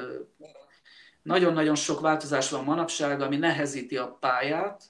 nagyon-nagyon 1.23 1.75
sok 1.75 2.01
változás 2.01 2.51
van 2.51 2.65
manapság, 2.65 3.21
ami 3.21 3.37
nehezíti 3.37 3.97
a 3.97 4.17
pályát, 4.21 4.83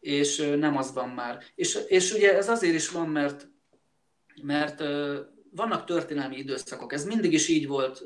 és 0.00 0.52
nem 0.58 0.76
az 0.76 0.92
van 0.92 1.08
már. 1.08 1.42
És, 1.54 1.78
és 1.86 2.12
ugye 2.12 2.36
ez 2.36 2.48
azért 2.48 2.74
is 2.74 2.90
van, 2.90 3.08
mert, 3.08 3.48
mert 4.42 4.82
vannak 5.50 5.84
történelmi 5.84 6.36
időszakok, 6.36 6.92
ez 6.92 7.04
mindig 7.04 7.32
is 7.32 7.48
így 7.48 7.66
volt. 7.66 8.04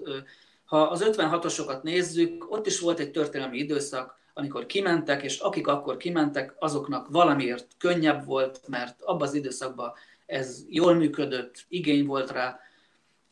Ha 0.64 0.82
az 0.82 1.04
56-osokat 1.04 1.82
nézzük, 1.82 2.50
ott 2.50 2.66
is 2.66 2.80
volt 2.80 2.98
egy 2.98 3.10
történelmi 3.10 3.58
időszak, 3.58 4.20
amikor 4.34 4.66
kimentek, 4.66 5.22
és 5.22 5.38
akik 5.38 5.66
akkor 5.66 5.96
kimentek, 5.96 6.54
azoknak 6.58 7.08
valamiért 7.08 7.66
könnyebb 7.78 8.24
volt, 8.24 8.60
mert 8.68 9.02
abban 9.02 9.28
az 9.28 9.34
időszakban 9.34 9.92
ez 10.26 10.64
jól 10.68 10.94
működött, 10.94 11.64
igény 11.68 12.06
volt 12.06 12.30
rá, 12.30 12.58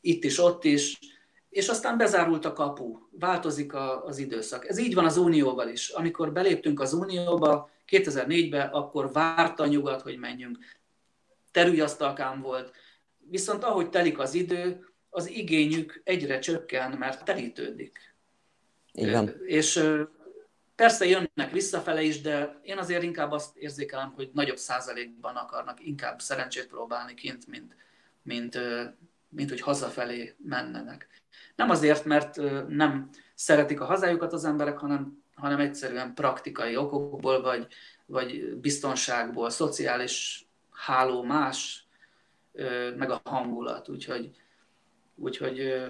itt 0.00 0.24
is, 0.24 0.38
ott 0.38 0.64
is, 0.64 0.98
és 1.50 1.68
aztán 1.68 1.96
bezárult 1.96 2.44
a 2.44 2.52
kapu, 2.52 2.98
változik 3.10 3.74
a, 3.74 4.04
az 4.04 4.18
időszak. 4.18 4.68
Ez 4.68 4.78
így 4.78 4.94
van 4.94 5.04
az 5.04 5.16
Unióval 5.16 5.68
is. 5.68 5.88
Amikor 5.88 6.32
beléptünk 6.32 6.80
az 6.80 6.92
Unióba 6.92 7.70
2004-ben, 7.90 8.68
akkor 8.68 9.12
várta 9.12 9.62
a 9.62 9.66
nyugat, 9.66 10.02
hogy 10.02 10.18
menjünk. 10.18 10.58
Terülyasztalkám 11.50 12.40
volt. 12.40 12.72
Viszont 13.18 13.64
ahogy 13.64 13.90
telik 13.90 14.18
az 14.18 14.34
idő, 14.34 14.90
az 15.10 15.28
igényük 15.28 16.00
egyre 16.04 16.38
csökken, 16.38 16.90
mert 16.98 17.24
telítődik. 17.24 18.14
Igen. 18.92 19.40
És 19.46 19.82
persze 20.74 21.06
jönnek 21.06 21.50
visszafele 21.52 22.02
is, 22.02 22.20
de 22.20 22.60
én 22.62 22.78
azért 22.78 23.02
inkább 23.02 23.30
azt 23.30 23.56
érzékelem, 23.56 24.12
hogy 24.12 24.30
nagyobb 24.32 24.56
százalékban 24.56 25.36
akarnak 25.36 25.86
inkább 25.86 26.20
szerencsét 26.20 26.66
próbálni 26.66 27.14
kint, 27.14 27.46
mint, 27.46 27.76
mint, 28.22 28.58
mint 29.28 29.48
hogy 29.48 29.60
hazafelé 29.60 30.34
mennenek. 30.38 31.08
Nem 31.56 31.70
azért, 31.70 32.04
mert 32.04 32.36
nem 32.68 33.10
szeretik 33.34 33.80
a 33.80 33.84
hazájukat 33.84 34.32
az 34.32 34.44
emberek, 34.44 34.78
hanem, 34.78 35.19
hanem 35.40 35.60
egyszerűen 35.60 36.14
praktikai 36.14 36.76
okokból, 36.76 37.42
vagy, 37.42 37.66
vagy 38.06 38.56
biztonságból, 38.56 39.50
szociális 39.50 40.46
háló 40.70 41.22
más, 41.22 41.84
meg 42.96 43.10
a 43.10 43.20
hangulat. 43.24 43.88
Úgyhogy, 43.88 44.30
úgyhogy 45.14 45.84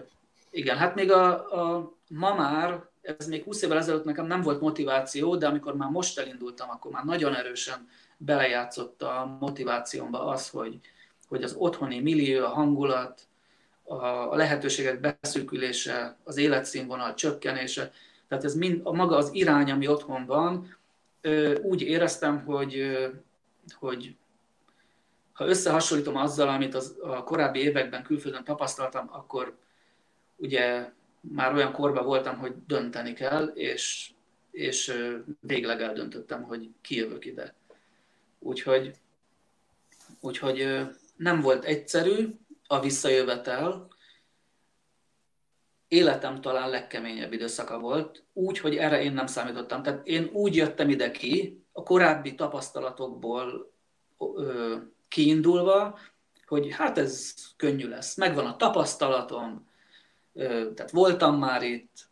igen, 0.51 0.77
hát 0.77 0.95
még 0.95 1.11
a, 1.11 1.53
a 1.77 1.93
ma 2.09 2.35
már, 2.35 2.89
ez 3.03 3.27
még 3.27 3.43
20 3.43 3.63
évvel 3.63 3.79
ezelőtt 3.79 4.05
nekem 4.05 4.27
nem 4.27 4.43
volt 4.43 4.61
motiváció, 4.61 5.37
de 5.37 5.47
amikor 5.47 5.77
már 5.77 5.91
most 5.91 6.19
elindultam, 6.19 6.71
akkor 6.71 6.91
már 6.91 7.05
nagyon 7.05 7.35
erősen 7.35 7.89
belejátszott 8.17 9.03
a 9.03 9.37
motivációmba 9.41 10.27
az, 10.27 10.49
hogy, 10.49 10.81
hogy 11.29 11.43
az 11.43 11.55
otthoni 11.59 12.01
millió, 12.01 12.45
a 12.45 12.49
hangulat, 12.49 13.29
a 14.29 14.37
lehetőségek 14.37 15.01
beszűkülése, 15.01 16.17
az 16.25 16.37
életszínvonal 16.37 17.15
csökkenése, 17.15 17.93
tehát 18.31 18.45
ez 18.45 18.55
mind, 18.55 18.81
a 18.85 18.93
maga 18.93 19.17
az 19.17 19.31
irány, 19.33 19.71
ami 19.71 19.87
otthon 19.87 20.27
van, 20.27 20.77
úgy 21.63 21.83
éreztem, 21.83 22.45
hogy, 22.45 22.99
hogy 23.73 24.17
ha 25.33 25.47
összehasonlítom 25.47 26.17
azzal, 26.17 26.49
amit 26.49 26.75
az, 26.75 26.97
a 27.03 27.25
korábbi 27.25 27.59
években 27.59 28.03
külföldön 28.03 28.45
tapasztaltam, 28.45 29.09
akkor 29.13 29.57
ugye 30.37 30.91
már 31.21 31.55
olyan 31.55 31.73
korban 31.73 32.05
voltam, 32.05 32.39
hogy 32.39 32.55
dönteni 32.67 33.13
kell, 33.13 33.45
és, 33.47 34.11
és 34.51 34.95
végleg 35.41 35.81
eldöntöttem, 35.81 36.43
hogy 36.43 36.71
kijövök 36.81 37.25
ide. 37.25 37.55
Úgyhogy, 38.39 38.93
úgyhogy 40.21 40.81
nem 41.17 41.41
volt 41.41 41.65
egyszerű, 41.65 42.29
a 42.67 42.81
visszajövetel 42.81 43.89
életem 45.91 46.41
talán 46.41 46.71
legkeményebb 46.71 47.33
időszaka 47.33 47.79
volt, 47.79 48.25
úgy, 48.33 48.59
hogy 48.59 48.77
erre 48.77 49.03
én 49.03 49.13
nem 49.13 49.27
számítottam. 49.27 49.83
Tehát 49.83 50.07
én 50.07 50.31
úgy 50.33 50.57
jöttem 50.57 50.89
ide 50.89 51.11
ki, 51.11 51.65
a 51.73 51.83
korábbi 51.83 52.35
tapasztalatokból 52.35 53.73
ö, 54.19 54.77
kiindulva, 55.09 55.99
hogy 56.47 56.73
hát 56.73 56.99
ez 56.99 57.35
könnyű 57.57 57.89
lesz. 57.89 58.17
Megvan 58.17 58.47
a 58.47 58.57
tapasztalatom, 58.57 59.69
ö, 60.33 60.73
tehát 60.75 60.91
voltam 60.91 61.39
már 61.39 61.63
itt, 61.63 62.11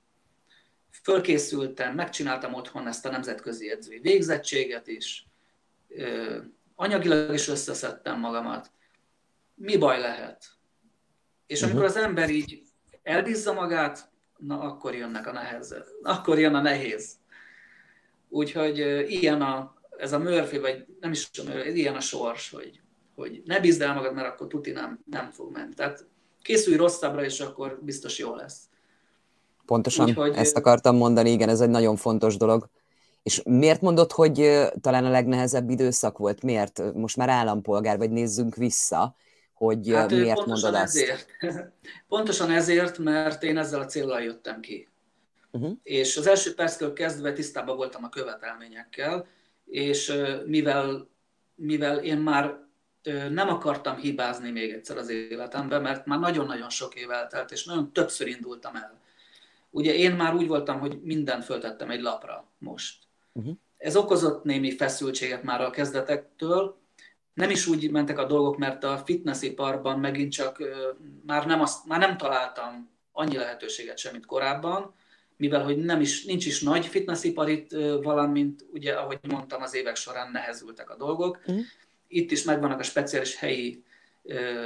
fölkészültem, 1.02 1.94
megcsináltam 1.94 2.54
otthon 2.54 2.86
ezt 2.86 3.06
a 3.06 3.10
nemzetközi 3.10 3.70
edzői 3.70 3.98
végzettséget 3.98 4.86
is, 4.86 5.26
ö, 5.88 6.38
anyagilag 6.74 7.34
is 7.34 7.48
összeszedtem 7.48 8.20
magamat 8.20 8.70
mi 9.54 9.76
baj 9.76 10.00
lehet? 10.00 10.44
És 11.46 11.62
amikor 11.62 11.82
uh-huh. 11.82 11.96
az 11.96 12.02
ember 12.02 12.30
így 12.30 12.62
elbízza 13.08 13.52
magát, 13.52 14.10
na 14.36 14.60
akkor 14.60 14.94
jönnek 14.94 15.26
a 15.26 15.32
nehezek, 15.32 15.86
akkor 16.02 16.38
jön 16.38 16.54
a 16.54 16.60
nehéz. 16.60 17.12
Úgyhogy 18.28 18.78
ilyen 19.08 19.42
a, 19.42 19.74
ez 19.98 20.12
a 20.12 20.18
Murphy, 20.18 20.58
vagy 20.58 20.86
nem 21.00 21.10
is 21.10 21.30
tudom, 21.30 21.52
ilyen 21.74 21.94
a 21.94 22.00
sors, 22.00 22.50
hogy, 22.50 22.80
hogy 23.14 23.42
ne 23.44 23.60
bízd 23.60 23.80
el 23.80 23.94
magad, 23.94 24.14
mert 24.14 24.28
akkor 24.28 24.46
tuti 24.46 24.70
nem, 24.70 25.00
nem 25.04 25.30
fog 25.30 25.52
menni. 25.52 25.74
Tehát 25.74 26.06
készülj 26.42 26.76
rosszabbra, 26.76 27.24
és 27.24 27.40
akkor 27.40 27.78
biztos 27.82 28.18
jó 28.18 28.34
lesz. 28.34 28.58
Pontosan 29.66 30.08
Úgyhogy, 30.08 30.34
ezt 30.36 30.56
akartam 30.56 30.96
mondani, 30.96 31.30
igen, 31.30 31.48
ez 31.48 31.60
egy 31.60 31.70
nagyon 31.70 31.96
fontos 31.96 32.36
dolog. 32.36 32.68
És 33.22 33.42
miért 33.44 33.80
mondod, 33.80 34.12
hogy 34.12 34.66
talán 34.80 35.04
a 35.04 35.10
legnehezebb 35.10 35.70
időszak 35.70 36.18
volt? 36.18 36.42
Miért? 36.42 36.94
Most 36.94 37.16
már 37.16 37.28
állampolgár 37.28 37.98
vagy, 37.98 38.10
nézzünk 38.10 38.54
vissza 38.54 39.16
hogy 39.58 39.92
hát 39.92 40.10
miért 40.10 40.46
mondod 40.46 40.74
ezért. 40.74 41.26
ezt? 41.38 41.70
Pontosan 42.08 42.50
ezért, 42.50 42.98
mert 42.98 43.42
én 43.42 43.58
ezzel 43.58 43.80
a 43.80 43.84
célral 43.84 44.22
jöttem 44.22 44.60
ki. 44.60 44.88
Uh-huh. 45.50 45.72
És 45.82 46.16
az 46.16 46.26
első 46.26 46.54
perctől 46.54 46.92
kezdve 46.92 47.32
tisztában 47.32 47.76
voltam 47.76 48.04
a 48.04 48.08
követelményekkel, 48.08 49.26
és 49.64 50.12
mivel, 50.46 51.08
mivel 51.54 51.98
én 51.98 52.18
már 52.18 52.66
nem 53.30 53.48
akartam 53.48 53.96
hibázni 53.96 54.50
még 54.50 54.72
egyszer 54.72 54.96
az 54.96 55.08
életemben, 55.08 55.82
mert 55.82 56.06
már 56.06 56.18
nagyon-nagyon 56.18 56.70
sok 56.70 56.94
év 56.94 57.10
eltelt, 57.10 57.50
és 57.50 57.64
nagyon 57.64 57.92
többször 57.92 58.26
indultam 58.26 58.76
el. 58.76 59.00
Ugye 59.70 59.94
én 59.94 60.12
már 60.12 60.34
úgy 60.34 60.46
voltam, 60.46 60.80
hogy 60.80 61.00
mindent 61.02 61.44
föltettem 61.44 61.90
egy 61.90 62.00
lapra 62.00 62.48
most. 62.58 63.02
Uh-huh. 63.32 63.54
Ez 63.76 63.96
okozott 63.96 64.44
némi 64.44 64.76
feszültséget 64.76 65.42
már 65.42 65.60
a 65.60 65.70
kezdetektől, 65.70 66.78
nem 67.38 67.50
is 67.50 67.66
úgy 67.66 67.90
mentek 67.90 68.18
a 68.18 68.26
dolgok, 68.26 68.56
mert 68.56 68.84
a 68.84 69.02
fitnessiparban 69.04 69.98
megint 69.98 70.32
csak 70.32 70.62
már 71.26 71.46
nem, 71.46 71.60
azt, 71.60 71.86
már 71.86 71.98
nem 71.98 72.16
találtam 72.16 72.90
annyi 73.12 73.36
lehetőséget 73.36 73.98
sem, 73.98 74.12
mint 74.12 74.26
korábban, 74.26 74.94
mivel 75.36 75.64
hogy 75.64 75.76
nem 75.76 76.00
is, 76.00 76.24
nincs 76.24 76.46
is 76.46 76.62
nagy 76.62 76.86
fitnessipar 76.86 77.48
itt, 77.48 77.70
valamint 78.02 78.64
ugye, 78.72 78.92
ahogy 78.92 79.18
mondtam, 79.28 79.62
az 79.62 79.74
évek 79.74 79.96
során 79.96 80.30
nehezültek 80.30 80.90
a 80.90 80.96
dolgok. 80.96 81.40
Mm. 81.52 81.58
Itt 82.08 82.30
is 82.30 82.42
megvannak 82.42 82.78
a 82.78 82.82
speciális 82.82 83.36
helyi 83.36 83.84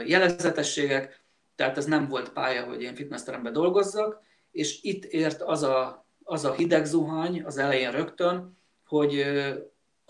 jelezetességek, 0.06 1.20
tehát 1.54 1.76
ez 1.76 1.84
nem 1.84 2.08
volt 2.08 2.32
pálya, 2.32 2.64
hogy 2.64 2.82
én 2.82 2.94
fitnessteremben 2.94 3.52
dolgozzak, 3.52 4.20
és 4.52 4.82
itt 4.82 5.04
ért 5.04 5.42
az 5.42 5.62
a, 5.62 6.06
az 6.22 6.44
a 6.44 6.52
hideg 6.52 6.84
zuhany 6.84 7.42
az 7.42 7.56
elején 7.56 7.90
rögtön, 7.90 8.56
hogy 8.86 9.24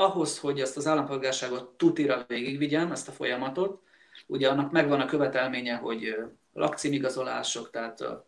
ahhoz, 0.03 0.39
hogy 0.39 0.61
ezt 0.61 0.77
az 0.77 0.87
állampolgárságot 0.87 1.69
tutira 1.77 2.25
végigvigyem, 2.27 2.93
ezt 2.93 3.09
a 3.09 3.13
folyamatot, 3.13 3.81
ugye 4.27 4.49
annak 4.49 4.71
megvan 4.73 5.01
a 5.01 5.07
követelménye, 5.07 5.75
hogy 5.75 6.17
lakcímigazolások, 6.53 7.71
tehát 7.71 8.01
a 8.01 8.27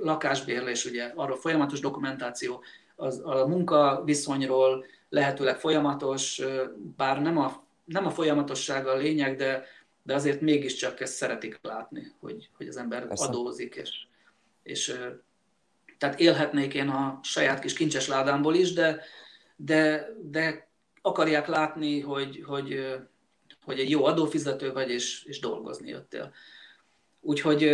lakásbérlés, 0.00 0.84
ugye 0.84 1.12
arról 1.14 1.36
folyamatos 1.36 1.80
dokumentáció, 1.80 2.62
az, 2.96 3.20
a 3.24 3.46
munkaviszonyról 3.46 4.84
lehetőleg 5.08 5.58
folyamatos, 5.58 6.42
bár 6.96 7.22
nem 7.22 7.38
a, 7.38 7.64
nem 7.84 8.06
a 8.06 8.10
folyamatossága 8.10 8.90
a 8.90 8.96
lényeg, 8.96 9.36
de, 9.36 9.64
de 10.02 10.14
azért 10.14 10.40
mégiscsak 10.40 11.00
ezt 11.00 11.14
szeretik 11.14 11.58
látni, 11.62 12.12
hogy, 12.20 12.48
hogy 12.56 12.68
az 12.68 12.76
ember 12.76 13.06
Persze. 13.06 13.26
adózik, 13.26 13.74
és, 13.74 14.06
és 14.62 14.98
tehát 15.98 16.20
élhetnék 16.20 16.74
én 16.74 16.88
a 16.88 17.18
saját 17.22 17.58
kis 17.58 17.72
kincses 17.72 18.08
ládámból 18.08 18.54
is, 18.54 18.72
de, 18.72 19.02
de, 19.56 20.08
de 20.22 20.65
akarják 21.06 21.46
látni, 21.46 22.00
hogy, 22.00 22.42
hogy, 22.46 22.96
hogy 23.64 23.78
egy 23.78 23.90
jó 23.90 24.04
adófizető 24.04 24.72
vagy, 24.72 24.90
és, 24.90 25.24
és 25.24 25.40
dolgozni 25.40 25.88
jöttél. 25.88 26.32
Úgyhogy 27.20 27.64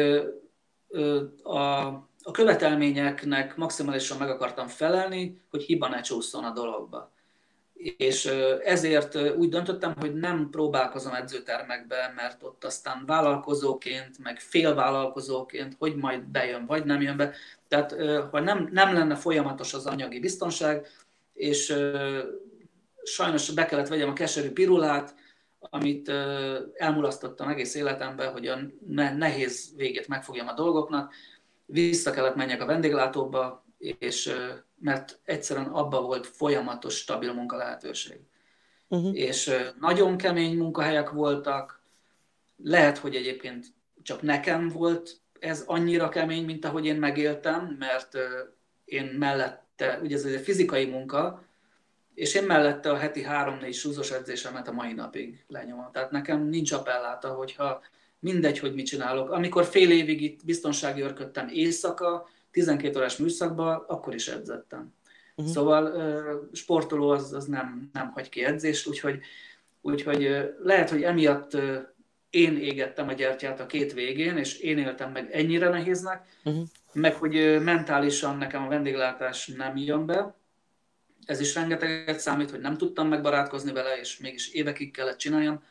a, 1.43 1.87
a 2.23 2.31
követelményeknek 2.33 3.57
maximálisan 3.57 4.19
meg 4.19 4.29
akartam 4.29 4.67
felelni, 4.67 5.41
hogy 5.51 5.63
hiba 5.63 5.89
ne 5.89 6.01
csúszson 6.01 6.45
a 6.45 6.53
dologba. 6.53 7.11
És 7.97 8.25
ezért 8.65 9.17
úgy 9.37 9.49
döntöttem, 9.49 9.95
hogy 10.01 10.15
nem 10.15 10.51
próbálkozom 10.51 11.15
edzőtermekbe, 11.15 12.13
mert 12.17 12.43
ott 12.43 12.65
aztán 12.65 13.05
vállalkozóként, 13.07 14.19
meg 14.19 14.41
félvállalkozóként, 14.41 15.77
hogy 15.79 15.97
majd 15.97 16.23
bejön, 16.23 16.67
vagy 16.67 16.85
nem 16.85 17.01
jön 17.01 17.17
be. 17.17 17.35
Tehát 17.69 17.95
ha 18.31 18.41
nem, 18.41 18.69
nem 18.73 18.95
lenne 18.95 19.15
folyamatos 19.15 19.75
az 19.75 19.87
anyagi 19.87 20.21
biztonság, 20.21 20.87
és 21.33 21.75
sajnos 23.05 23.51
be 23.51 23.67
kellett 23.67 23.89
vegyem 23.89 24.09
a 24.09 24.13
keserű 24.13 24.51
pirulát, 24.51 25.15
amit 25.59 26.09
elmulasztottam 26.75 27.49
egész 27.49 27.75
életemben, 27.75 28.33
hogy 28.33 28.47
a 28.47 28.59
nehéz 29.17 29.73
végét 29.77 30.09
megfogjam 30.09 30.49
a 30.49 30.55
dolgoknak. 30.55 31.15
Vissza 31.67 32.11
kellett 32.11 32.35
menjek 32.35 32.63
a 32.63 32.67
vendéglátóba, 32.67 33.65
és 33.79 34.35
mert 34.81 35.21
egyszerűen 35.25 35.67
abba 35.67 36.03
volt 36.03 36.27
folyamatos, 36.27 36.97
stabil 36.97 37.33
munka 37.33 37.57
lehetőség. 37.57 38.21
Uh-huh. 38.89 39.17
És 39.17 39.55
nagyon 39.81 40.17
kemény 40.17 40.57
munkahelyek 40.57 41.11
voltak, 41.11 41.81
lehet, 42.57 42.99
hogy 42.99 43.15
egyébként 43.15 43.67
csak 44.03 44.23
nekem 44.23 44.69
volt 44.69 45.21
ez 45.39 45.63
annyira 45.67 46.09
kemény, 46.09 46.45
mint 46.45 46.65
ahogy 46.65 46.87
én 46.87 46.97
megéltem, 46.97 47.77
mert 47.79 48.19
én 48.85 49.05
mellette, 49.05 49.99
ugye 50.03 50.17
ez 50.17 50.25
egy 50.25 50.41
fizikai 50.41 50.87
munka, 50.87 51.45
és 52.15 52.35
én 52.35 52.45
mellette 52.45 52.91
a 52.91 52.97
heti 52.97 53.23
három-négy 53.23 53.75
súzos 53.75 54.11
edzésemet 54.11 54.69
a 54.69 54.73
mai 54.73 54.93
napig 54.93 55.45
lenyomom. 55.49 55.89
Tehát 55.93 56.11
nekem 56.11 56.49
nincs 56.49 56.73
appelláta, 56.73 57.29
hogyha 57.29 57.83
mindegy, 58.19 58.59
hogy 58.59 58.75
mit 58.75 58.87
csinálok. 58.87 59.31
Amikor 59.31 59.65
fél 59.65 59.91
évig 59.91 60.23
itt 60.23 60.45
biztonsági 60.45 61.01
örködtem 61.01 61.49
éjszaka, 61.49 62.29
12 62.51 62.99
órás 62.99 63.17
műszakban, 63.17 63.85
akkor 63.87 64.15
is 64.15 64.29
edzettem. 64.29 64.95
Uh-huh. 65.37 65.55
Szóval 65.55 65.93
sportoló 66.53 67.09
az, 67.09 67.33
az 67.33 67.45
nem, 67.45 67.91
nem 67.93 68.11
hagy 68.11 68.29
ki 68.29 68.45
edzést, 68.45 68.87
úgyhogy, 68.87 69.21
úgyhogy 69.81 70.53
lehet, 70.63 70.91
hogy 70.91 71.03
emiatt 71.03 71.57
én 72.31 72.57
égettem 72.57 73.09
a 73.09 73.13
gyertyát 73.13 73.61
a 73.61 73.67
két 73.67 73.93
végén, 73.93 74.37
és 74.37 74.59
én 74.59 74.79
éltem 74.79 75.13
meg 75.13 75.29
ennyire 75.33 75.69
nehéznek, 75.69 76.27
uh-huh. 76.45 76.63
meg 76.93 77.15
hogy 77.15 77.63
mentálisan 77.63 78.37
nekem 78.37 78.65
a 78.65 78.69
vendéglátás 78.69 79.47
nem 79.47 79.77
jön 79.77 80.07
be. 80.07 80.35
Ez 81.27 81.41
is 81.41 81.55
rengeteget 81.55 82.21
számít, 82.21 82.51
hogy 82.51 82.61
nem 82.61 82.77
tudtam 82.77 83.09
megbarátkozni 83.09 83.73
vele, 83.73 83.99
és 83.99 84.19
mégis 84.19 84.49
évekig 84.49 84.93
kellett 84.93 85.17
csináljam. 85.17 85.63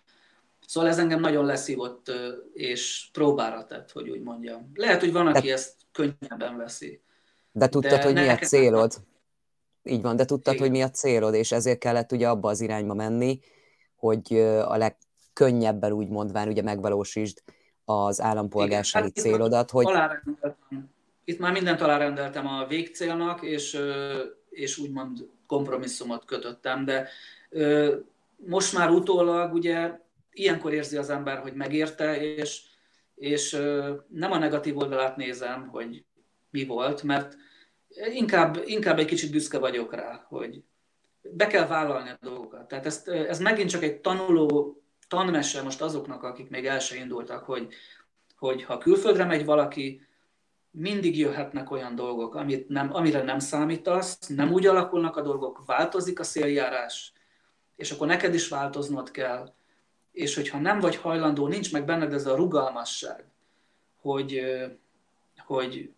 Szóval 0.68 0.90
ez 0.90 1.00
engem 1.00 1.20
nagyon 1.20 1.46
leszívott, 1.46 2.12
és 2.54 3.10
próbára 3.12 3.66
tett, 3.66 3.92
hogy 3.92 4.10
úgy 4.10 4.22
mondjam. 4.22 4.72
Lehet, 4.74 5.00
hogy 5.00 5.12
van, 5.12 5.28
aki 5.28 5.48
de, 5.48 5.54
ezt 5.54 5.74
könnyebben 5.92 6.58
veszi. 6.58 7.02
De 7.52 7.68
tudtad, 7.68 8.00
de 8.00 8.04
hogy 8.04 8.14
mi 8.14 8.28
a 8.28 8.38
célod? 8.38 8.94
Így 9.84 10.02
van, 10.02 10.16
de 10.16 10.26
tudtad, 10.26 10.54
Igen. 10.54 10.66
hogy 10.66 10.78
mi 10.78 10.84
a 10.84 10.90
célod, 10.90 11.34
és 11.34 11.52
ezért 11.52 11.80
kellett 11.80 12.12
ugye 12.12 12.30
abba 12.30 12.50
az 12.50 12.62
irányba 12.62 12.94
menni, 12.94 13.40
hogy 13.96 14.34
a 14.66 14.78
leg, 14.78 14.98
könnyebben 15.34 15.92
úgy 15.92 16.08
mondván 16.08 16.48
ugye 16.48 16.62
megvalósítsd 16.62 17.44
az 17.86 18.22
állampolgársági 18.22 19.08
Igen, 19.08 19.24
hát 19.24 19.34
célodat, 19.34 19.72
hogy... 19.72 19.88
Itt 21.24 21.40
már 21.40 21.52
mindent 21.52 21.82
alárendeltem 21.82 22.48
a 22.48 22.66
végcélnak, 22.68 23.42
és, 23.42 23.80
és 24.50 24.78
úgymond 24.78 25.30
kompromisszumot 25.52 26.26
kötöttem, 26.26 26.86
de 26.86 27.10
most 28.36 28.74
már 28.74 28.90
utólag 28.90 29.54
ugye 29.54 30.00
ilyenkor 30.32 30.74
érzi 30.74 30.98
az 30.98 31.10
ember, 31.10 31.38
hogy 31.38 31.54
megérte, 31.54 32.22
és, 32.22 32.62
és 33.16 33.52
nem 34.08 34.32
a 34.32 34.38
negatív 34.38 34.78
oldalát 34.78 35.16
nézem, 35.16 35.68
hogy 35.68 36.06
mi 36.50 36.66
volt, 36.66 37.04
mert 37.04 37.38
inkább, 38.14 38.62
inkább 38.66 39.00
egy 39.00 39.06
kicsit 39.06 39.32
büszke 39.32 39.58
vagyok 39.58 39.94
rá, 39.94 40.26
hogy 40.30 40.64
be 41.22 41.48
kell 41.48 41.68
vállalni 41.68 42.10
a 42.10 42.18
dolgokat. 42.22 42.68
Tehát 42.68 42.86
ezt, 42.86 43.08
ez 43.08 43.40
megint 43.40 43.70
csak 43.70 43.84
egy 43.84 44.00
tanuló 44.00 44.82
tanmese 45.08 45.62
most 45.62 45.82
azoknak, 45.82 46.24
akik 46.24 46.50
még 46.50 46.66
el 46.66 46.80
se 46.80 46.96
indultak, 46.96 47.44
hogy, 47.44 47.68
hogy 48.38 48.64
ha 48.64 48.78
külföldre 48.78 49.26
megy 49.26 49.46
valaki, 49.46 50.02
mindig 50.72 51.18
jöhetnek 51.18 51.72
olyan 51.72 51.96
dolgok, 51.96 52.36
amit 52.36 52.70
nem, 52.70 52.94
amire 52.94 53.24
nem 53.24 53.40
számítasz, 53.40 54.28
nem 54.28 54.52
úgy 54.52 54.66
alakulnak 54.66 55.18
a 55.18 55.22
dolgok, 55.22 55.66
változik 55.66 56.20
a 56.20 56.24
széljárás, 56.24 57.14
és 57.76 57.92
akkor 57.92 58.08
neked 58.08 58.34
is 58.34 58.48
változnod 58.48 59.12
kell, 59.12 59.54
és 60.12 60.36
hogyha 60.36 60.60
nem 60.60 60.80
vagy 60.80 60.96
hajlandó, 60.96 61.48
nincs 61.48 61.72
meg 61.72 61.86
benned 61.86 62.14
ez 62.14 62.26
a 62.26 62.36
rugalmasság, 62.36 63.26
hogy, 64.02 64.42
hogy, 65.38 65.94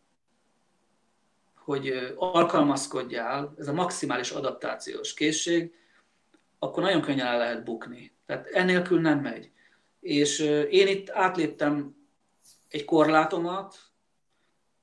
hogy 1.56 2.14
alkalmazkodjál, 2.16 3.54
ez 3.58 3.68
a 3.68 3.74
maximális 3.74 4.32
adaptációs 4.32 5.14
készség, 5.14 5.74
akkor 6.60 6.84
nagyon 6.84 7.02
könnyen 7.02 7.28
el 7.28 7.38
lehet 7.38 7.64
bukni. 7.64 8.12
Tehát 8.26 8.48
enélkül 8.48 9.02
nem 9.02 9.20
megy. 9.20 9.52
És 10.00 10.40
én 10.70 10.88
itt 10.88 11.10
átléptem 11.10 11.96
egy 12.70 12.86
korlátomat, 12.86 13.93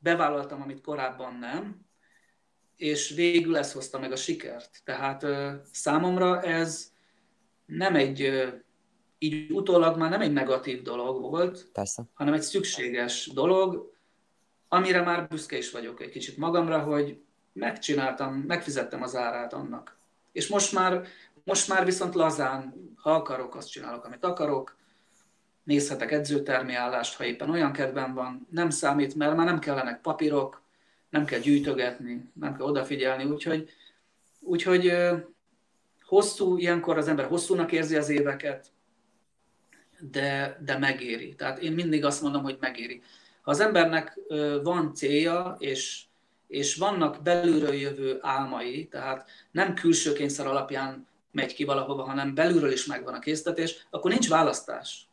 bevállaltam, 0.01 0.63
amit 0.63 0.81
korábban 0.81 1.35
nem, 1.35 1.81
és 2.77 3.11
végül 3.11 3.57
ez 3.57 3.73
hozta 3.73 3.99
meg 3.99 4.13
a 4.13 4.17
sikert. 4.17 4.81
Tehát 4.85 5.27
számomra 5.73 6.43
ez 6.43 6.93
nem 7.67 7.95
egy, 7.95 8.49
így 9.19 9.51
utólag 9.53 9.97
már 9.97 10.11
nem 10.11 10.21
egy 10.21 10.33
negatív 10.33 10.83
dolog 10.83 11.21
volt, 11.21 11.71
Persze. 11.73 12.05
hanem 12.15 12.35
egy 12.35 12.43
szükséges 12.43 13.31
dolog, 13.35 13.93
amire 14.69 15.03
már 15.03 15.29
büszke 15.29 15.57
is 15.57 15.71
vagyok 15.71 16.01
egy 16.01 16.11
kicsit 16.11 16.37
magamra, 16.37 16.79
hogy 16.79 17.23
megcsináltam, 17.53 18.35
megfizettem 18.35 19.03
az 19.03 19.17
árát 19.17 19.53
annak. 19.53 19.99
És 20.33 20.49
most 20.49 20.73
már 20.73 21.07
most 21.45 21.69
már 21.69 21.85
viszont 21.85 22.15
lazán, 22.15 22.75
ha 22.97 23.15
akarok, 23.15 23.55
azt 23.55 23.71
csinálok, 23.71 24.05
amit 24.05 24.25
akarok, 24.25 24.77
nézhetek 25.71 26.13
edzőtermi 26.13 26.75
állást, 26.75 27.17
ha 27.17 27.25
éppen 27.25 27.51
olyan 27.51 27.73
kedvem 27.73 28.15
van, 28.15 28.47
nem 28.51 28.71
számít, 28.71 29.15
mert 29.15 29.37
már 29.37 29.47
nem 29.47 29.59
kellenek 29.59 30.01
papírok, 30.01 30.63
nem 31.11 31.25
kell 31.25 31.39
gyűjtögetni, 31.39 32.31
nem 32.35 32.57
kell 32.57 32.67
odafigyelni, 32.67 33.25
úgyhogy, 33.25 33.69
úgyhogy 34.41 34.93
hosszú, 36.03 36.57
ilyenkor 36.57 36.99
az 36.99 37.09
ember 37.09 37.27
hosszúnak 37.27 37.73
érzi 37.73 37.97
az 37.97 38.09
éveket, 38.09 38.67
de, 40.11 40.59
de 40.65 40.79
megéri. 40.79 41.35
Tehát 41.35 41.59
én 41.59 41.73
mindig 41.73 42.05
azt 42.05 42.23
mondom, 42.23 42.43
hogy 42.43 42.57
megéri. 42.61 43.03
Ha 43.43 43.51
az 43.51 43.61
embernek 43.61 44.19
van 44.63 44.95
célja, 44.95 45.57
és, 45.59 46.03
és 46.47 46.77
vannak 46.77 47.23
belülről 47.23 47.75
jövő 47.75 48.19
álmai, 48.21 48.87
tehát 48.87 49.31
nem 49.51 49.75
külső 49.75 50.13
kényszer 50.13 50.47
alapján 50.47 51.07
megy 51.31 51.55
ki 51.55 51.65
valahova, 51.65 52.03
hanem 52.03 52.35
belülről 52.35 52.73
is 52.73 52.87
megvan 52.87 53.15
a 53.15 53.19
késztetés, 53.19 53.87
akkor 53.91 54.11
nincs 54.11 54.29
választás. 54.29 55.10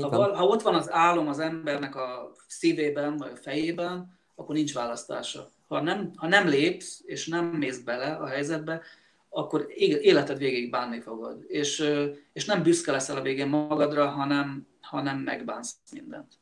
Ha, 0.00 0.36
ha 0.36 0.44
ott 0.44 0.62
van 0.62 0.74
az 0.74 0.90
álom 0.92 1.28
az 1.28 1.38
embernek 1.38 1.96
a 1.96 2.32
szívében 2.46 3.16
vagy 3.16 3.30
a 3.34 3.36
fejében, 3.36 4.18
akkor 4.34 4.54
nincs 4.54 4.74
választása. 4.74 5.52
Ha 5.68 5.80
nem, 5.80 6.10
ha 6.16 6.26
nem 6.26 6.48
lépsz, 6.48 7.02
és 7.04 7.26
nem 7.26 7.44
mész 7.46 7.78
bele 7.78 8.14
a 8.14 8.26
helyzetbe, 8.26 8.80
akkor 9.28 9.66
életed 9.76 10.38
végéig 10.38 10.70
bánni 10.70 11.00
fogod. 11.00 11.44
És, 11.48 11.84
és 12.32 12.44
nem 12.44 12.62
büszke 12.62 12.92
leszel 12.92 13.16
a 13.16 13.22
végén 13.22 13.48
magadra, 13.48 14.08
hanem, 14.08 14.66
hanem 14.80 15.18
megbánsz 15.18 15.74
mindent. 15.92 16.38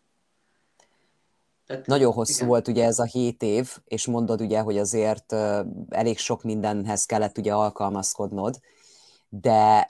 Tehát, 1.67 1.87
Nagyon 1.87 2.13
hosszú 2.13 2.35
igen. 2.35 2.49
volt 2.49 2.69
ugye 2.69 2.85
ez 2.85 2.99
a 2.99 3.05
hét 3.05 3.43
év, 3.43 3.77
és 3.85 4.07
mondod 4.07 4.41
ugye, 4.41 4.61
hogy 4.61 4.79
azért 4.79 5.35
elég 5.89 6.19
sok 6.19 6.43
mindenhez 6.43 7.05
kellett 7.05 7.39
ugye 7.39 7.53
alkalmazkodnod 7.53 8.61
de 9.29 9.89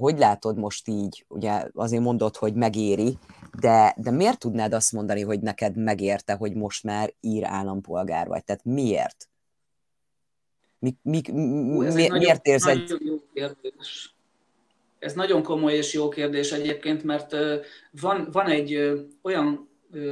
hogy 0.00 0.18
látod 0.18 0.58
most 0.58 0.88
így, 0.88 1.24
ugye 1.28 1.64
azért 1.74 2.02
mondod, 2.02 2.36
hogy 2.36 2.54
megéri, 2.54 3.18
de, 3.60 3.94
de 3.96 4.10
miért 4.10 4.38
tudnád 4.38 4.72
azt 4.72 4.92
mondani, 4.92 5.22
hogy 5.22 5.40
neked 5.40 5.76
megérte, 5.76 6.34
hogy 6.34 6.54
most 6.54 6.84
már 6.84 7.14
ír 7.20 7.44
állampolgár 7.44 8.26
vagy? 8.26 8.44
Tehát 8.44 8.64
miért? 8.64 9.28
Mi, 10.78 10.96
mi, 11.02 11.20
mi, 11.32 11.86
ez 11.86 11.94
mi, 11.94 12.08
miért 12.08 12.46
érzed? 12.46 12.78
Nagyon 12.78 12.98
jó 13.04 13.16
kérdés. 13.34 14.14
Ez 14.98 15.12
nagyon 15.12 15.42
komoly 15.42 15.74
és 15.74 15.92
jó 15.92 16.08
kérdés 16.08 16.52
egyébként, 16.52 17.02
mert 17.02 17.36
van, 18.00 18.28
van 18.32 18.46
egy 18.46 18.92
olyan 19.22 19.68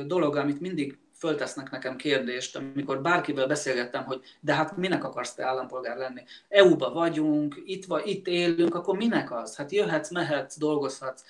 dolog, 0.07 0.37
amit 0.37 0.61
mindig 0.61 0.99
föltesznek 1.19 1.71
nekem 1.71 1.97
kérdést, 1.97 2.57
amikor 2.57 3.03
bárkivel 3.03 3.47
beszélgettem, 3.47 4.05
hogy 4.05 4.21
de 4.41 4.55
hát 4.55 4.77
minek 4.77 5.05
akarsz 5.05 5.35
te 5.35 5.45
állampolgár 5.45 5.97
lenni? 5.97 6.23
EU-ba 6.49 6.93
vagyunk, 6.93 7.63
itt, 7.65 7.85
va, 7.85 8.05
itt 8.05 8.27
élünk, 8.27 8.75
akkor 8.75 8.97
minek 8.97 9.33
az? 9.33 9.57
Hát 9.57 9.73
jöhetsz, 9.73 10.11
mehetsz, 10.11 10.59
dolgozhatsz. 10.59 11.23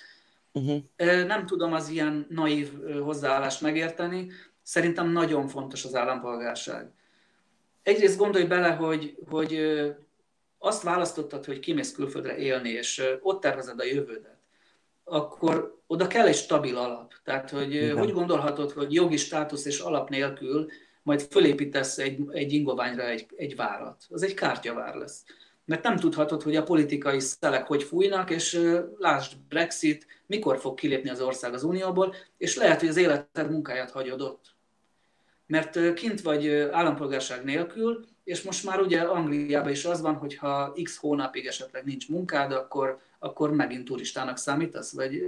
Uh-huh. 0.51 0.83
Nem 1.25 1.45
tudom 1.45 1.73
az 1.73 1.89
ilyen 1.89 2.25
naív 2.29 2.71
hozzáállást 3.03 3.61
megérteni. 3.61 4.31
Szerintem 4.63 5.09
nagyon 5.11 5.47
fontos 5.47 5.85
az 5.85 5.95
állampolgárság. 5.95 6.91
Egyrészt 7.83 8.17
gondolj 8.17 8.45
bele, 8.45 8.69
hogy, 8.69 9.17
hogy 9.29 9.59
azt 10.57 10.83
választottad, 10.83 11.45
hogy 11.45 11.59
kimész 11.59 11.93
külföldre 11.93 12.37
élni, 12.37 12.69
és 12.69 13.03
ott 13.21 13.41
tervezed 13.41 13.79
a 13.79 13.85
jövődet 13.85 14.38
akkor 15.09 15.81
oda 15.87 16.07
kell 16.07 16.27
egy 16.27 16.35
stabil 16.35 16.77
alap. 16.77 17.13
Tehát, 17.23 17.49
hogy 17.49 17.73
Igen. 17.73 17.97
hogy 17.97 18.11
gondolhatod, 18.11 18.71
hogy 18.71 18.93
jogi 18.93 19.17
státusz 19.17 19.65
és 19.65 19.79
alap 19.79 20.09
nélkül 20.09 20.67
majd 21.03 21.21
fölépítesz 21.21 21.97
egy, 21.97 22.19
egy 22.31 22.53
ingoványra 22.53 23.07
egy, 23.07 23.25
egy 23.35 23.55
várat. 23.55 24.03
Az 24.09 24.23
egy 24.23 24.33
kártyavár 24.33 24.95
lesz. 24.95 25.23
Mert 25.65 25.83
nem 25.83 25.95
tudhatod, 25.95 26.41
hogy 26.41 26.55
a 26.55 26.63
politikai 26.63 27.19
szelek 27.19 27.67
hogy 27.67 27.83
fújnak, 27.83 28.29
és 28.29 28.61
lásd 28.97 29.37
Brexit, 29.49 30.07
mikor 30.25 30.59
fog 30.59 30.79
kilépni 30.79 31.09
az 31.09 31.21
ország 31.21 31.53
az 31.53 31.63
Unióból, 31.63 32.15
és 32.37 32.55
lehet, 32.57 32.79
hogy 32.79 32.89
az 32.89 32.97
életed 32.97 33.49
munkáját 33.51 33.91
hagyod 33.91 34.21
ott. 34.21 34.45
Mert 35.47 35.93
kint 35.93 36.21
vagy 36.21 36.49
állampolgárság 36.49 37.43
nélkül, 37.43 38.05
és 38.23 38.41
most 38.41 38.65
már 38.65 38.81
ugye 38.81 39.01
Angliában 39.01 39.71
is 39.71 39.85
az 39.85 40.01
van, 40.01 40.15
hogy 40.15 40.35
ha 40.35 40.73
x 40.83 40.97
hónapig 40.97 41.45
esetleg 41.45 41.83
nincs 41.83 42.09
munkád, 42.09 42.51
akkor, 42.51 42.99
akkor 43.19 43.51
megint 43.51 43.85
turistának 43.85 44.37
számítasz, 44.37 44.93
vagy 44.93 45.21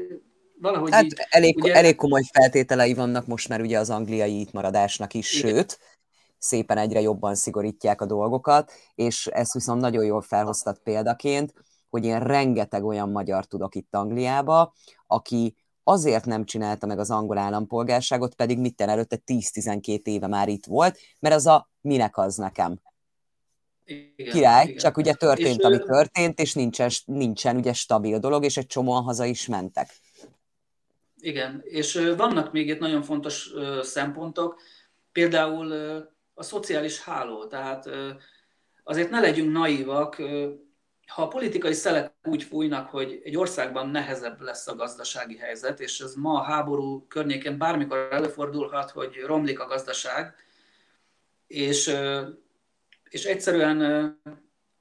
valahogy 0.60 0.92
hát 0.92 1.04
így, 1.04 1.14
elég, 1.30 1.58
ugye... 1.58 1.74
elég 1.74 1.96
komoly 1.96 2.24
feltételei 2.32 2.94
vannak 2.94 3.28
most 3.28 3.50
már 3.50 3.62
ugye 3.62 3.80
az 3.80 3.89
angliai 3.89 4.39
itt 4.39 4.52
maradásnak 4.52 5.14
is, 5.14 5.39
Igen. 5.39 5.54
sőt, 5.54 5.80
szépen 6.38 6.78
egyre 6.78 7.02
jobban 7.02 7.36
szigorítják 7.36 8.02
a 8.02 8.06
dolgokat, 8.06 8.72
és 8.96 9.28
ezt 9.28 9.54
viszont 9.54 9.82
nagyon 9.82 10.06
jól 10.06 10.22
felhoztat 10.22 10.80
példaként, 10.84 11.54
hogy 11.89 12.06
én 12.06 12.20
rengeteg 12.20 12.86
olyan 12.86 13.10
magyar 13.10 13.46
tudok 13.46 13.76
itt 13.76 13.96
Angliába, 13.96 14.74
aki 15.08 15.56
azért 15.84 16.26
nem 16.26 16.46
csinálta 16.46 16.86
meg 16.86 17.00
az 17.00 17.12
angol 17.12 17.38
állampolgárságot, 17.38 18.36
pedig 18.36 18.60
mitten 18.60 18.89
előtte 18.89 19.22
10-12 19.26 20.02
éve 20.04 20.28
már 20.28 20.48
itt 20.48 20.66
volt, 20.66 21.00
mert 21.20 21.36
az 21.36 21.48
a 21.48 21.70
minek 21.82 22.18
az 22.18 22.36
nekem. 22.36 22.80
Igen, 23.86 24.34
Király, 24.34 24.66
igen. 24.66 24.78
csak 24.78 24.98
ugye 24.98 25.14
történt, 25.14 25.60
és, 25.60 25.66
ami 25.66 25.78
történt, 25.78 26.40
és 26.40 26.54
nincsen, 26.54 26.90
nincsen 27.06 27.56
ugye 27.56 27.74
stabil 27.74 28.20
dolog, 28.20 28.44
és 28.44 28.58
egy 28.58 28.68
csomóan 28.68 29.04
haza 29.04 29.26
is 29.26 29.48
mentek. 29.48 29.90
Igen, 31.18 31.62
és 31.64 32.14
vannak 32.18 32.52
még 32.52 32.68
itt 32.68 32.80
nagyon 32.80 33.02
fontos 33.02 33.50
szempontok, 33.82 34.62
például 35.12 35.72
a 36.34 36.44
szociális 36.44 37.02
háló, 37.02 37.46
tehát 37.46 37.90
azért 38.84 39.10
ne 39.10 39.20
legyünk 39.20 39.52
naívak, 39.52 40.22
ha 41.08 41.22
a 41.22 41.28
politikai 41.28 41.74
szelek 41.74 42.14
úgy 42.24 42.44
fújnak, 42.44 42.90
hogy 42.90 43.22
egy 43.24 43.38
országban 43.38 43.90
nehezebb 43.90 44.42
lesz 44.42 44.68
a 44.68 44.76
gazdasági 44.76 45.38
helyzet, 45.38 45.80
és 45.80 46.00
ez 46.00 46.14
ma 46.16 46.40
a 46.40 46.44
háború 46.44 47.08
környékén 47.08 47.58
bármikor 47.58 48.08
előfordulhat, 48.12 48.92
hogy 48.92 49.16
romlik 49.26 49.60
a 49.60 49.68
gazdaság, 49.68 50.36
és, 51.48 51.96
és 53.12 53.26
egyszerűen 53.26 54.20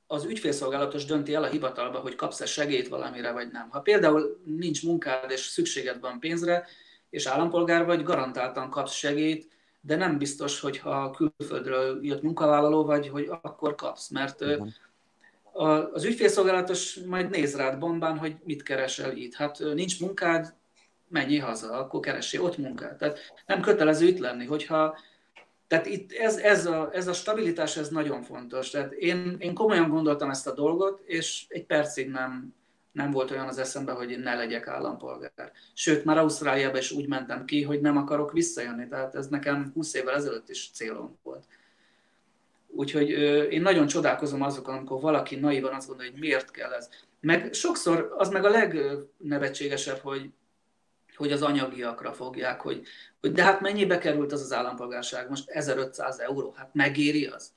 az 0.06 0.24
ügyfélszolgálatos 0.24 1.04
dönti 1.04 1.34
el 1.34 1.42
a 1.42 1.48
hivatalba, 1.48 1.98
hogy 1.98 2.14
kapsz-e 2.14 2.46
segélyt 2.46 2.88
valamire, 2.88 3.32
vagy 3.32 3.50
nem. 3.50 3.68
Ha 3.70 3.80
például 3.80 4.40
nincs 4.44 4.84
munkád, 4.84 5.30
és 5.30 5.40
szükséged 5.40 6.00
van 6.00 6.20
pénzre, 6.20 6.66
és 7.10 7.26
állampolgár 7.26 7.84
vagy, 7.84 8.02
garantáltan 8.02 8.70
kapsz 8.70 8.92
segélyt, 8.92 9.48
de 9.80 9.96
nem 9.96 10.18
biztos, 10.18 10.60
hogy 10.60 10.78
ha 10.78 11.10
külföldről 11.10 11.98
jött 12.02 12.22
munkavállaló 12.22 12.84
vagy, 12.84 13.08
hogy 13.08 13.28
akkor 13.42 13.74
kapsz, 13.74 14.08
mert 14.08 14.40
Igen 14.40 14.74
az 15.52 16.04
ügyfélszolgálatos 16.04 16.94
majd 17.06 17.30
néz 17.30 17.56
rád 17.56 17.78
bombán, 17.78 18.18
hogy 18.18 18.36
mit 18.44 18.62
keresel 18.62 19.16
itt. 19.16 19.34
Hát 19.34 19.58
nincs 19.58 20.00
munkád, 20.00 20.54
menj 21.08 21.36
haza, 21.36 21.72
akkor 21.72 22.00
keresi 22.00 22.38
ott 22.38 22.58
munkát. 22.58 22.98
Tehát 22.98 23.18
nem 23.46 23.60
kötelező 23.60 24.06
itt 24.06 24.18
lenni, 24.18 24.44
hogyha 24.44 24.98
tehát 25.70 25.86
itt 25.86 26.12
ez, 26.12 26.36
ez, 26.36 26.66
a, 26.66 26.90
ez 26.92 27.06
a 27.06 27.12
stabilitás, 27.12 27.76
ez 27.76 27.88
nagyon 27.88 28.22
fontos. 28.22 28.70
Tehát 28.70 28.92
én, 28.92 29.36
én 29.38 29.54
komolyan 29.54 29.88
gondoltam 29.88 30.30
ezt 30.30 30.46
a 30.46 30.54
dolgot, 30.54 31.02
és 31.06 31.44
egy 31.48 31.66
percig 31.66 32.08
nem, 32.08 32.54
nem 32.92 33.10
volt 33.10 33.30
olyan 33.30 33.46
az 33.46 33.58
eszembe, 33.58 33.92
hogy 33.92 34.18
ne 34.18 34.34
legyek 34.34 34.66
állampolgár. 34.66 35.52
Sőt, 35.74 36.04
már 36.04 36.18
Ausztráliába 36.18 36.78
is 36.78 36.90
úgy 36.90 37.08
mentem 37.08 37.44
ki, 37.44 37.62
hogy 37.62 37.80
nem 37.80 37.96
akarok 37.96 38.32
visszajönni. 38.32 38.88
Tehát 38.88 39.14
ez 39.14 39.26
nekem 39.26 39.70
20 39.74 39.94
évvel 39.94 40.14
ezelőtt 40.14 40.48
is 40.48 40.70
célom 40.74 41.18
volt. 41.22 41.44
Úgyhogy 42.66 43.08
én 43.52 43.62
nagyon 43.62 43.86
csodálkozom 43.86 44.42
azokon, 44.42 44.74
amikor 44.74 45.00
valaki 45.00 45.36
naivan 45.36 45.74
azt 45.74 45.86
gondolja, 45.86 46.10
hogy 46.10 46.20
miért 46.20 46.50
kell 46.50 46.72
ez. 46.72 46.88
Meg 47.20 47.52
sokszor 47.52 48.14
az 48.16 48.28
meg 48.28 48.44
a 48.44 48.50
legnevetségesebb, 48.50 49.98
hogy, 49.98 50.30
hogy 51.20 51.32
az 51.32 51.42
anyagiakra 51.42 52.12
fogják, 52.12 52.60
hogy, 52.60 52.82
hogy 53.20 53.32
de 53.32 53.42
hát 53.42 53.60
mennyibe 53.60 53.98
került 53.98 54.32
az 54.32 54.40
az 54.40 54.52
állampolgárság? 54.52 55.28
Most 55.28 55.48
1500 55.50 56.18
euró, 56.18 56.54
hát 56.56 56.74
megéri 56.74 57.26
az? 57.26 57.52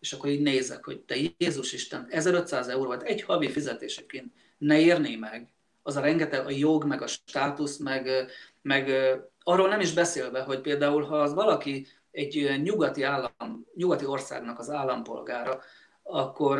És 0.00 0.12
akkor 0.12 0.28
így 0.28 0.42
nézek, 0.42 0.84
hogy 0.84 1.00
te 1.00 1.14
Jézus 1.38 1.72
Isten, 1.72 2.06
1500 2.10 2.68
euró, 2.68 2.90
hát 2.90 3.02
egy 3.02 3.22
havi 3.22 3.50
fizetéseként 3.50 4.32
ne 4.58 4.80
érné 4.80 5.16
meg 5.16 5.48
az 5.82 5.96
a 5.96 6.00
rengeteg, 6.00 6.46
a 6.46 6.50
jog, 6.50 6.84
meg 6.84 7.02
a 7.02 7.06
státusz, 7.06 7.76
meg, 7.76 8.08
meg 8.62 8.90
arról 9.42 9.68
nem 9.68 9.80
is 9.80 9.92
beszélve, 9.92 10.42
hogy 10.42 10.60
például 10.60 11.02
ha 11.02 11.16
az 11.16 11.34
valaki 11.34 11.86
egy 12.10 12.60
nyugati, 12.62 13.02
állam, 13.02 13.66
nyugati 13.74 14.06
országnak 14.06 14.58
az 14.58 14.70
állampolgára, 14.70 15.60
akkor 16.02 16.58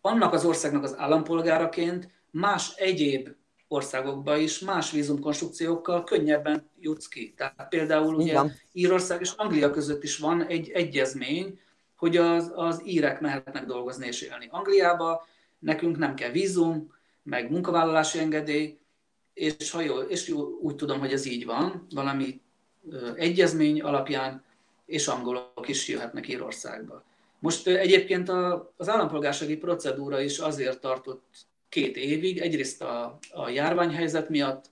annak 0.00 0.32
az 0.32 0.44
országnak 0.44 0.82
az 0.82 0.96
állampolgáraként 0.96 2.10
más 2.30 2.74
egyéb 2.76 3.28
országokba 3.72 4.36
is 4.36 4.58
más 4.58 4.90
vízumkonstrukciókkal 4.90 6.04
könnyebben 6.04 6.68
jutsz 6.80 7.08
ki. 7.08 7.34
Tehát 7.36 7.68
például 7.68 8.14
ugye 8.14 8.40
Írország 8.72 9.20
és 9.20 9.32
Anglia 9.36 9.70
között 9.70 10.02
is 10.02 10.18
van 10.18 10.46
egy 10.46 10.70
egyezmény, 10.70 11.60
hogy 11.96 12.16
az, 12.16 12.52
az 12.54 12.82
írek 12.84 13.20
mehetnek 13.20 13.64
dolgozni 13.64 14.06
és 14.06 14.20
élni. 14.20 14.48
Angliába 14.50 15.26
nekünk 15.58 15.98
nem 15.98 16.14
kell 16.14 16.30
vízum, 16.30 16.92
meg 17.22 17.50
munkavállalási 17.50 18.18
engedély, 18.18 18.78
és 19.34 19.70
ha 19.70 19.80
jól, 19.80 20.02
és 20.02 20.28
jó, 20.28 20.58
úgy 20.60 20.76
tudom, 20.76 20.98
hogy 20.98 21.12
ez 21.12 21.24
így 21.24 21.44
van, 21.44 21.86
valami 21.94 22.40
egyezmény 23.14 23.80
alapján, 23.80 24.44
és 24.86 25.08
angolok 25.08 25.68
is 25.68 25.88
jöhetnek 25.88 26.28
Írországba. 26.28 27.02
Most 27.38 27.66
egyébként 27.66 28.28
az 28.76 28.88
állampolgársági 28.88 29.56
procedúra 29.56 30.20
is 30.20 30.38
azért 30.38 30.80
tartott 30.80 31.24
két 31.72 31.96
évig, 31.96 32.38
egyrészt 32.38 32.82
a, 32.82 33.18
a 33.30 33.48
járványhelyzet 33.48 34.28
miatt, 34.28 34.70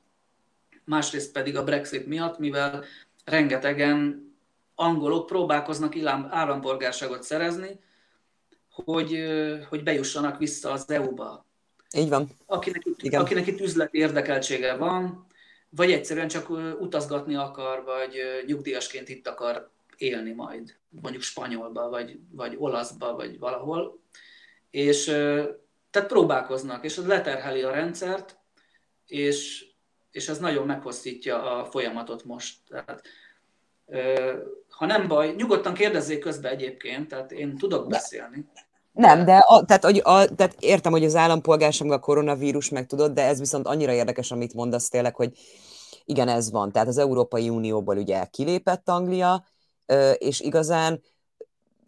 másrészt 0.84 1.32
pedig 1.32 1.56
a 1.56 1.64
Brexit 1.64 2.06
miatt, 2.06 2.38
mivel 2.38 2.84
rengetegen 3.24 4.28
angolok 4.74 5.26
próbálkoznak 5.26 5.94
állampolgárságot 6.30 7.22
szerezni, 7.22 7.80
hogy, 8.70 9.24
hogy 9.68 9.82
bejussanak 9.82 10.38
vissza 10.38 10.70
az 10.70 10.90
EU-ba. 10.90 11.46
Így 11.96 12.08
van. 12.08 12.28
Akinek 12.46 12.82
itt, 12.84 13.14
akinek 13.14 13.46
itt 13.46 13.60
üzleti 13.60 13.98
érdekeltsége 13.98 14.74
van, 14.74 15.26
vagy 15.70 15.92
egyszerűen 15.92 16.28
csak 16.28 16.50
utazgatni 16.80 17.34
akar, 17.34 17.84
vagy 17.84 18.16
nyugdíjasként 18.46 19.08
itt 19.08 19.26
akar 19.26 19.70
élni 19.96 20.32
majd, 20.32 20.76
mondjuk 20.88 21.22
spanyolba, 21.22 21.88
vagy, 21.88 22.18
vagy 22.30 22.54
olaszba, 22.58 23.14
vagy 23.14 23.38
valahol. 23.38 24.00
És 24.70 25.12
tehát 25.90 26.08
próbálkoznak, 26.08 26.84
és 26.84 26.98
az 26.98 27.06
leterheli 27.06 27.62
a 27.62 27.70
rendszert, 27.70 28.38
és, 29.06 29.66
és 30.10 30.28
ez 30.28 30.38
nagyon 30.38 30.66
meghosszítja 30.66 31.58
a 31.58 31.64
folyamatot 31.64 32.24
most. 32.24 32.56
Tehát, 32.68 33.02
ha 34.68 34.86
nem 34.86 35.08
baj, 35.08 35.34
nyugodtan 35.34 35.74
kérdezzék 35.74 36.18
közbe 36.18 36.48
egyébként, 36.50 37.08
tehát 37.08 37.32
én 37.32 37.56
tudok 37.56 37.88
beszélni. 37.88 38.46
Nem, 38.92 39.24
de 39.24 39.36
a, 39.36 39.64
tehát, 39.64 39.84
hogy 39.84 40.00
a, 40.04 40.34
tehát 40.34 40.56
értem, 40.58 40.92
hogy 40.92 41.04
az 41.04 41.16
állampolgárság 41.16 41.90
a 41.90 41.98
koronavírus 41.98 42.68
meg 42.68 42.86
tudod, 42.86 43.12
de 43.12 43.22
ez 43.22 43.38
viszont 43.38 43.66
annyira 43.66 43.92
érdekes, 43.92 44.30
amit 44.30 44.54
mondasz 44.54 44.88
tényleg, 44.88 45.16
hogy 45.16 45.32
igen, 46.04 46.28
ez 46.28 46.50
van. 46.50 46.72
Tehát 46.72 46.88
az 46.88 46.98
Európai 46.98 47.48
Unióból 47.48 47.96
ugye 47.96 48.24
kilépett 48.24 48.88
Anglia, 48.88 49.44
és 50.18 50.40
igazán 50.40 51.02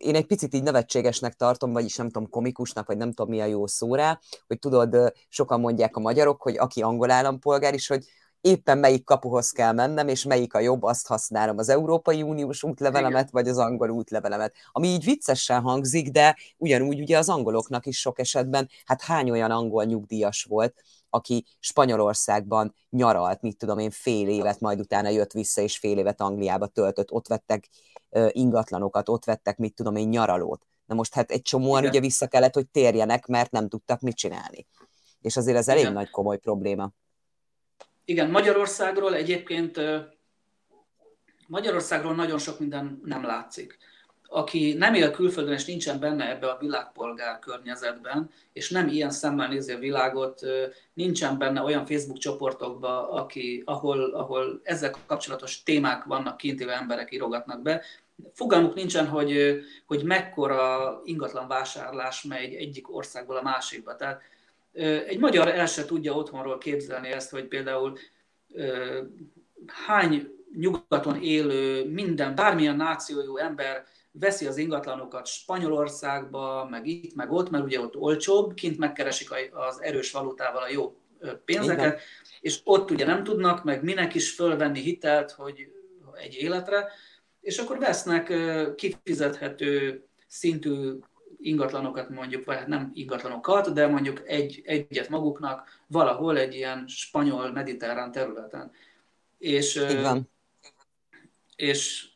én 0.03 0.15
egy 0.15 0.27
picit 0.27 0.55
így 0.55 0.63
nevetségesnek 0.63 1.35
tartom, 1.35 1.73
vagyis 1.73 1.97
nem 1.97 2.11
tudom, 2.11 2.29
komikusnak, 2.29 2.87
vagy 2.87 2.97
nem 2.97 3.13
tudom 3.13 3.31
mi 3.31 3.41
a 3.41 3.45
jó 3.45 3.67
szó 3.67 3.95
rá, 3.95 4.21
hogy 4.47 4.59
tudod, 4.59 5.13
sokan 5.29 5.61
mondják 5.61 5.97
a 5.97 6.01
magyarok, 6.01 6.43
hogy 6.43 6.59
aki 6.59 6.83
angol 6.83 7.11
állampolgár 7.11 7.75
is, 7.75 7.87
hogy 7.87 8.05
éppen 8.41 8.79
melyik 8.79 9.05
kapuhoz 9.05 9.51
kell 9.51 9.73
mennem, 9.73 10.09
és 10.09 10.25
melyik 10.25 10.55
a 10.55 10.61
jobb, 10.61 10.83
azt 10.83 11.07
használom, 11.07 11.59
az 11.59 11.69
Európai 11.69 12.23
Uniós 12.23 12.63
útlevelemet, 12.63 13.29
Igen. 13.29 13.31
vagy 13.31 13.49
az 13.49 13.59
angol 13.59 13.91
útlevelemet. 13.91 14.55
Ami 14.73 14.89
így 14.89 15.05
viccesen 15.05 15.61
hangzik, 15.61 16.11
de 16.11 16.37
ugyanúgy 16.57 17.01
ugye 17.01 17.19
az 17.19 17.29
angoloknak 17.29 17.87
is 17.87 17.99
sok 17.99 18.19
esetben, 18.19 18.69
hát 18.85 19.03
hány 19.03 19.31
olyan 19.31 19.51
angol 19.51 19.85
nyugdíjas 19.85 20.45
volt, 20.49 20.75
aki 21.15 21.45
Spanyolországban 21.59 22.75
nyaralt, 22.91 23.43
mit 23.43 23.57
tudom 23.57 23.79
én, 23.79 23.91
fél 23.91 24.29
évet, 24.29 24.61
majd 24.61 24.81
utána 24.81 25.09
jött 25.09 25.33
vissza, 25.33 25.61
és 25.61 25.79
fél 25.79 25.99
évet 25.99 26.21
Angliába 26.21 26.67
töltött, 26.67 27.13
ott 27.13 27.27
vettek 27.27 27.69
ingatlanokat, 28.29 29.09
ott 29.09 29.25
vettek, 29.25 29.57
mit 29.57 29.75
tudom 29.75 29.97
én, 29.97 30.09
nyaralót. 30.09 30.67
Na 30.87 30.95
most 30.95 31.15
hát 31.15 31.31
egy 31.31 31.43
csomóan 31.43 31.79
Igen. 31.79 31.91
ugye 31.91 32.01
vissza 32.01 32.27
kellett, 32.27 32.55
hogy 32.55 32.69
térjenek, 32.69 33.27
mert 33.27 33.51
nem 33.51 33.69
tudtak 33.69 34.01
mit 34.01 34.17
csinálni. 34.17 34.67
És 35.21 35.37
azért 35.37 35.57
ez 35.57 35.69
elég 35.69 35.83
Igen. 35.83 35.93
nagy 35.93 36.11
komoly 36.11 36.39
probléma. 36.39 36.91
Igen, 38.05 38.31
Magyarországról 38.31 39.15
egyébként 39.15 39.81
Magyarországról 41.47 42.15
nagyon 42.15 42.39
sok 42.39 42.59
minden 42.59 43.01
nem 43.05 43.25
látszik. 43.25 43.79
Aki 44.35 44.73
nem 44.73 44.95
él 44.95 45.11
külföldön 45.11 45.53
és 45.53 45.65
nincsen 45.65 46.01
benne 46.01 46.31
ebbe 46.31 46.47
a 46.47 46.59
világpolgár 46.61 47.39
környezetben, 47.39 48.31
és 48.53 48.71
nem 48.71 48.89
ilyen 48.89 49.11
szemmel 49.11 49.49
nézi 49.49 49.73
a 49.73 49.79
világot, 49.79 50.41
nincsen 50.95 51.39
benne 51.39 51.63
olyan 51.63 51.87
Facebook 51.87 52.19
csoportokba, 52.19 53.11
aki, 53.11 53.63
ahol, 53.65 54.15
ahol 54.15 54.61
ezzel 54.63 54.95
kapcsolatos 55.07 55.63
témák 55.63 56.05
vannak 56.05 56.37
kint 56.37 56.61
emberek 56.61 57.13
írogatnak 57.13 57.63
be, 57.63 57.83
fogalmuk 58.33 58.75
nincsen, 58.75 59.07
hogy, 59.07 59.61
hogy 59.87 60.05
mekkora 60.05 61.01
ingatlan 61.05 61.49
vásárlás 61.49 62.23
megy 62.23 62.55
egyik 62.55 62.95
országból 62.95 63.37
a 63.37 63.43
másikba. 63.43 63.97
Tehát 63.97 64.23
egy 65.07 65.19
magyar 65.19 65.49
el 65.49 65.67
se 65.67 65.85
tudja 65.85 66.13
otthonról 66.13 66.59
képzelni 66.59 67.09
ezt, 67.09 67.31
hogy 67.31 67.45
például 67.45 67.99
hány 69.87 70.29
nyugaton 70.57 71.23
élő, 71.23 71.89
minden, 71.89 72.35
bármilyen 72.35 72.77
nációjú 72.77 73.37
ember 73.37 73.85
veszi 74.13 74.47
az 74.47 74.57
ingatlanokat 74.57 75.27
Spanyolországba, 75.27 76.67
meg 76.71 76.87
itt, 76.87 77.15
meg 77.15 77.33
ott, 77.33 77.51
mert 77.51 77.65
ugye 77.65 77.81
ott 77.81 77.97
olcsóbb, 77.97 78.55
kint 78.55 78.79
megkeresik 78.79 79.29
az 79.53 79.83
erős 79.83 80.13
valutával 80.13 80.63
a 80.63 80.71
jó 80.71 80.97
pénzeket, 81.45 81.87
Igen. 81.87 81.99
és 82.41 82.61
ott 82.65 82.91
ugye 82.91 83.07
nem 83.07 83.25
tudnak, 83.25 83.65
meg 83.65 83.83
minek 83.83 84.15
is 84.15 84.35
fölvenni 84.35 84.81
hitelt, 84.81 85.31
hogy 85.31 85.69
egy 86.15 86.35
életre, 86.35 86.89
és 87.41 87.59
akkor 87.59 87.79
vesznek 87.79 88.33
kifizethető 88.77 90.05
szintű 90.27 90.99
ingatlanokat 91.41 92.09
mondjuk, 92.09 92.45
vagy 92.45 92.57
hát 92.57 92.67
nem 92.67 92.91
ingatlanokat, 92.95 93.73
de 93.73 93.87
mondjuk 93.87 94.29
egy, 94.29 94.63
egyet 94.65 95.09
maguknak 95.09 95.81
valahol 95.87 96.39
egy 96.39 96.55
ilyen 96.55 96.85
spanyol 96.87 97.53
mediterrán 97.53 98.13
területen. 98.13 98.71
És, 99.39 99.85
és 101.57 102.12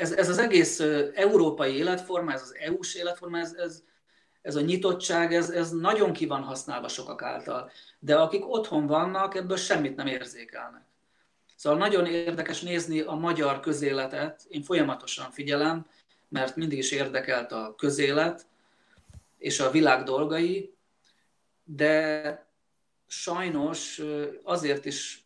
ez, 0.00 0.12
ez 0.12 0.28
az 0.28 0.38
egész 0.38 0.80
európai 1.14 1.76
életforma, 1.76 2.32
ez 2.32 2.42
az 2.42 2.54
EU-s 2.60 2.94
életforma, 2.94 3.38
ez, 3.38 3.52
ez, 3.52 3.82
ez 4.42 4.56
a 4.56 4.60
nyitottság, 4.60 5.34
ez, 5.34 5.50
ez 5.50 5.70
nagyon 5.70 6.12
ki 6.12 6.26
van 6.26 6.42
használva 6.42 6.88
sokak 6.88 7.22
által. 7.22 7.70
De 7.98 8.16
akik 8.16 8.48
otthon 8.48 8.86
vannak, 8.86 9.34
ebből 9.34 9.56
semmit 9.56 9.96
nem 9.96 10.06
érzékelnek. 10.06 10.82
Szóval 11.56 11.78
nagyon 11.78 12.06
érdekes 12.06 12.60
nézni 12.60 13.00
a 13.00 13.14
magyar 13.14 13.60
közéletet, 13.60 14.44
én 14.48 14.62
folyamatosan 14.62 15.30
figyelem, 15.30 15.86
mert 16.28 16.56
mindig 16.56 16.78
is 16.78 16.90
érdekelt 16.90 17.52
a 17.52 17.74
közélet 17.78 18.46
és 19.38 19.60
a 19.60 19.70
világ 19.70 20.02
dolgai, 20.02 20.74
de 21.64 22.46
sajnos 23.06 24.02
azért 24.42 24.84
is 24.84 25.19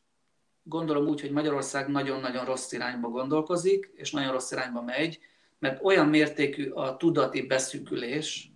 gondolom 0.65 1.07
úgy, 1.07 1.21
hogy 1.21 1.31
Magyarország 1.31 1.89
nagyon-nagyon 1.89 2.45
rossz 2.45 2.73
irányba 2.73 3.09
gondolkozik, 3.09 3.91
és 3.95 4.11
nagyon 4.11 4.33
rossz 4.33 4.53
irányba 4.53 4.83
megy, 4.83 5.19
mert 5.59 5.85
olyan 5.85 6.09
mértékű 6.09 6.69
a 6.69 6.97
tudati 6.97 7.47
beszűkülés 7.47 8.53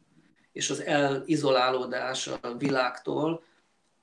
és 0.53 0.71
az 0.71 0.83
elizolálódás 0.83 2.27
a 2.27 2.57
világtól, 2.57 3.43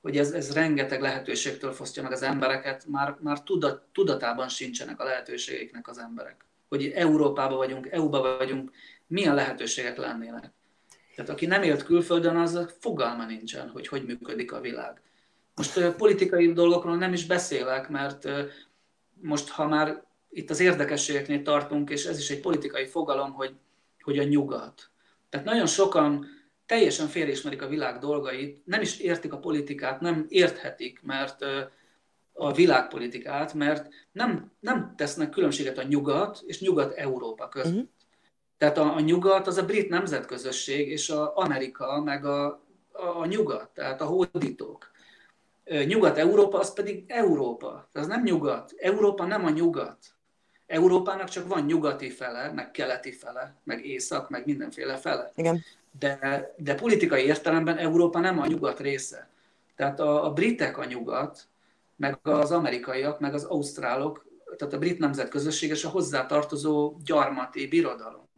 hogy 0.02 0.18
ez, 0.18 0.32
ez 0.32 0.52
rengeteg 0.52 1.00
lehetőségtől 1.00 1.72
fosztja 1.72 2.02
meg 2.02 2.12
az 2.12 2.22
embereket, 2.22 2.86
már, 2.88 3.16
már 3.20 3.42
tudat, 3.42 3.82
tudatában 3.92 4.48
sincsenek 4.48 5.00
a 5.00 5.04
lehetőségeiknek 5.04 5.88
az 5.88 5.98
emberek. 5.98 6.44
Hogy 6.68 6.86
Európában 6.86 7.56
vagyunk, 7.56 7.90
EU-ba 7.90 8.36
vagyunk, 8.36 8.70
milyen 9.06 9.34
lehetőségek 9.34 9.96
lennének. 9.96 10.52
Tehát 11.14 11.30
aki 11.30 11.46
nem 11.46 11.62
élt 11.62 11.82
külföldön, 11.82 12.36
az 12.36 12.74
fogalma 12.78 13.26
nincsen, 13.26 13.68
hogy 13.68 13.88
hogy 13.88 14.04
működik 14.04 14.52
a 14.52 14.60
világ. 14.60 15.00
Most 15.56 15.90
politikai 15.96 16.52
dolgokról 16.52 16.96
nem 16.96 17.12
is 17.12 17.26
beszélek, 17.26 17.88
mert 17.88 18.28
most, 19.20 19.48
ha 19.48 19.66
már 19.66 20.04
itt 20.30 20.50
az 20.50 20.60
érdekességeknél 20.60 21.42
tartunk, 21.42 21.90
és 21.90 22.04
ez 22.04 22.18
is 22.18 22.30
egy 22.30 22.40
politikai 22.40 22.86
fogalom, 22.86 23.32
hogy, 23.32 23.54
hogy 24.00 24.18
a 24.18 24.24
nyugat. 24.24 24.90
Tehát 25.28 25.46
nagyon 25.46 25.66
sokan 25.66 26.26
teljesen 26.66 27.06
félismerik 27.06 27.62
a 27.62 27.68
világ 27.68 27.98
dolgait, 27.98 28.66
nem 28.66 28.80
is 28.80 28.98
értik 28.98 29.32
a 29.32 29.38
politikát, 29.38 30.00
nem 30.00 30.26
érthetik, 30.28 31.00
mert 31.02 31.44
a 32.32 32.52
világpolitikát, 32.52 33.54
mert 33.54 33.88
nem, 34.12 34.52
nem 34.60 34.94
tesznek 34.96 35.30
különbséget 35.30 35.78
a 35.78 35.82
nyugat 35.82 36.42
és 36.46 36.60
nyugat-európa 36.60 37.48
között. 37.48 37.72
Uh-huh. 37.72 37.88
Tehát 38.58 38.78
a, 38.78 38.94
a 38.94 39.00
nyugat 39.00 39.46
az 39.46 39.56
a 39.56 39.64
brit 39.64 39.88
nemzetközösség, 39.88 40.88
és 40.88 41.10
a 41.10 41.36
Amerika, 41.36 42.02
meg 42.02 42.24
a, 42.24 42.46
a, 42.92 43.20
a 43.20 43.26
nyugat, 43.26 43.70
tehát 43.74 44.00
a 44.00 44.04
hódítók. 44.04 44.90
Nyugat-Európa 45.86 46.58
az 46.58 46.72
pedig 46.72 47.04
Európa. 47.06 47.88
Az 47.92 48.06
nem 48.06 48.22
nyugat. 48.22 48.74
Európa 48.76 49.24
nem 49.24 49.44
a 49.44 49.50
nyugat. 49.50 49.98
Európának 50.66 51.28
csak 51.28 51.48
van 51.48 51.64
nyugati 51.64 52.10
fele, 52.10 52.52
meg 52.52 52.70
keleti 52.70 53.12
fele, 53.12 53.56
meg 53.64 53.86
észak, 53.86 54.30
meg 54.30 54.46
mindenféle 54.46 54.96
fele. 54.96 55.32
Igen. 55.34 55.64
De, 55.98 56.54
de 56.56 56.74
politikai 56.74 57.24
értelemben 57.24 57.76
Európa 57.76 58.20
nem 58.20 58.38
a 58.40 58.46
nyugat 58.46 58.80
része. 58.80 59.28
Tehát 59.76 60.00
a, 60.00 60.24
a 60.24 60.32
britek 60.32 60.78
a 60.78 60.84
nyugat, 60.84 61.48
meg 61.96 62.18
az 62.22 62.52
amerikaiak, 62.52 63.20
meg 63.20 63.34
az 63.34 63.44
ausztrálok, 63.44 64.26
tehát 64.56 64.74
a 64.74 64.78
brit 64.78 64.98
nemzetközösség 64.98 65.70
és 65.70 65.84
a 65.84 65.88
hozzátartozó 65.88 66.96
gyarmati 67.04 67.68
birodalom. 67.68 68.28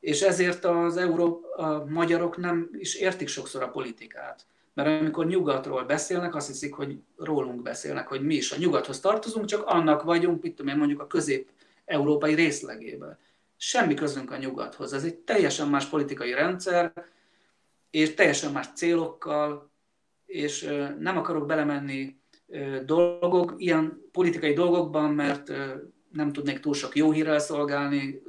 És 0.00 0.22
ezért 0.22 0.64
az 0.64 0.96
euró, 0.96 1.40
a 1.56 1.84
magyarok 1.84 2.36
nem 2.36 2.70
is 2.72 2.94
értik 2.94 3.28
sokszor 3.28 3.62
a 3.62 3.68
politikát. 3.68 4.46
Mert 4.74 5.00
amikor 5.00 5.26
nyugatról 5.26 5.84
beszélnek, 5.84 6.34
azt 6.34 6.46
hiszik, 6.46 6.74
hogy 6.74 6.98
rólunk 7.16 7.62
beszélnek, 7.62 8.08
hogy 8.08 8.22
mi 8.22 8.34
is 8.34 8.52
a 8.52 8.58
nyugathoz 8.58 9.00
tartozunk, 9.00 9.46
csak 9.46 9.66
annak 9.66 10.02
vagyunk, 10.02 10.42
mit 10.42 10.54
tudom 10.54 10.72
én, 10.72 10.78
mondjuk 10.78 11.00
a 11.00 11.06
közép-európai 11.06 12.34
részlegében. 12.34 13.18
Semmi 13.56 13.94
közünk 13.94 14.30
a 14.30 14.36
nyugathoz. 14.36 14.92
Ez 14.92 15.04
egy 15.04 15.16
teljesen 15.16 15.68
más 15.68 15.86
politikai 15.86 16.32
rendszer, 16.32 16.92
és 17.90 18.14
teljesen 18.14 18.52
más 18.52 18.66
célokkal, 18.74 19.70
és 20.26 20.62
nem 20.98 21.16
akarok 21.16 21.46
belemenni 21.46 22.18
dolgok, 22.84 23.54
ilyen 23.56 24.02
politikai 24.12 24.52
dolgokban, 24.52 25.14
mert 25.14 25.52
nem 26.12 26.32
tudnék 26.32 26.60
túl 26.60 26.74
sok 26.74 26.96
jó 26.96 27.10
hírrel 27.10 27.38
szolgálni 27.38 28.22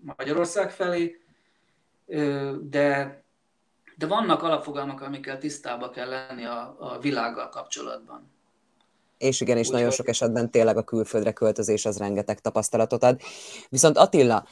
Magyarország 0.00 0.70
felé, 0.70 1.20
de 2.60 3.22
de 4.00 4.06
vannak 4.06 4.42
alapfogalmak, 4.42 5.00
amikkel 5.00 5.38
tisztába 5.38 5.90
kell 5.90 6.08
lenni 6.08 6.44
a, 6.44 6.76
a 6.78 6.98
világgal 6.98 7.48
kapcsolatban. 7.48 8.30
És 9.18 9.40
igen, 9.40 9.56
és 9.56 9.66
Úgy 9.66 9.72
nagyon 9.72 9.90
sok 9.90 10.08
esetben 10.08 10.50
tényleg 10.50 10.76
a 10.76 10.82
külföldre 10.82 11.32
költözés 11.32 11.84
az 11.84 11.98
rengeteg 11.98 12.40
tapasztalatot 12.40 13.02
ad. 13.02 13.20
Viszont 13.68 13.96
Attila, 13.96 14.46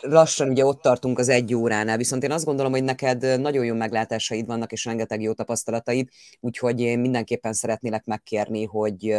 lassan 0.00 0.48
ugye 0.48 0.64
ott 0.64 0.80
tartunk 0.80 1.18
az 1.18 1.28
egy 1.28 1.54
óránál, 1.54 1.96
viszont 1.96 2.22
én 2.22 2.32
azt 2.32 2.44
gondolom, 2.44 2.72
hogy 2.72 2.84
neked 2.84 3.40
nagyon 3.40 3.64
jó 3.64 3.74
meglátásaid 3.74 4.46
vannak, 4.46 4.72
és 4.72 4.84
rengeteg 4.84 5.22
jó 5.22 5.32
tapasztalataid, 5.32 6.08
úgyhogy 6.40 6.80
én 6.80 6.98
mindenképpen 6.98 7.52
szeretnélek 7.52 8.04
megkérni, 8.04 8.64
hogy 8.64 9.16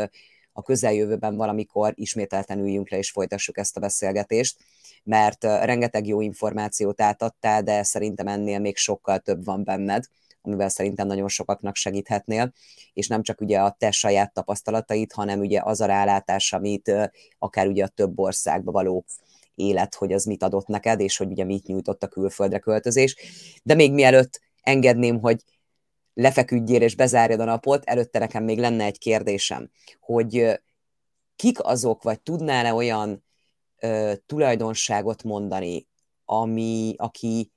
a 0.54 0.62
közeljövőben 0.62 1.36
valamikor 1.36 1.94
ismételten 1.96 2.60
üljünk 2.60 2.90
le 2.90 2.98
és 2.98 3.12
folytassuk 3.12 3.58
ezt 3.58 3.78
a 3.78 3.80
beszélgetést 3.80 4.58
mert 5.04 5.44
rengeteg 5.44 6.08
jó 6.08 6.22
információt 6.22 7.02
átadtál, 7.02 7.64
de 7.64 7.84
szerintem 7.84 8.28
ennél 8.28 8.60
még 8.60 8.78
sokkal 8.78 9.20
több 9.20 9.46
van 9.46 9.64
benned, 9.64 10.06
amivel 10.42 10.70
szerintem 10.70 11.08
nagyon 11.08 11.28
sokaknak 11.28 11.76
segíthetnél, 11.76 12.54
és 12.94 13.08
nem 13.08 13.22
csak 13.24 13.42
ugye 13.42 13.60
a 13.60 13.76
te 13.80 13.92
saját 13.92 14.34
tapasztalatait, 14.34 15.14
hanem 15.14 15.40
ugye 15.40 15.62
az 15.64 15.82
a 15.82 15.86
rálátás, 15.86 16.54
amit 16.54 16.92
akár 17.40 17.68
ugye 17.68 17.84
a 17.84 17.88
több 17.88 18.20
országba 18.20 18.72
való 18.72 19.06
élet, 19.56 19.96
hogy 19.96 20.14
az 20.14 20.26
mit 20.26 20.44
adott 20.44 20.68
neked, 20.68 21.00
és 21.00 21.18
hogy 21.18 21.32
ugye 21.32 21.44
mit 21.44 21.66
nyújtott 21.66 22.04
a 22.04 22.08
külföldre 22.08 22.60
költözés. 22.60 23.16
De 23.64 23.74
még 23.74 23.94
mielőtt 23.94 24.42
engedném, 24.62 25.20
hogy 25.20 25.44
lefeküdjél 26.14 26.82
és 26.82 26.96
bezárjad 26.96 27.40
a 27.40 27.44
napot, 27.44 27.84
előtte 27.84 28.20
nekem 28.20 28.44
még 28.44 28.60
lenne 28.60 28.84
egy 28.84 28.98
kérdésem, 28.98 29.70
hogy 30.00 30.62
kik 31.36 31.64
azok, 31.64 32.04
vagy 32.04 32.22
tudnál-e 32.22 32.74
olyan 32.74 33.24
ö, 33.82 34.14
tulajdonságot 34.26 35.24
mondani, 35.24 35.88
ami, 36.26 36.94
aki, 36.98 37.52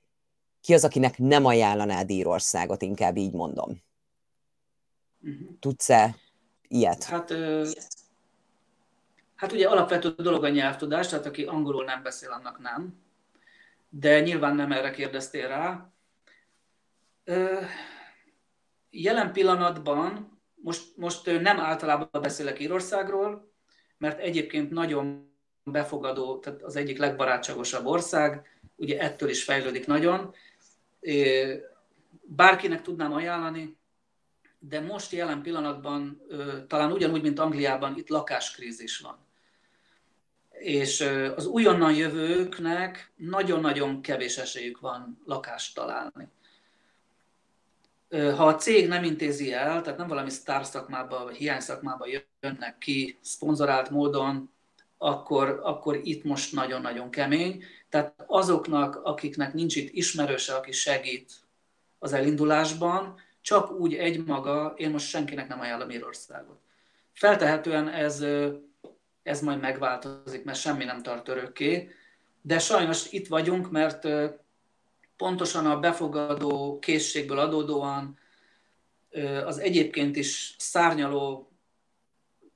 ki 0.61 0.73
az, 0.73 0.83
akinek 0.83 1.17
nem 1.17 1.45
ajánlanád 1.45 2.09
Írországot, 2.09 2.81
inkább 2.81 3.17
így 3.17 3.33
mondom. 3.33 3.83
Uh-huh. 5.21 5.59
Tudsz-e 5.59 6.15
ilyet? 6.67 7.03
Hát, 7.03 7.31
ö, 7.31 7.69
hát 9.35 9.51
ugye 9.51 9.67
alapvető 9.67 10.09
dolog 10.09 10.43
a 10.43 10.49
nyelvtudás, 10.49 11.07
tehát 11.07 11.25
aki 11.25 11.43
angolul 11.43 11.83
nem 11.83 12.03
beszél, 12.03 12.31
annak 12.31 12.59
nem. 12.59 13.03
De 13.89 14.19
nyilván 14.19 14.55
nem 14.55 14.71
erre 14.71 14.91
kérdeztél 14.91 15.47
rá. 15.47 15.93
Ö, 17.23 17.61
jelen 18.89 19.33
pillanatban, 19.33 20.39
most, 20.55 20.97
most 20.97 21.41
nem 21.41 21.59
általában 21.59 22.09
beszélek 22.11 22.59
Írországról, 22.59 23.51
mert 23.97 24.19
egyébként 24.19 24.71
nagyon 24.71 25.34
befogadó, 25.71 26.39
tehát 26.39 26.63
az 26.63 26.75
egyik 26.75 26.97
legbarátságosabb 26.97 27.85
ország, 27.85 28.59
ugye 28.75 28.99
ettől 28.99 29.29
is 29.29 29.43
fejlődik 29.43 29.87
nagyon. 29.87 30.33
Bárkinek 32.21 32.81
tudnám 32.81 33.13
ajánlani, 33.13 33.77
de 34.59 34.79
most 34.79 35.11
jelen 35.11 35.41
pillanatban 35.41 36.21
talán 36.67 36.91
ugyanúgy, 36.91 37.21
mint 37.21 37.39
Angliában, 37.39 37.97
itt 37.97 38.09
lakáskrízis 38.09 38.99
van. 38.99 39.17
És 40.51 41.01
az 41.35 41.45
újonnan 41.45 41.93
jövőknek 41.93 43.11
nagyon-nagyon 43.15 44.01
kevés 44.01 44.37
esélyük 44.37 44.79
van 44.79 45.21
lakást 45.25 45.75
találni. 45.75 46.27
Ha 48.09 48.47
a 48.47 48.55
cég 48.55 48.87
nem 48.87 49.03
intézi 49.03 49.53
el, 49.53 49.81
tehát 49.81 49.97
nem 49.97 50.07
valami 50.07 50.29
sztár 50.29 50.65
szakmába 50.65 51.23
vagy 51.23 51.35
hiány 51.35 51.59
szakmába 51.59 52.05
jönnek 52.41 52.77
ki 52.77 53.17
szponzorált 53.21 53.89
módon, 53.89 54.53
akkor, 55.05 55.59
akkor 55.63 55.99
itt 56.03 56.23
most 56.23 56.53
nagyon-nagyon 56.53 57.09
kemény. 57.09 57.63
Tehát 57.89 58.23
azoknak, 58.27 58.95
akiknek 59.03 59.53
nincs 59.53 59.75
itt 59.75 59.93
ismerőse, 59.93 60.55
aki 60.55 60.71
segít 60.71 61.31
az 61.99 62.13
elindulásban, 62.13 63.19
csak 63.41 63.71
úgy 63.71 63.93
egymaga, 63.93 64.73
én 64.77 64.89
most 64.89 65.07
senkinek 65.07 65.47
nem 65.47 65.59
ajánlom 65.59 65.89
Írországot. 65.89 66.59
Feltehetően 67.13 67.87
ez, 67.87 68.25
ez 69.23 69.41
majd 69.41 69.59
megváltozik, 69.59 70.43
mert 70.43 70.59
semmi 70.59 70.83
nem 70.83 71.01
tart 71.01 71.27
örökké, 71.27 71.89
De 72.41 72.59
sajnos 72.59 73.11
itt 73.11 73.27
vagyunk, 73.27 73.71
mert 73.71 74.07
pontosan 75.17 75.65
a 75.65 75.79
befogadó 75.79 76.79
készségből 76.79 77.39
adódóan 77.39 78.17
az 79.45 79.59
egyébként 79.59 80.15
is 80.15 80.55
szárnyaló 80.57 81.51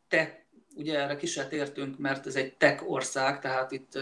tech, 0.08 0.39
ugye 0.80 1.00
erre 1.00 1.16
ki 1.16 1.26
se 1.26 1.48
tértünk, 1.48 1.98
mert 1.98 2.28
ez 2.28 2.36
egy 2.36 2.54
tech 2.54 2.92
ország, 2.92 3.40
tehát 3.40 3.72
itt 3.72 4.00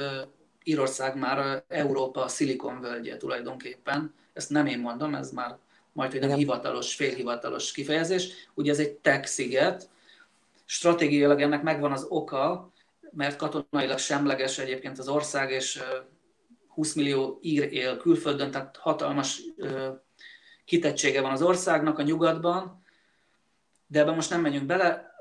Írország 0.63 1.15
már 1.15 1.63
Európa 1.67 2.27
szilikonvölgye 2.27 3.17
tulajdonképpen. 3.17 4.13
Ezt 4.33 4.49
nem 4.49 4.65
én 4.65 4.79
mondom, 4.79 5.15
ez 5.15 5.31
már 5.31 5.57
majd, 5.91 6.11
hogy 6.11 6.19
nem 6.19 6.37
hivatalos, 6.37 6.95
félhivatalos 6.95 7.71
kifejezés. 7.71 8.29
Ugye 8.53 8.71
ez 8.71 8.79
egy 8.79 8.91
tech 8.91 9.25
sziget. 9.27 9.89
Stratégiailag 10.65 11.41
ennek 11.41 11.63
megvan 11.63 11.91
az 11.91 12.05
oka, 12.09 12.71
mert 13.11 13.35
katonailag 13.35 13.97
semleges 13.97 14.57
egyébként 14.57 14.97
az 14.97 15.07
ország, 15.07 15.51
és 15.51 15.83
20 16.67 16.93
millió 16.93 17.39
ír 17.41 17.73
él 17.73 17.97
külföldön, 17.97 18.51
tehát 18.51 18.77
hatalmas 18.77 19.41
kitettsége 20.65 21.21
van 21.21 21.31
az 21.31 21.41
országnak 21.41 21.99
a 21.99 22.01
nyugatban, 22.03 22.83
de 23.87 23.99
ebben 23.99 24.15
most 24.15 24.29
nem 24.29 24.41
menjünk 24.41 24.65
bele, 24.65 25.15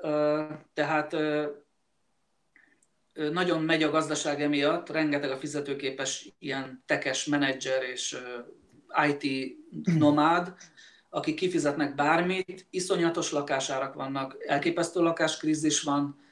tehát 0.74 1.16
nagyon 3.32 3.62
megy 3.62 3.82
a 3.82 3.90
gazdaság 3.90 4.42
emiatt, 4.42 4.90
rengeteg 4.90 5.30
a 5.30 5.36
fizetőképes 5.36 6.28
ilyen 6.38 6.82
tekes 6.86 7.24
menedzser 7.24 7.82
és 7.82 8.16
IT 9.08 9.56
nomád, 9.98 10.54
akik 11.10 11.34
kifizetnek 11.34 11.94
bármit, 11.94 12.66
iszonyatos 12.70 13.32
lakásárak 13.32 13.94
vannak, 13.94 14.36
elképesztő 14.46 15.00
lakáskrízis 15.00 15.82
van, 15.82 16.24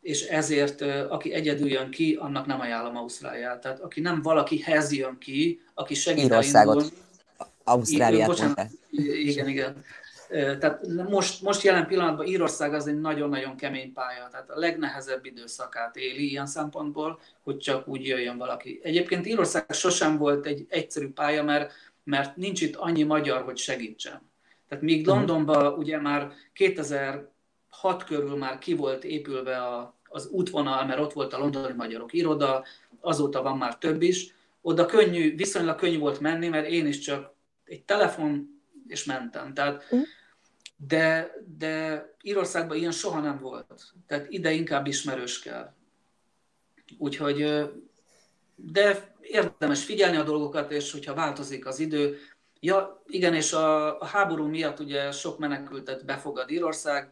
és 0.00 0.22
ezért 0.22 0.80
aki 1.08 1.32
egyedül 1.32 1.68
jön 1.68 1.90
ki, 1.90 2.14
annak 2.14 2.46
nem 2.46 2.60
ajánlom 2.60 2.96
Ausztráliát. 2.96 3.60
Tehát 3.60 3.80
aki 3.80 4.00
nem 4.00 4.22
valakihez 4.22 4.92
jön 4.92 5.18
ki, 5.18 5.60
aki 5.74 5.94
segít 5.94 6.24
Írországot. 6.24 6.92
Ausztráliát 7.64 8.26
bocsánat, 8.26 8.68
Igen, 8.90 9.48
igen. 9.48 9.84
Tehát 10.28 10.86
most, 11.08 11.42
most 11.42 11.62
jelen 11.62 11.86
pillanatban 11.86 12.26
Írország 12.26 12.74
az 12.74 12.86
egy 12.86 13.00
nagyon-nagyon 13.00 13.56
kemény 13.56 13.92
pálya, 13.92 14.28
tehát 14.30 14.50
a 14.50 14.58
legnehezebb 14.58 15.24
időszakát 15.24 15.96
éli 15.96 16.30
ilyen 16.30 16.46
szempontból, 16.46 17.20
hogy 17.42 17.58
csak 17.58 17.88
úgy 17.88 18.06
jöjjön 18.06 18.38
valaki. 18.38 18.80
Egyébként 18.82 19.26
Írország 19.26 19.66
sosem 19.72 20.16
volt 20.16 20.46
egy 20.46 20.66
egyszerű 20.68 21.08
pálya, 21.08 21.42
mert, 21.42 21.72
mert 22.04 22.36
nincs 22.36 22.60
itt 22.60 22.76
annyi 22.76 23.02
magyar, 23.02 23.42
hogy 23.42 23.56
segítsen. 23.56 24.20
Tehát 24.68 24.84
míg 24.84 25.06
mhm. 25.06 25.16
Londonban 25.16 25.72
ugye 25.72 26.00
már 26.00 26.32
2006 26.52 28.04
körül 28.06 28.36
már 28.36 28.58
ki 28.58 28.74
volt 28.74 29.04
épülve 29.04 29.56
a, 29.56 29.98
az 30.08 30.28
útvonal, 30.28 30.84
mert 30.84 31.00
ott 31.00 31.12
volt 31.12 31.32
a 31.32 31.38
londoni 31.38 31.74
magyarok 31.76 32.12
iroda, 32.12 32.64
azóta 33.00 33.42
van 33.42 33.56
már 33.56 33.78
több 33.78 34.02
is, 34.02 34.34
oda 34.60 34.86
könnyű, 34.86 35.36
viszonylag 35.36 35.76
könnyű 35.76 35.98
volt 35.98 36.20
menni, 36.20 36.48
mert 36.48 36.68
én 36.68 36.86
is 36.86 36.98
csak 36.98 37.34
egy 37.64 37.82
telefon, 37.82 38.62
és 38.86 39.04
mentem. 39.04 39.54
Tehát, 39.54 39.84
mm. 39.94 40.00
De, 40.76 41.34
de 41.58 42.04
Írországban 42.22 42.76
ilyen 42.76 42.92
soha 42.92 43.20
nem 43.20 43.38
volt. 43.38 43.92
Tehát 44.06 44.26
ide 44.28 44.50
inkább 44.50 44.86
ismerős 44.86 45.40
kell. 45.40 45.74
Úgyhogy, 46.98 47.68
de 48.54 49.14
érdemes 49.20 49.84
figyelni 49.84 50.16
a 50.16 50.22
dolgokat, 50.22 50.70
és 50.70 50.92
hogyha 50.92 51.14
változik 51.14 51.66
az 51.66 51.78
idő. 51.78 52.18
Ja, 52.60 53.02
igen, 53.06 53.34
és 53.34 53.52
a, 53.52 54.00
a 54.00 54.04
háború 54.04 54.46
miatt 54.46 54.80
ugye 54.80 55.10
sok 55.10 55.38
menekültet 55.38 56.04
befogad 56.04 56.50
Írország, 56.50 57.10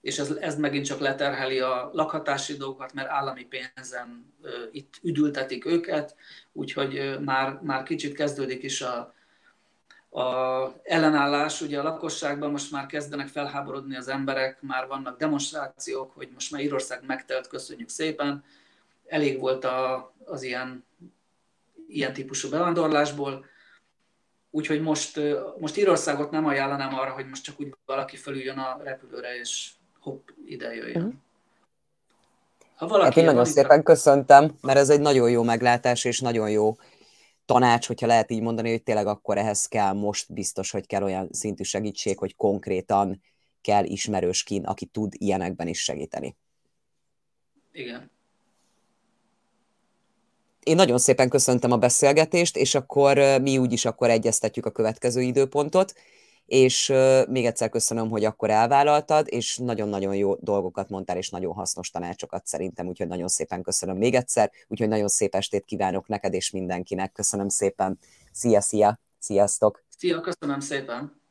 és 0.00 0.18
ez, 0.18 0.30
ez 0.30 0.58
megint 0.58 0.84
csak 0.86 1.00
leterheli 1.00 1.60
a 1.60 1.90
lakhatási 1.92 2.56
dolgokat, 2.56 2.92
mert 2.92 3.08
állami 3.08 3.44
pénzen 3.44 4.34
uh, 4.42 4.50
itt 4.70 4.94
üdültetik 5.02 5.66
őket, 5.66 6.16
úgyhogy 6.52 6.98
uh, 6.98 7.20
már, 7.20 7.58
már 7.62 7.82
kicsit 7.82 8.14
kezdődik 8.14 8.62
is 8.62 8.80
a, 8.80 9.14
a 10.14 10.72
ellenállás, 10.82 11.60
ugye 11.60 11.80
a 11.80 11.82
lakosságban 11.82 12.50
most 12.50 12.70
már 12.70 12.86
kezdenek 12.86 13.28
felháborodni 13.28 13.96
az 13.96 14.08
emberek, 14.08 14.62
már 14.62 14.86
vannak 14.86 15.18
demonstrációk, 15.18 16.12
hogy 16.14 16.28
most 16.32 16.50
már 16.50 16.60
Írország 16.60 17.00
megtelt, 17.06 17.46
köszönjük 17.46 17.88
szépen. 17.88 18.44
Elég 19.06 19.40
volt 19.40 19.64
a, 19.64 20.12
az 20.24 20.42
ilyen, 20.42 20.84
ilyen 21.88 22.12
típusú 22.12 22.48
bevándorlásból, 22.48 23.44
úgyhogy 24.50 24.80
most, 24.82 25.20
most 25.58 25.76
Írországot 25.76 26.30
nem 26.30 26.46
ajánlanám 26.46 26.94
arra, 26.94 27.10
hogy 27.10 27.28
most 27.28 27.44
csak 27.44 27.60
úgy 27.60 27.74
valaki 27.86 28.16
fölüljön 28.16 28.58
a 28.58 28.80
repülőre, 28.82 29.38
és 29.38 29.70
hopp, 30.00 30.28
ide 30.46 30.74
jöjjön. 30.74 31.02
Mm. 31.02 31.10
Ha 32.76 32.86
valaki 32.86 33.08
hát 33.08 33.16
én 33.16 33.24
nagyon 33.24 33.44
szépen 33.44 33.82
köszöntem, 33.82 34.50
mert 34.60 34.78
ez 34.78 34.90
egy 34.90 35.00
nagyon 35.00 35.30
jó 35.30 35.42
meglátás, 35.42 36.04
és 36.04 36.20
nagyon 36.20 36.50
jó 36.50 36.76
tanács, 37.44 37.86
hogyha 37.86 38.06
lehet 38.06 38.30
így 38.30 38.40
mondani, 38.40 38.70
hogy 38.70 38.82
tényleg 38.82 39.06
akkor 39.06 39.38
ehhez 39.38 39.66
kell 39.66 39.92
most 39.92 40.32
biztos, 40.32 40.70
hogy 40.70 40.86
kell 40.86 41.02
olyan 41.02 41.28
szintű 41.32 41.62
segítség, 41.62 42.18
hogy 42.18 42.36
konkrétan 42.36 43.22
kell 43.60 43.84
ismerős 43.84 44.42
kín, 44.42 44.64
aki 44.64 44.86
tud 44.86 45.12
ilyenekben 45.16 45.68
is 45.68 45.82
segíteni. 45.82 46.36
Igen. 47.72 48.10
Én 50.62 50.76
nagyon 50.76 50.98
szépen 50.98 51.28
köszöntem 51.28 51.72
a 51.72 51.76
beszélgetést, 51.76 52.56
és 52.56 52.74
akkor 52.74 53.40
mi 53.40 53.58
úgyis 53.58 53.84
akkor 53.84 54.10
egyeztetjük 54.10 54.66
a 54.66 54.70
következő 54.70 55.20
időpontot 55.20 55.94
és 56.46 56.92
még 57.28 57.46
egyszer 57.46 57.68
köszönöm, 57.68 58.10
hogy 58.10 58.24
akkor 58.24 58.50
elvállaltad, 58.50 59.26
és 59.30 59.56
nagyon-nagyon 59.56 60.14
jó 60.14 60.34
dolgokat 60.34 60.88
mondtál, 60.88 61.16
és 61.16 61.30
nagyon 61.30 61.54
hasznos 61.54 61.90
tanácsokat 61.90 62.46
szerintem, 62.46 62.86
úgyhogy 62.86 63.08
nagyon 63.08 63.28
szépen 63.28 63.62
köszönöm 63.62 63.96
még 63.96 64.14
egyszer, 64.14 64.50
úgyhogy 64.68 64.88
nagyon 64.88 65.08
szép 65.08 65.34
estét 65.34 65.64
kívánok 65.64 66.08
neked 66.08 66.34
és 66.34 66.50
mindenkinek. 66.50 67.12
Köszönöm 67.12 67.48
szépen. 67.48 67.98
Szia, 68.32 68.60
szia, 68.60 69.00
sziasztok! 69.18 69.84
Szia, 69.98 70.20
köszönöm 70.20 70.60
szépen! 70.60 71.23